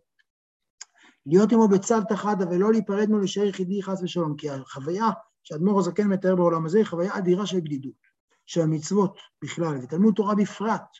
להיות 1.27 1.53
עמו 1.53 1.69
בצד 1.69 2.01
תחדה 2.09 2.45
ולא 2.51 2.73
להיפרד 2.73 3.07
ממנו 3.07 3.19
להישאר 3.19 3.45
יחידי 3.45 3.83
חס 3.83 4.03
ושלום, 4.03 4.37
כי 4.37 4.51
החוויה 4.51 5.09
שאדמו"ר 5.43 5.79
הזקן 5.79 6.07
מתאר 6.07 6.37
בעולם 6.37 6.67
הזה 6.67 6.79
היא 6.79 6.87
חוויה 6.87 7.19
אדירה 7.19 7.47
של 7.47 7.61
בדידות. 7.61 8.04
של 8.47 8.61
המצוות 8.61 9.19
בכלל 9.43 9.79
ותלמוד 9.83 10.15
תורה 10.15 10.35
בפרט. 10.35 10.99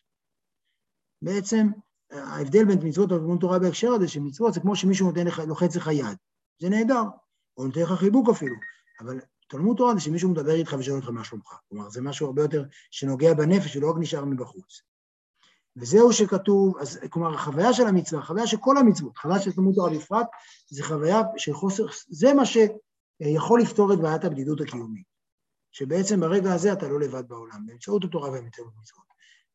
בעצם 1.23 1.69
ההבדל 2.11 2.65
בין 2.65 2.79
מצוות 2.89 3.11
לתלמוד 3.11 3.41
תורה 3.41 3.59
בהקשר 3.59 3.93
הזה, 3.93 4.09
שמצוות 4.09 4.55
זה 4.55 4.61
כמו 4.61 4.77
שמישהו 4.77 5.07
נותן 5.07 5.27
לך, 5.27 5.39
לוחץ 5.39 5.77
לך 5.77 5.91
יד. 5.93 6.17
זה 6.59 6.69
נהדר, 6.69 7.03
או 7.57 7.67
נותן 7.67 7.81
לך 7.81 7.93
חיבוק 7.93 8.29
אפילו, 8.29 8.57
אבל 9.01 9.21
תלמוד 9.49 9.77
תורה 9.77 9.95
זה 9.95 10.01
שמישהו 10.01 10.31
מדבר 10.31 10.55
איתך 10.55 10.77
ושואל 10.79 10.97
אותך 10.97 11.09
מה 11.09 11.25
שלומך. 11.25 11.55
כלומר, 11.69 11.91
זה 11.91 12.03
משהו 12.03 12.27
הרבה 12.27 12.43
יותר 12.43 12.65
שנוגע 12.91 13.35
בנפש 13.35 13.77
ולא 13.77 13.91
רק 13.91 13.97
נשאר 13.99 14.25
מבחוץ. 14.25 14.83
וזהו 15.77 16.13
שכתוב, 16.13 16.79
אז 16.79 16.99
כלומר, 17.11 17.35
החוויה 17.35 17.73
של 17.73 17.87
המצווה, 17.87 18.23
החוויה 18.23 18.47
של 18.47 18.57
כל 18.61 18.77
המצוות, 18.79 19.19
חוויה 19.19 19.41
של 19.41 19.53
תלמוד 19.53 19.75
תורה 19.75 19.91
בפרט, 19.91 20.27
זה 20.71 20.85
חוויה 20.85 21.21
של 21.37 21.53
חוסר, 21.55 21.85
זה 22.09 22.35
מה 22.35 22.43
שיכול 22.47 23.61
לפתור 23.61 23.93
את 23.93 23.99
בעיית 23.99 24.25
הבדידות 24.25 24.61
הקיומית. 24.61 25.14
שבעצם 25.75 26.21
ברגע 26.21 26.53
הזה 26.53 26.73
אתה 26.73 26.89
לא 26.89 27.01
לבד 27.01 27.29
בעולם, 27.29 27.67
באמצעות 27.67 28.05
התורה 28.05 28.31
והמצוות. 28.31 28.73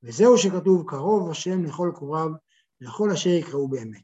וזהו 0.03 0.38
שכתוב, 0.38 0.84
קרוב 0.88 1.32
השם 1.32 1.63
לכל 1.63 1.91
קוריו, 1.95 2.30
לכל 2.82 3.11
אשר 3.11 3.30
יקראו 3.30 3.67
באמת. 3.67 4.01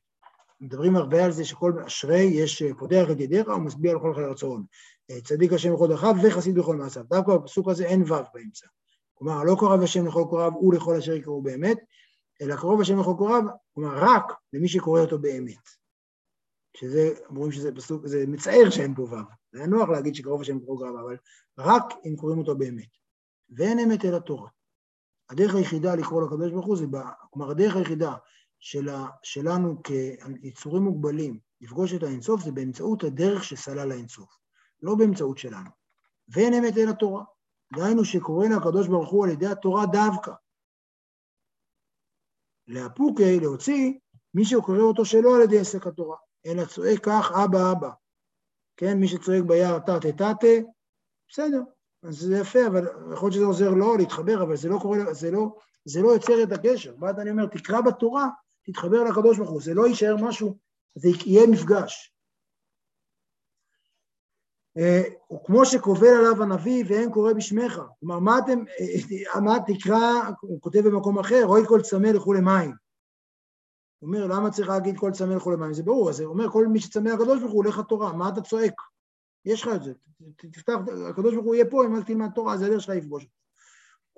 מדברים 0.61 0.95
הרבה 0.95 1.25
על 1.25 1.31
זה 1.31 1.45
שכל 1.45 1.73
אשרי, 1.87 2.21
יש 2.21 2.63
פותח 2.79 3.05
את 3.11 3.19
ידיך 3.19 3.47
ומשביע 3.47 3.91
על 3.91 3.99
כל 3.99 4.13
חיי 4.15 4.25
רצון. 4.25 4.65
צדיק 5.23 5.53
השם 5.53 5.73
בכל 5.73 5.87
דרכיו 5.87 6.15
וחסיד 6.23 6.55
בכל 6.55 6.75
מעשיו. 6.75 7.03
דווקא 7.09 7.37
בפסוק 7.37 7.69
הזה 7.69 7.85
אין 7.85 8.01
ו' 8.01 8.15
באמצע. 8.33 8.67
כלומר, 9.13 9.43
לא 9.43 9.55
קרב 9.59 9.81
השם 9.81 10.07
לכל 10.07 10.23
קוריו 10.29 10.51
ולכל 10.61 10.95
אשר 10.95 11.13
יקראו 11.13 11.41
באמת, 11.41 11.77
אלא 12.41 12.55
קרוב 12.55 12.81
השם 12.81 12.99
לכל 12.99 13.13
קוריו, 13.17 13.43
כלומר, 13.73 13.97
רק 13.97 14.33
למי 14.53 14.67
שקורא 14.67 15.01
אותו 15.01 15.19
באמת. 15.19 15.69
שזה, 16.77 17.13
אומרים 17.29 17.51
שזה 17.51 17.75
פסוק, 17.75 18.07
זה 18.07 18.23
מצער 18.27 18.69
שאין 18.69 18.95
פה 18.95 19.01
ו', 19.01 19.15
היה 19.55 19.67
נוח 19.67 19.89
להגיד 19.89 20.15
שקרוב 20.15 20.41
השם 20.41 20.57
לכל 20.57 20.65
קוריו, 20.65 20.99
אבל 21.01 21.17
רק 21.57 21.83
אם 22.05 22.15
קוראים 22.15 22.39
אותו 22.39 22.57
באמת. 22.57 22.89
ואין 23.49 23.79
אמת 23.79 24.05
אלא 24.05 24.19
תורה. 24.19 24.49
הדרך 25.29 25.55
היחידה 25.55 25.95
לקרוא 25.95 26.23
לקדוש 26.23 26.51
ברוך 26.51 26.65
הוא 26.65 26.77
זה, 26.77 26.85
כלומר, 27.29 27.51
הדרך 27.51 27.75
היחידה 27.75 28.15
של, 28.59 28.89
שלנו 29.23 29.83
כיצורים 29.83 30.83
מוגבלים 30.83 31.39
לפגוש 31.61 31.93
את 31.93 32.03
האינסוף 32.03 32.41
זה 32.41 32.51
באמצעות 32.51 33.03
הדרך 33.03 33.43
שסלל 33.43 33.91
האינסוף, 33.91 34.37
לא 34.81 34.95
באמצעות 34.95 35.37
שלנו. 35.37 35.69
ואין 36.27 36.53
אמת 36.53 36.77
אלא 36.77 36.91
תורה. 36.91 37.23
דהיינו 37.75 38.05
שקוראנו 38.05 38.57
הקדוש 38.57 38.87
ברוך 38.87 39.09
הוא 39.09 39.25
על 39.25 39.31
ידי 39.31 39.47
התורה 39.47 39.85
דווקא. 39.85 40.31
לאפוקי, 42.67 43.39
להוציא, 43.39 43.93
מי 44.33 44.45
שקורא 44.45 44.79
אותו 44.79 45.05
שלא 45.05 45.35
על 45.35 45.41
ידי 45.41 45.59
עסק 45.59 45.87
התורה, 45.87 46.17
אלא 46.45 46.65
צועק 46.65 46.99
כך 47.03 47.31
אבא 47.43 47.71
אבא. 47.71 47.89
כן, 48.77 48.97
מי 48.97 49.07
שצועק 49.07 49.43
ביער 49.43 49.79
תתה 49.79 49.99
תתה, 49.99 50.31
בסדר, 51.29 51.61
אז 52.03 52.15
זה 52.15 52.37
יפה, 52.37 52.67
אבל 52.67 52.87
יכול 53.13 53.25
להיות 53.25 53.33
שזה 53.33 53.45
עוזר 53.45 53.69
לו 53.69 53.97
להתחבר, 53.97 54.43
אבל 54.43 54.55
זה 54.55 54.69
לא 54.69 54.79
קורה, 54.81 55.13
זה 55.13 55.31
לא, 55.31 55.55
זה 55.85 56.01
לא 56.01 56.07
יוצר 56.07 56.43
את 56.43 56.51
הקשר. 56.51 56.95
מה 56.97 57.09
אני 57.09 57.31
אומר? 57.31 57.45
תקרא 57.45 57.81
בתורה, 57.81 58.27
תתחבר 58.65 59.03
לקדוש 59.03 59.37
ברוך 59.37 59.49
הוא, 59.49 59.61
זה 59.61 59.73
לא 59.73 59.87
יישאר 59.87 60.15
משהו, 60.21 60.57
זה 60.95 61.09
יהיה 61.25 61.47
מפגש. 61.47 62.15
וכמו 64.77 65.65
שקובל 65.65 66.07
עליו 66.07 66.43
הנביא 66.43 66.83
ואין 66.87 67.11
קורא 67.11 67.33
בשמך. 67.33 67.81
כלומר, 67.99 68.19
מה 68.19 68.39
אתם, 68.39 68.59
מה 69.43 69.57
תקרא, 69.67 70.29
הוא 70.41 70.61
כותב 70.61 70.79
במקום 70.79 71.19
אחר, 71.19 71.41
רואי 71.43 71.61
כל 71.67 71.81
צמא 71.81 72.07
לכו 72.07 72.33
למים. 72.33 72.84
הוא 73.99 74.07
אומר, 74.07 74.25
למה 74.27 74.51
צריך 74.51 74.69
להגיד 74.69 74.97
כל 74.97 75.11
צמא 75.11 75.33
לכו 75.33 75.51
למים? 75.51 75.73
זה 75.73 75.83
ברור, 75.83 76.09
אז 76.09 76.19
הוא 76.19 76.33
אומר, 76.33 76.49
כל 76.49 76.67
מי 76.67 76.79
שצמא 76.79 77.09
לקדוש 77.09 77.39
ברוך 77.39 77.53
הוא 77.53 77.63
הולך 77.63 77.77
לתורה, 77.77 78.13
מה 78.13 78.29
אתה 78.29 78.41
צועק? 78.41 78.81
יש 79.45 79.61
לך 79.61 79.69
את 79.75 79.83
זה, 79.83 79.93
תפתח, 80.51 80.73
הקדוש 81.09 81.33
ברוך 81.33 81.45
הוא 81.45 81.55
יהיה 81.55 81.65
פה, 81.69 81.85
אם 81.85 81.95
אל 81.95 82.03
תלמד 82.03 82.29
תורה, 82.35 82.57
זה 82.57 82.65
הדרך 82.65 82.81
שלך 82.81 82.95
לפגוש 82.95 83.27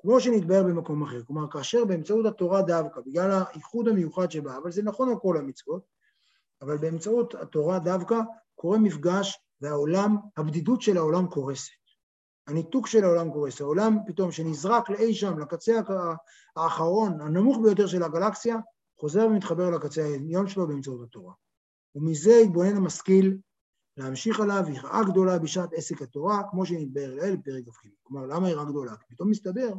כמו 0.01 0.19
שנתבהר 0.19 0.63
במקום 0.63 1.03
אחר, 1.03 1.23
כלומר, 1.23 1.47
כאשר 1.51 1.85
באמצעות 1.85 2.25
התורה 2.25 2.61
דווקא, 2.61 3.01
בגלל 3.01 3.43
הייחוד 3.53 3.87
המיוחד 3.87 4.31
שבה, 4.31 4.57
אבל 4.57 4.71
זה 4.71 4.83
נכון 4.83 5.09
על 5.09 5.15
כל 5.19 5.37
המצוות, 5.37 5.81
אבל 6.61 6.77
באמצעות 6.77 7.35
התורה 7.35 7.79
דווקא 7.79 8.19
קורה 8.55 8.77
מפגש 8.77 9.39
והעולם, 9.61 10.17
הבדידות 10.37 10.81
של 10.81 10.97
העולם 10.97 11.27
קורסת. 11.27 11.71
הניתוק 12.47 12.87
של 12.87 13.03
העולם 13.03 13.31
קורס, 13.31 13.61
העולם 13.61 13.97
פתאום 14.07 14.31
שנזרק 14.31 14.89
לאי 14.89 15.13
שם, 15.13 15.39
לקצה 15.39 15.79
האחרון, 16.55 17.21
הנמוך 17.21 17.57
ביותר 17.63 17.87
של 17.87 18.03
הגלקסיה, 18.03 18.57
חוזר 18.99 19.27
ומתחבר 19.27 19.69
לקצה 19.69 20.03
העליון 20.03 20.47
שלו 20.47 20.67
באמצעות 20.67 21.01
התורה. 21.03 21.33
ומזה 21.95 22.31
יתבונן 22.31 22.77
המשכיל 22.77 23.37
להמשיך 23.97 24.39
עליו 24.39 24.63
יראה 24.69 25.03
גדולה 25.03 25.39
בשעת 25.39 25.69
עסק 25.73 26.01
התורה, 26.01 26.41
כמו 26.51 26.65
שנתבהר 26.65 27.15
לעיל 27.15 27.35
בפרק 27.35 27.63
כ"ג. 27.63 27.89
כלומר, 28.03 28.25
למה 28.25 28.49
יראה 28.49 28.65
גדולה? 28.65 28.95
כי 28.95 29.05
פתאום 29.09 29.29
מסתבר 29.29 29.73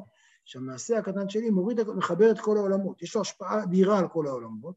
שהמעשה 0.45 0.99
הקטן 0.99 1.29
שלי 1.29 1.51
מוריד, 1.51 1.83
מחבר 1.83 2.31
את 2.31 2.41
כל 2.41 2.57
העולמות. 2.57 3.03
יש 3.03 3.15
לו 3.15 3.21
השפעה 3.21 3.63
אדירה 3.63 3.99
על 3.99 4.09
כל 4.09 4.27
העולמות, 4.27 4.75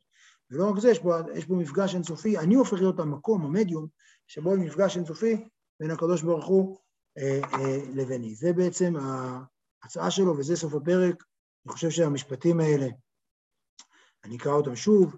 ולא 0.51 0.69
רק 0.69 0.79
זה, 0.79 0.91
יש 0.91 0.99
בו, 0.99 1.13
יש 1.35 1.45
בו 1.45 1.55
מפגש 1.55 1.95
אינסופי. 1.95 2.37
אני 2.37 2.55
הופך 2.55 2.73
להיות 2.73 2.99
המקום, 2.99 3.45
המדיום, 3.45 3.87
שבו 4.27 4.57
מפגש 4.57 4.97
אינסופי 4.97 5.47
בין 5.79 5.91
הקדוש 5.91 6.21
ברוך 6.21 6.45
הוא 6.45 6.77
אה, 7.17 7.39
אה, 7.53 7.77
לביני. 7.93 8.35
זה 8.35 8.53
בעצם 8.53 8.93
ההצעה 9.83 10.11
שלו, 10.11 10.37
וזה 10.37 10.55
סוף 10.55 10.73
הפרק. 10.73 11.23
אני 11.65 11.73
חושב 11.73 11.89
שהמשפטים 11.89 12.59
האלה, 12.59 12.87
אני 14.23 14.37
אקרא 14.37 14.53
אותם 14.53 14.75
שוב, 14.75 15.15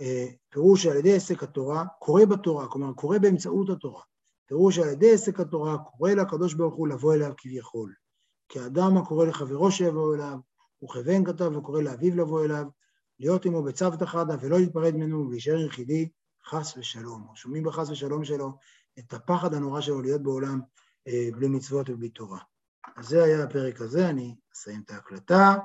אה, 0.00 0.26
פירוש 0.48 0.86
על 0.86 0.96
ידי 0.96 1.16
עסק 1.16 1.42
התורה, 1.42 1.84
קורא 1.98 2.24
בתורה, 2.24 2.68
כלומר 2.68 2.92
קורא 2.92 3.18
באמצעות 3.18 3.70
התורה. 3.70 4.02
פירוש 4.46 4.78
על 4.78 4.88
ידי 4.88 5.14
עסק 5.14 5.40
התורה, 5.40 5.78
קורא 5.78 6.10
לקדוש 6.10 6.54
ברוך 6.54 6.74
הוא 6.74 6.88
לבוא 6.88 7.14
אליו 7.14 7.32
כביכול. 7.36 7.94
כאדם 8.48 8.96
הקורא 8.96 9.26
לחברו 9.26 9.70
שיבוא 9.70 10.14
אליו, 10.14 10.38
וכבן 10.84 11.24
כתב 11.24 11.52
וקורא 11.56 11.82
לאביו 11.82 12.16
לבוא 12.16 12.44
אליו, 12.44 12.64
להיות 13.20 13.46
עמו 13.46 13.62
בצוותא 13.62 14.04
חדא 14.04 14.36
ולא 14.40 14.58
להתפרד 14.58 14.94
ממנו 14.94 15.26
ולהישאר 15.26 15.66
יחידי, 15.66 16.08
חס 16.46 16.76
ושלום. 16.76 17.26
שומעים 17.34 17.64
בחס 17.64 17.90
ושלום 17.90 18.24
שלו 18.24 18.52
את 18.98 19.12
הפחד 19.12 19.54
הנורא 19.54 19.80
שלו 19.80 20.02
להיות 20.02 20.22
בעולם 20.22 20.60
אה, 21.08 21.28
בלי 21.36 21.48
מצוות 21.48 21.90
ובלי 21.90 22.08
תורה. 22.08 22.38
אז 22.96 23.08
זה 23.08 23.24
היה 23.24 23.44
הפרק 23.44 23.80
הזה, 23.80 24.08
אני 24.08 24.34
אסיים 24.54 24.82
את 24.84 24.90
ההקלטה. 24.90 25.56